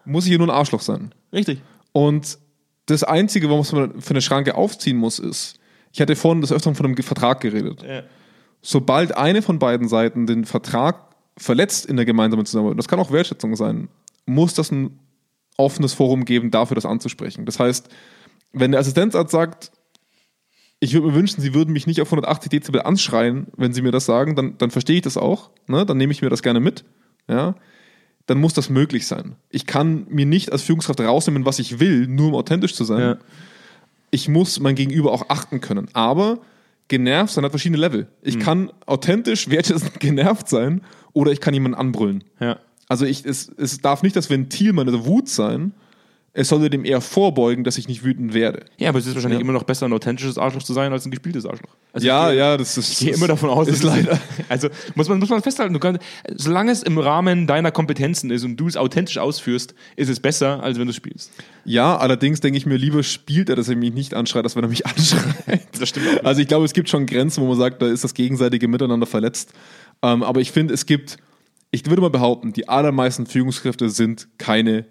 muss 0.05 0.25
ich 0.25 0.31
hier 0.31 0.39
nur 0.39 0.49
ein 0.49 0.55
Arschloch 0.55 0.83
sein. 0.83 1.15
richtig. 1.33 1.61
Und 1.93 2.39
das 2.87 3.03
Einzige, 3.03 3.51
was 3.51 3.73
man 3.73 4.01
für 4.01 4.11
eine 4.11 4.21
Schranke 4.21 4.55
aufziehen 4.55 4.97
muss, 4.97 5.19
ist, 5.19 5.59
ich 5.93 6.01
hatte 6.01 6.15
vorhin 6.15 6.41
des 6.41 6.53
Öfteren 6.53 6.75
von 6.75 6.87
einem 6.87 6.97
Vertrag 6.97 7.41
geredet. 7.41 7.83
Ja. 7.83 8.03
Sobald 8.63 9.17
eine 9.17 9.43
von 9.43 9.59
beiden 9.59 9.89
Seiten 9.89 10.27
den 10.27 10.45
Vertrag 10.45 11.06
verletzt 11.37 11.87
in 11.87 11.97
der 11.97 12.05
gemeinsamen 12.05 12.47
Zusammenarbeit, 12.47 12.79
das 12.79 12.89
kann 12.89 13.01
auch 13.01 13.11
Wertschätzung 13.11 13.57
sein, 13.57 13.89
muss 14.25 14.55
das 14.55 14.71
ein 14.71 14.99
offenes 15.57 15.95
Forum 15.95 16.25
geben, 16.25 16.51
dafür 16.51 16.75
das 16.75 16.87
anzusprechen. 16.87 17.47
Das 17.47 17.59
heißt, 17.59 17.89
wenn 18.53 18.73
der 18.73 18.81
Assistenzarzt 18.81 19.33
sagt, 19.33 19.73
ich 20.81 20.93
würde 20.93 21.09
mir 21.09 21.15
wünschen, 21.15 21.41
Sie 21.41 21.55
würden 21.55 21.73
mich 21.73 21.87
nicht 21.87 22.01
auf 22.03 22.09
180 22.09 22.51
Dezibel 22.51 22.83
anschreien, 22.83 23.47
wenn 23.57 23.73
Sie 23.73 23.83
mir 23.83 23.93
das 23.93 24.05
sagen, 24.05 24.37
dann, 24.37 24.59
dann 24.59 24.71
verstehe 24.71 24.97
ich 24.97 25.03
das 25.03 25.17
auch, 25.17 25.51
ne? 25.67 25.87
dann 25.87 25.97
nehme 25.97 26.13
ich 26.13 26.21
mir 26.21 26.29
das 26.29 26.43
gerne 26.43 26.61
mit, 26.61 26.85
ja? 27.29 27.55
dann 28.27 28.39
muss 28.39 28.55
das 28.55 28.69
möglich 28.69 29.07
sein. 29.07 29.37
Ich 29.51 29.67
kann 29.67 30.07
mir 30.11 30.27
nicht 30.27 30.53
als 30.53 30.63
Führungskraft 30.63 31.01
rausnehmen, 31.01 31.47
was 31.47 31.59
ich 31.59 31.81
will, 31.81 32.07
nur 32.07 32.29
um 32.29 32.35
authentisch 32.35 32.75
zu 32.75 32.85
sein. 32.85 33.01
Ja. 33.01 33.19
Ich 34.11 34.29
muss 34.29 34.61
mein 34.61 34.75
Gegenüber 34.75 35.13
auch 35.13 35.29
achten 35.29 35.61
können. 35.61 35.89
Aber 35.93 36.41
genervt 36.89 37.33
sein 37.33 37.45
hat 37.45 37.53
verschiedene 37.53 37.81
Level. 37.81 38.09
Ich 38.23 38.39
kann 38.39 38.73
authentisch, 38.87 39.49
wertschätzend 39.49 40.01
genervt 40.01 40.49
sein 40.49 40.83
oder 41.17 41.33
ich 41.33 41.41
kann 41.41 41.55
jemanden 41.55 41.79
anbrüllen. 41.79 42.25
Ja. 42.41 42.59
Also 42.89 43.07
ich, 43.07 43.25
es, 43.25 43.51
es 43.57 43.79
darf 43.81 44.03
nicht 44.03 44.15
das 44.15 44.29
Ventil 44.31 44.73
meiner 44.75 45.07
Wut 45.07 45.29
sein. 45.29 45.73
Es 46.39 46.51
sollte 46.51 46.69
dem 46.69 46.85
eher 46.85 47.01
vorbeugen, 47.01 47.65
dass 47.65 47.79
ich 47.79 47.89
nicht 47.89 48.05
wütend 48.05 48.35
werde. 48.35 48.67
Ja, 48.77 48.91
aber 48.91 48.99
es 48.99 49.07
ist 49.07 49.15
wahrscheinlich 49.15 49.39
Ja. 49.39 49.43
immer 49.43 49.55
noch 49.55 49.63
besser, 49.63 49.87
ein 49.87 49.93
authentisches 49.95 50.37
Arschloch 50.37 50.63
zu 50.63 50.75
sein, 50.75 50.93
als 50.93 51.07
ein 51.07 51.11
gespieltes 51.11 51.47
Arschloch. 51.47 51.71
Also 51.95 52.07
ja, 52.07 52.29
gehe, 52.29 52.37
ja, 52.39 52.57
das 52.59 52.77
ist. 52.77 52.93
Ich 52.93 52.99
gehe 52.99 53.15
immer 53.15 53.27
davon 53.27 53.49
aus, 53.49 53.69
ist 53.69 53.83
leider. 53.83 54.21
Also 54.51 54.69
muss 54.95 55.09
man, 55.09 55.19
muss 55.19 55.31
man 55.31 55.41
festhalten, 55.41 55.73
du 55.73 55.81
kannst, 55.81 56.03
solange 56.35 56.71
es 56.73 56.83
im 56.83 56.99
Rahmen 56.99 57.47
deiner 57.47 57.71
Kompetenzen 57.73 58.31
ist 58.31 58.45
und 58.45 58.59
du 58.59 58.69
es 58.69 58.77
authentisch 58.77 59.17
ausführst, 59.17 59.75
ist 59.97 60.11
es 60.11 60.21
besser, 60.21 60.63
als 60.63 60.79
wenn 60.79 60.87
du 60.87 60.93
spielst. 60.93 61.33
Ja, 61.65 61.97
allerdings 61.97 62.41
denke 62.41 62.59
ich 62.59 62.67
mir, 62.67 62.77
lieber 62.77 63.03
spielt 63.03 63.49
er, 63.49 63.57
dass 63.57 63.71
er 63.71 63.77
mich 63.77 63.95
nicht 63.95 64.13
anschreit, 64.13 64.45
als 64.45 64.55
wenn 64.57 64.63
er 64.65 64.69
mich 64.69 64.85
anschreit. 64.87 65.63
Das 65.81 65.89
stimmt 65.89 66.21
auch. 66.21 66.25
Also 66.27 66.43
ich 66.43 66.49
glaube, 66.49 66.67
es 66.67 66.75
gibt 66.75 66.91
schon 66.91 67.07
Grenzen, 67.07 67.43
wo 67.43 67.49
man 67.49 67.57
sagt, 67.57 67.81
da 67.81 67.87
ist 67.89 68.05
das 68.05 68.13
gegenseitige 68.13 68.69
Miteinander 68.69 69.07
verletzt. 69.07 69.55
Ähm, 70.03 70.23
aber 70.23 70.41
ich 70.41 70.53
finde, 70.53 70.75
es 70.75 70.87
gibt, 70.87 71.17
ich 71.71 71.87
würde 71.87 72.03
mal 72.03 72.11
behaupten, 72.11 72.53
die 72.53 72.69
allermeisten 72.69 73.27
Führungskräfte 73.27 73.91
sind 73.91 74.29
keine 74.39 74.87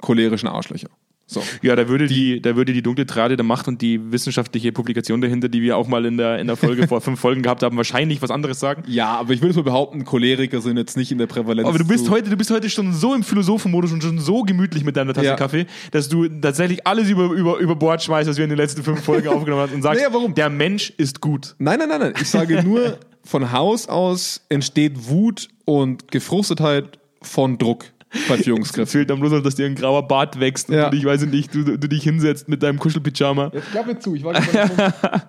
cholerischen 0.00 0.48
Arschlöcher. 0.48 0.88
So. 1.26 1.42
Ja, 1.62 1.74
da 1.74 1.88
würde 1.88 2.06
die, 2.06 2.42
da 2.42 2.54
würde 2.54 2.74
die 2.74 2.82
dunkle 2.82 3.06
Trade 3.06 3.36
der 3.36 3.44
Macht 3.44 3.66
und 3.66 3.80
die 3.80 4.12
wissenschaftliche 4.12 4.72
Publikation 4.72 5.22
dahinter, 5.22 5.48
die 5.48 5.62
wir 5.62 5.78
auch 5.78 5.88
mal 5.88 6.04
in 6.04 6.18
der, 6.18 6.38
in 6.38 6.46
der 6.46 6.56
Folge 6.56 6.86
vor 6.88 7.00
fünf 7.00 7.18
Folgen 7.18 7.40
gehabt 7.40 7.62
haben, 7.62 7.78
wahrscheinlich 7.78 8.20
was 8.20 8.30
anderes 8.30 8.60
sagen. 8.60 8.82
Ja, 8.86 9.16
aber 9.16 9.32
ich 9.32 9.40
würde 9.40 9.54
mal 9.54 9.62
behaupten, 9.62 10.04
Choleriker 10.04 10.60
sind 10.60 10.76
jetzt 10.76 10.98
nicht 10.98 11.10
in 11.10 11.16
der 11.16 11.26
Prävalenz. 11.26 11.66
Aber 11.66 11.78
du 11.78 11.86
bist 11.86 12.10
heute, 12.10 12.28
du 12.28 12.36
bist 12.36 12.50
heute 12.50 12.68
schon 12.68 12.92
so 12.92 13.14
im 13.14 13.22
Philosophenmodus 13.22 13.92
und 13.92 14.02
schon 14.02 14.18
so 14.18 14.42
gemütlich 14.42 14.84
mit 14.84 14.98
deiner 14.98 15.14
Tasse 15.14 15.28
Ja. 15.28 15.34
Kaffee, 15.36 15.64
dass 15.92 16.10
du 16.10 16.28
tatsächlich 16.28 16.86
alles 16.86 17.08
über, 17.08 17.24
über, 17.30 17.56
über 17.56 17.74
Bord 17.74 18.02
schmeißt, 18.02 18.28
was 18.28 18.36
wir 18.36 18.44
in 18.44 18.50
den 18.50 18.58
letzten 18.58 18.82
fünf 18.82 19.00
Folgen 19.02 19.28
aufgenommen 19.34 19.62
haben 19.62 19.72
und 19.72 19.80
sagst, 19.82 20.02
Naja, 20.02 20.12
warum? 20.12 20.34
der 20.34 20.50
Mensch 20.50 20.90
ist 20.98 21.22
gut. 21.22 21.54
Nein, 21.58 21.78
nein, 21.78 21.88
nein, 21.88 22.00
nein. 22.00 22.12
Ich 22.20 22.28
sage 22.28 22.62
nur, 22.62 22.98
von 23.24 23.52
Haus 23.52 23.88
aus 23.88 24.42
entsteht 24.48 25.08
Wut 25.08 25.48
und 25.64 26.10
Gefrustetheit 26.10 26.98
von 27.22 27.58
Druck 27.58 27.86
bei 28.28 28.34
Es 28.38 28.44
Führungskräften. 28.44 28.86
fehlt 28.86 29.10
dann 29.10 29.18
bloß 29.20 29.32
noch, 29.32 29.42
dass 29.42 29.54
dir 29.56 29.66
ein 29.66 29.74
grauer 29.74 30.06
Bart 30.06 30.38
wächst 30.38 30.68
Ja. 30.68 30.84
und 30.86 30.92
du 30.92 30.96
dich, 30.98 31.04
weiß 31.06 31.22
ich 31.22 31.30
nicht, 31.30 31.54
du, 31.54 31.64
du 31.64 31.88
dich 31.88 32.02
hinsetzt 32.02 32.48
mit 32.48 32.62
deinem 32.62 32.78
Kuschelpyjama. 32.78 33.50
Jetzt 33.52 33.70
klappe 33.72 33.98
zu, 33.98 34.14
ich 34.14 34.22
warte 34.22 34.40
mal. 34.52 34.94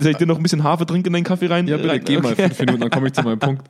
Soll 0.00 0.10
ich 0.12 0.16
dir 0.16 0.26
noch 0.26 0.36
ein 0.38 0.42
bisschen 0.42 0.62
Hafer 0.64 0.86
trinken 0.86 1.08
in 1.08 1.12
deinen 1.12 1.24
Kaffee 1.24 1.46
rein? 1.46 1.66
Ja, 1.68 1.76
bitte, 1.76 1.88
rein? 1.90 2.02
geh 2.04 2.18
mal 2.18 2.32
Okay. 2.32 2.44
fünf 2.48 2.60
Minuten, 2.60 2.80
dann 2.80 2.90
komme 2.90 3.08
ich 3.08 3.12
zu 3.12 3.22
meinem 3.22 3.38
Punkt. 3.40 3.66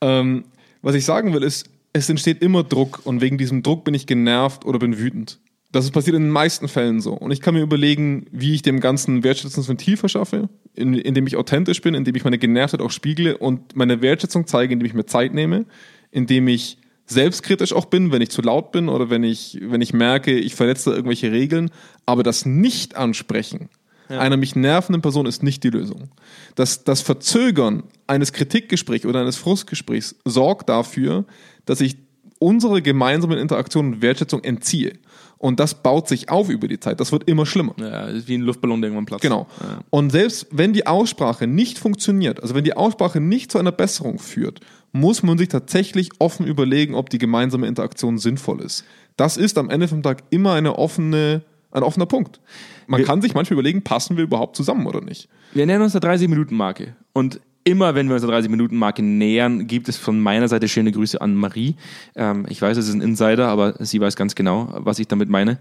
Ähm, 0.00 0.44
was 0.82 0.94
ich 0.94 1.04
sagen 1.04 1.32
will, 1.32 1.42
ist, 1.42 1.68
es 1.92 2.10
entsteht 2.10 2.42
immer 2.42 2.62
Druck 2.64 3.00
und 3.04 3.22
wegen 3.22 3.38
diesem 3.38 3.62
Druck 3.62 3.84
bin 3.84 3.94
ich 3.94 4.06
genervt 4.06 4.66
oder 4.66 4.78
bin 4.78 4.98
wütend. 4.98 5.38
Das 5.76 5.84
ist 5.84 5.90
passiert 5.90 6.16
in 6.16 6.22
den 6.22 6.30
meisten 6.30 6.68
Fällen 6.68 7.00
so. 7.00 7.12
Und 7.12 7.30
ich 7.30 7.42
kann 7.42 7.54
mir 7.54 7.60
überlegen, 7.60 8.26
wie 8.30 8.54
ich 8.54 8.62
dem 8.62 8.80
Ganzen 8.80 9.22
wertschätzendes 9.22 9.68
Ventil 9.68 9.98
verschaffe, 9.98 10.48
in, 10.74 10.94
indem 10.94 11.26
ich 11.26 11.36
authentisch 11.36 11.82
bin, 11.82 11.94
indem 11.94 12.16
ich 12.16 12.24
meine 12.24 12.38
Genervtheit 12.38 12.80
auch 12.80 12.90
spiegle 12.90 13.36
und 13.36 13.76
meine 13.76 14.00
Wertschätzung 14.00 14.46
zeige, 14.46 14.72
indem 14.72 14.86
ich 14.86 14.94
mir 14.94 15.04
Zeit 15.04 15.34
nehme, 15.34 15.66
indem 16.10 16.48
ich 16.48 16.78
selbstkritisch 17.04 17.74
auch 17.74 17.84
bin, 17.84 18.10
wenn 18.10 18.22
ich 18.22 18.30
zu 18.30 18.40
laut 18.40 18.72
bin 18.72 18.88
oder 18.88 19.10
wenn 19.10 19.22
ich, 19.22 19.58
wenn 19.60 19.82
ich 19.82 19.92
merke, 19.92 20.32
ich 20.32 20.54
verletze 20.54 20.92
irgendwelche 20.92 21.30
Regeln. 21.30 21.70
Aber 22.06 22.22
das 22.22 22.46
Nicht-Ansprechen 22.46 23.68
einer 24.08 24.36
mich 24.36 24.54
nervenden 24.54 25.02
Person 25.02 25.26
ist 25.26 25.42
nicht 25.42 25.64
die 25.64 25.70
Lösung. 25.70 26.10
Das, 26.54 26.84
das 26.84 27.00
Verzögern 27.00 27.82
eines 28.06 28.32
Kritikgesprächs 28.32 29.04
oder 29.04 29.20
eines 29.20 29.36
Frustgesprächs 29.36 30.16
sorgt 30.24 30.68
dafür, 30.68 31.24
dass 31.64 31.80
ich 31.80 31.96
unsere 32.38 32.82
gemeinsamen 32.82 33.38
Interaktion 33.38 33.94
und 33.94 34.02
Wertschätzung 34.02 34.44
entziehe. 34.44 34.92
Und 35.38 35.60
das 35.60 35.82
baut 35.82 36.08
sich 36.08 36.30
auf 36.30 36.48
über 36.48 36.66
die 36.66 36.80
Zeit. 36.80 36.98
Das 36.98 37.12
wird 37.12 37.28
immer 37.28 37.44
schlimmer. 37.44 37.74
Ja, 37.78 38.08
wie 38.26 38.36
ein 38.38 38.40
Luftballon, 38.40 38.80
der 38.80 38.88
irgendwann 38.88 39.04
platzt. 39.06 39.22
Genau. 39.22 39.46
Ja. 39.60 39.80
Und 39.90 40.10
selbst 40.10 40.46
wenn 40.50 40.72
die 40.72 40.86
Aussprache 40.86 41.46
nicht 41.46 41.78
funktioniert, 41.78 42.40
also 42.42 42.54
wenn 42.54 42.64
die 42.64 42.74
Aussprache 42.74 43.20
nicht 43.20 43.52
zu 43.52 43.58
einer 43.58 43.72
Besserung 43.72 44.18
führt, 44.18 44.60
muss 44.92 45.22
man 45.22 45.36
sich 45.36 45.48
tatsächlich 45.48 46.08
offen 46.20 46.46
überlegen, 46.46 46.94
ob 46.94 47.10
die 47.10 47.18
gemeinsame 47.18 47.66
Interaktion 47.66 48.16
sinnvoll 48.16 48.62
ist. 48.62 48.84
Das 49.16 49.36
ist 49.36 49.58
am 49.58 49.68
Ende 49.68 49.88
vom 49.88 50.02
Tag 50.02 50.22
immer 50.30 50.54
eine 50.54 50.78
offene, 50.78 51.42
ein 51.70 51.82
offener 51.82 52.06
Punkt. 52.06 52.40
Man 52.86 53.00
Wir- 53.00 53.06
kann 53.06 53.20
sich 53.20 53.34
manchmal 53.34 53.54
überlegen, 53.58 53.82
passen 53.82 54.16
wir 54.16 54.24
überhaupt 54.24 54.56
zusammen 54.56 54.86
oder 54.86 55.02
nicht. 55.02 55.28
Wir 55.52 55.66
nähern 55.66 55.82
uns 55.82 55.92
der 55.92 56.00
30-Minuten-Marke. 56.00 56.96
Und 57.12 57.40
immer, 57.66 57.94
wenn 57.94 58.08
wir 58.08 58.14
uns 58.14 58.24
der 58.24 58.32
30-Minuten-Marke 58.32 59.02
nähern, 59.02 59.66
gibt 59.66 59.88
es 59.88 59.96
von 59.96 60.20
meiner 60.20 60.48
Seite 60.48 60.68
schöne 60.68 60.92
Grüße 60.92 61.20
an 61.20 61.34
Marie. 61.34 61.74
Ähm, 62.14 62.46
ich 62.48 62.62
weiß, 62.62 62.76
es 62.76 62.88
ist 62.88 62.94
ein 62.94 63.00
Insider, 63.02 63.48
aber 63.48 63.74
sie 63.84 64.00
weiß 64.00 64.16
ganz 64.16 64.34
genau, 64.34 64.72
was 64.78 64.98
ich 64.98 65.08
damit 65.08 65.28
meine. 65.28 65.58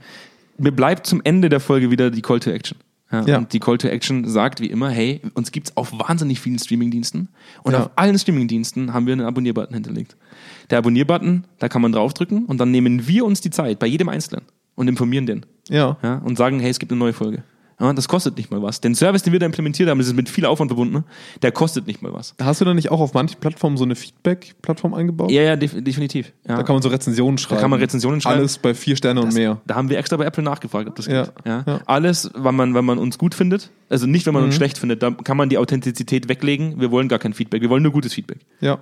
Mir 0.57 0.71
bleibt 0.71 1.05
zum 1.07 1.21
Ende 1.23 1.49
der 1.49 1.59
Folge 1.59 1.91
wieder 1.91 2.11
die 2.11 2.21
Call 2.21 2.39
to 2.39 2.49
Action. 2.51 2.77
Ja, 3.11 3.21
Ja. 3.25 3.37
Und 3.39 3.53
die 3.53 3.59
Call 3.59 3.77
to 3.77 3.87
Action 3.87 4.27
sagt 4.27 4.61
wie 4.61 4.67
immer, 4.67 4.89
hey, 4.89 5.21
uns 5.33 5.51
gibt's 5.51 5.75
auf 5.75 5.91
wahnsinnig 5.91 6.39
vielen 6.39 6.57
Streamingdiensten 6.59 7.27
und 7.63 7.73
Ja. 7.73 7.81
auf 7.81 7.89
allen 7.95 8.17
Streamingdiensten 8.17 8.93
haben 8.93 9.05
wir 9.05 9.13
einen 9.13 9.25
Abonnier-Button 9.25 9.73
hinterlegt. 9.73 10.15
Der 10.69 10.77
Abonnier-Button, 10.79 11.43
da 11.59 11.67
kann 11.69 11.81
man 11.81 11.91
draufdrücken 11.91 12.45
und 12.45 12.59
dann 12.59 12.71
nehmen 12.71 13.07
wir 13.07 13.25
uns 13.25 13.41
die 13.41 13.49
Zeit 13.51 13.79
bei 13.79 13.87
jedem 13.87 14.09
Einzelnen 14.09 14.45
und 14.75 14.87
informieren 14.87 15.25
den 15.25 15.45
Ja. 15.69 15.97
ja, 16.03 16.15
und 16.19 16.37
sagen, 16.37 16.59
hey, 16.59 16.69
es 16.71 16.79
gibt 16.79 16.91
eine 16.91 16.99
neue 16.99 17.13
Folge. 17.13 17.43
Ja, 17.79 17.91
das 17.91 18.07
kostet 18.07 18.37
nicht 18.37 18.51
mal 18.51 18.61
was. 18.61 18.79
Den 18.79 18.95
Service, 18.95 19.23
den 19.23 19.33
wir 19.33 19.39
da 19.39 19.45
implementiert 19.45 19.89
haben, 19.89 19.97
das 19.97 20.07
ist 20.07 20.15
mit 20.15 20.29
viel 20.29 20.45
Aufwand 20.45 20.69
verbunden, 20.69 20.93
ne? 20.93 21.03
der 21.41 21.51
kostet 21.51 21.87
nicht 21.87 22.01
mal 22.01 22.13
was. 22.13 22.33
Hast 22.41 22.61
du 22.61 22.65
da 22.65 22.73
nicht 22.73 22.89
auch 22.89 23.01
auf 23.01 23.13
manchen 23.13 23.39
Plattformen 23.41 23.75
so 23.75 23.83
eine 23.83 23.95
Feedback-Plattform 23.95 24.93
eingebaut? 24.93 25.29
Ja, 25.29 25.41
ja, 25.41 25.55
def 25.57 25.73
definitiv. 25.83 26.31
Ja. 26.47 26.55
Da 26.57 26.63
kann 26.63 26.75
man 26.75 26.81
so 26.81 26.89
Rezensionen 26.89 27.37
schreiben. 27.37 27.59
kann 27.61 27.69
man 27.69 27.79
Rezensionen 27.79 28.21
schreiben. 28.21 28.39
Alles 28.39 28.57
bei 28.59 28.73
vier 28.73 28.95
Sterne 28.95 29.21
und 29.21 29.33
mehr. 29.33 29.59
Da 29.67 29.75
haben 29.75 29.89
wir 29.89 29.97
extra 29.97 30.15
bei 30.17 30.25
Apple 30.25 30.43
nachgefragt, 30.43 30.87
ob 30.87 30.95
das 30.95 31.07
Ja, 31.07 31.23
geht. 31.23 31.33
Ja. 31.45 31.63
ja. 31.67 31.79
Alles, 31.85 32.31
wenn 32.35 32.55
man, 32.55 32.73
wenn 32.75 32.85
man 32.85 32.97
uns 32.97 33.17
gut 33.17 33.35
findet, 33.35 33.71
also 33.89 34.07
nicht, 34.07 34.25
wenn 34.25 34.33
man 34.33 34.43
Mhm. 34.43 34.47
uns 34.47 34.55
schlecht 34.55 34.77
findet, 34.77 35.03
da 35.03 35.11
kann 35.11 35.35
man 35.35 35.49
die 35.49 35.57
Authentizität 35.57 36.29
weglegen. 36.29 36.79
Wir 36.79 36.91
wollen 36.91 37.07
gar 37.09 37.19
kein 37.19 37.33
Feedback, 37.33 37.61
wir 37.61 37.69
wollen 37.69 37.83
nur 37.83 37.91
gutes 37.91 38.13
Feedback. 38.13 38.39
Ja. 38.61 38.79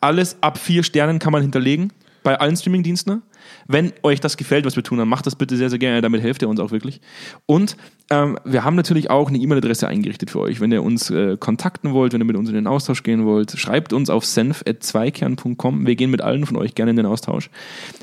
Alles 0.00 0.36
ab 0.42 0.58
vier 0.58 0.82
Sternen 0.82 1.18
kann 1.18 1.32
man 1.32 1.40
hinterlegen 1.42 1.92
bei 2.24 2.40
allen 2.40 2.56
Streamingdiensten. 2.56 3.22
Wenn 3.68 3.92
euch 4.02 4.18
das 4.18 4.36
gefällt, 4.36 4.64
was 4.64 4.74
wir 4.74 4.82
tun, 4.82 4.98
dann 4.98 5.06
macht 5.08 5.26
das 5.26 5.36
bitte 5.36 5.56
sehr, 5.56 5.70
sehr 5.70 5.78
gerne. 5.78 6.00
Damit 6.00 6.22
helft 6.22 6.42
ihr 6.42 6.48
uns 6.48 6.58
auch 6.58 6.72
wirklich. 6.72 7.00
Und 7.46 7.76
ähm, 8.10 8.38
wir 8.44 8.64
haben 8.64 8.74
natürlich 8.74 9.10
auch 9.10 9.28
eine 9.28 9.38
E-Mail-Adresse 9.38 9.86
eingerichtet 9.86 10.30
für 10.30 10.40
euch. 10.40 10.60
Wenn 10.60 10.72
ihr 10.72 10.82
uns 10.82 11.10
äh, 11.10 11.36
kontakten 11.36 11.92
wollt, 11.92 12.12
wenn 12.12 12.20
ihr 12.20 12.24
mit 12.24 12.36
uns 12.36 12.48
in 12.48 12.56
den 12.56 12.66
Austausch 12.66 13.04
gehen 13.04 13.24
wollt, 13.24 13.52
schreibt 13.52 13.92
uns 13.92 14.10
auf 14.10 14.24
senf.zweikern.com. 14.24 15.86
Wir 15.86 15.94
gehen 15.94 16.10
mit 16.10 16.22
allen 16.22 16.46
von 16.46 16.56
euch 16.56 16.74
gerne 16.74 16.90
in 16.90 16.96
den 16.96 17.06
Austausch. 17.06 17.50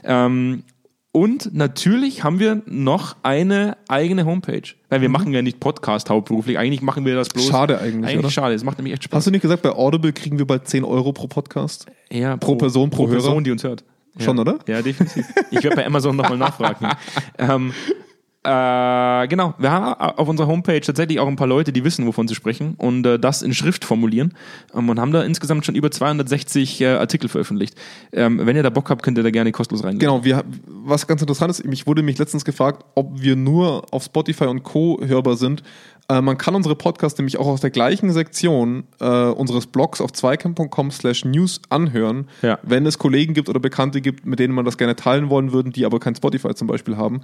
Ähm, 0.04 0.64
Und 1.14 1.54
natürlich 1.54 2.24
haben 2.24 2.40
wir 2.40 2.62
noch 2.68 3.18
eine 3.24 3.76
eigene 3.90 4.26
Homepage. 4.26 4.62
Weil 4.90 5.02
wir 5.02 5.10
machen 5.10 5.34
ja 5.34 5.42
nicht 5.42 5.60
Podcast 5.60 6.10
hauptberuflich. 6.10 6.58
Eigentlich 6.58 6.82
machen 6.82 7.04
wir 7.06 7.16
das 7.16 7.28
bloß. 7.30 7.48
Mhm. 7.48 7.52
Schade 7.52 7.80
eigentlich, 7.80 8.06
Eigentlich 8.06 8.20
oder? 8.20 8.30
schade. 8.32 8.54
Es 8.56 8.64
macht 8.64 8.78
nämlich 8.78 8.94
echt 8.94 9.04
Spaß. 9.04 9.18
Hast 9.18 9.28
du 9.28 9.32
nicht 9.32 9.42
gesagt, 9.42 9.62
bei 9.62 9.72
Audible 9.72 10.14
kriegen 10.14 10.38
wir 10.40 10.46
bald 10.48 10.68
10 10.68 10.84
Euro 10.86 11.12
pro 11.12 11.28
Podcast? 11.28 11.88
ja, 12.12 12.38
pro 12.38 12.56
Person, 12.56 12.90
pro 12.92 13.08
Hörer? 13.08 13.18
Person, 13.18 13.44
die 13.44 13.52
uns 13.52 13.64
hört. 13.64 13.84
Schon, 14.20 14.38
ja. 14.38 14.42
oder? 14.42 14.60
Ja, 14.68 14.82
definitiv. 14.82 15.26
Ich 15.52 15.64
werde 15.64 15.78
bei 15.78 15.86
Amazon 15.86 16.16
nochmal 16.16 16.38
nachfragen. 16.38 16.88
ähm, 17.38 17.74
äh, 18.44 19.28
genau, 19.28 19.54
wir 19.60 19.72
haben 19.72 19.94
auf 19.94 20.28
unserer 20.28 20.48
Homepage 20.48 20.82
tatsächlich 20.82 21.20
auch 21.20 21.28
ein 21.28 21.36
paar 21.36 21.46
Leute, 21.46 21.72
die 21.72 21.84
wissen, 21.84 22.08
wovon 22.08 22.28
sie 22.28 22.34
sprechen 22.34 22.74
und 22.76 23.06
äh, 23.06 23.20
das 23.20 23.44
in 23.44 23.54
Schrift 23.54 23.86
formulieren 23.86 24.34
ähm, 24.74 24.90
und 24.90 25.00
haben 25.00 25.12
da 25.12 25.22
insgesamt 25.22 25.64
schon 25.64 25.76
über 25.76 25.92
260 25.92 26.82
äh, 26.82 26.88
Artikel 26.88 27.30
veröffentlicht. 27.30 27.76
Ähm, 28.12 28.44
wenn 28.44 28.56
ihr 28.56 28.64
da 28.64 28.72
Bock 28.72 28.90
habt, 28.90 29.04
könnt 29.04 29.20
ihr 29.20 29.24
da 29.24 29.30
gerne 29.30 29.52
kostenlos 29.52 29.84
rein. 29.84 30.00
Genau, 30.00 30.24
wir, 30.24 30.44
was 30.66 31.06
ganz 31.06 31.22
interessant 31.22 31.52
ist, 31.52 31.64
mich 31.66 31.86
wurde 31.86 32.02
mich 32.02 32.18
letztens 32.18 32.44
gefragt, 32.44 32.84
ob 32.96 33.22
wir 33.22 33.36
nur 33.36 33.86
auf 33.92 34.06
Spotify 34.06 34.46
und 34.46 34.64
Co. 34.64 35.00
hörbar 35.04 35.36
sind. 35.36 35.62
Äh, 36.12 36.22
man 36.22 36.38
kann 36.38 36.56
unsere 36.56 36.76
Podcasts 36.76 37.18
nämlich 37.18 37.38
auch 37.38 37.48
aus 37.48 37.62
der 37.62 37.70
gleichen 37.70 38.12
Sektion 38.12 38.84
äh, 39.00 39.06
unseres 39.06 39.68
Blogs 39.68 40.02
auf 40.02 40.12
zweicamp.com 40.12 40.92
slash 40.92 41.24
news 41.26 41.62
anhören, 41.70 42.28
Ja. 42.42 42.60
wenn 42.64 42.86
es 42.86 42.98
Kollegen 42.98 43.34
gibt 43.34 43.48
oder 43.50 43.60
Bekannte 43.60 44.02
gibt, 44.02 44.26
mit 44.26 44.40
denen 44.40 44.54
man 44.54 44.66
das 44.66 44.78
gerne 44.78 44.96
teilen 44.96 45.30
wollen 45.30 45.54
würden, 45.54 45.72
die 45.72 45.86
aber 45.86 46.00
kein 46.00 46.16
Spotify 46.16 46.54
zum 46.54 46.68
Beispiel 46.68 46.98
haben, 46.98 47.22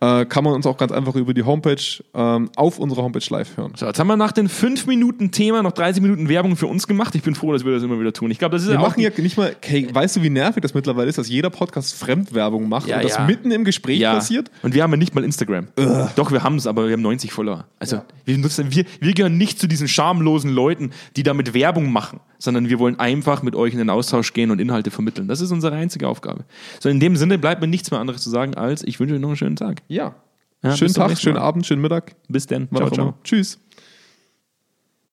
äh, 0.00 0.24
kann 0.24 0.44
man 0.44 0.54
uns 0.54 0.66
auch 0.66 0.76
ganz 0.78 0.92
einfach 0.92 1.14
über 1.16 1.34
die 1.34 1.42
Homepage 1.42 1.76
ähm, 2.14 2.50
auf 2.56 2.78
unserer 2.78 3.02
Homepage 3.02 3.24
live 3.28 3.56
hören. 3.56 3.72
So, 3.76 3.86
jetzt 3.86 3.98
haben 3.98 4.06
wir 4.06 4.16
nach 4.16 4.32
den 4.32 4.48
5 4.48 4.86
Minuten 4.86 5.30
Thema 5.32 5.62
noch 5.62 5.72
30 5.72 6.02
Minuten 6.02 6.28
Werbung 6.28 6.56
für 6.56 6.66
uns 6.66 6.86
gemacht. 6.86 7.14
Ich 7.14 7.22
bin 7.22 7.34
froh, 7.34 7.52
dass 7.52 7.64
wir 7.64 7.72
das 7.72 7.82
immer 7.82 8.00
wieder 8.00 8.12
tun. 8.12 8.30
Ich 8.30 8.38
glaube, 8.38 8.52
das 8.54 8.62
ist 8.62 8.68
Wir 8.68 8.74
ja 8.76 8.80
machen 8.80 9.00
ja 9.00 9.10
nicht 9.18 9.36
mal, 9.36 9.54
hey, 9.62 9.88
weißt 9.92 10.16
du, 10.16 10.22
wie 10.22 10.30
nervig 10.30 10.62
das 10.62 10.72
mittlerweile 10.72 11.08
ist, 11.08 11.18
dass 11.18 11.28
jeder 11.28 11.50
Podcast 11.50 11.94
Fremdwerbung 11.94 12.68
macht 12.68 12.88
Ja, 12.88 12.96
und 12.96 13.04
das 13.04 13.16
ja. 13.16 13.26
mitten 13.26 13.50
im 13.50 13.64
Gespräch 13.64 13.98
ja. 13.98 14.14
passiert? 14.14 14.50
Und 14.62 14.74
wir 14.74 14.82
haben 14.82 14.92
ja 14.92 14.96
nicht 14.96 15.14
mal 15.14 15.24
Instagram. 15.24 15.68
Doch, 16.16 16.32
wir 16.32 16.42
haben 16.42 16.56
es, 16.56 16.66
aber 16.66 16.86
wir 16.86 16.92
haben 16.94 17.02
90 17.02 17.32
Follower. 17.32 17.66
Also 17.78 18.00
wir, 18.30 18.38
nutzen, 18.38 18.74
wir, 18.74 18.84
wir 19.00 19.12
gehören 19.12 19.36
nicht 19.36 19.58
zu 19.58 19.66
diesen 19.66 19.88
schamlosen 19.88 20.50
Leuten, 20.50 20.90
die 21.16 21.22
damit 21.22 21.54
Werbung 21.54 21.92
machen, 21.92 22.20
sondern 22.38 22.68
wir 22.68 22.78
wollen 22.78 22.98
einfach 22.98 23.42
mit 23.42 23.54
euch 23.54 23.72
in 23.72 23.78
den 23.78 23.90
Austausch 23.90 24.32
gehen 24.32 24.50
und 24.50 24.60
Inhalte 24.60 24.90
vermitteln. 24.90 25.28
Das 25.28 25.40
ist 25.40 25.50
unsere 25.50 25.74
einzige 25.76 26.08
Aufgabe. 26.08 26.44
So 26.78 26.88
in 26.88 27.00
dem 27.00 27.16
Sinne 27.16 27.38
bleibt 27.38 27.60
mir 27.60 27.68
nichts 27.68 27.90
mehr 27.90 28.00
anderes 28.00 28.22
zu 28.22 28.30
sagen, 28.30 28.54
als 28.54 28.82
ich 28.82 29.00
wünsche 29.00 29.14
euch 29.14 29.20
noch 29.20 29.28
einen 29.28 29.36
schönen 29.36 29.56
Tag. 29.56 29.82
Ja. 29.88 30.14
Ja, 30.62 30.76
schönen 30.76 30.92
Tag, 30.92 31.18
schönen. 31.18 31.38
Abend, 31.38 31.66
schönen 31.66 31.80
Mittag. 31.80 32.16
Bis 32.28 32.46
dann. 32.46 32.68
Ciao, 32.68 32.90
ciao. 32.90 33.06
immer. 33.08 33.18
Tschüss. 33.24 33.58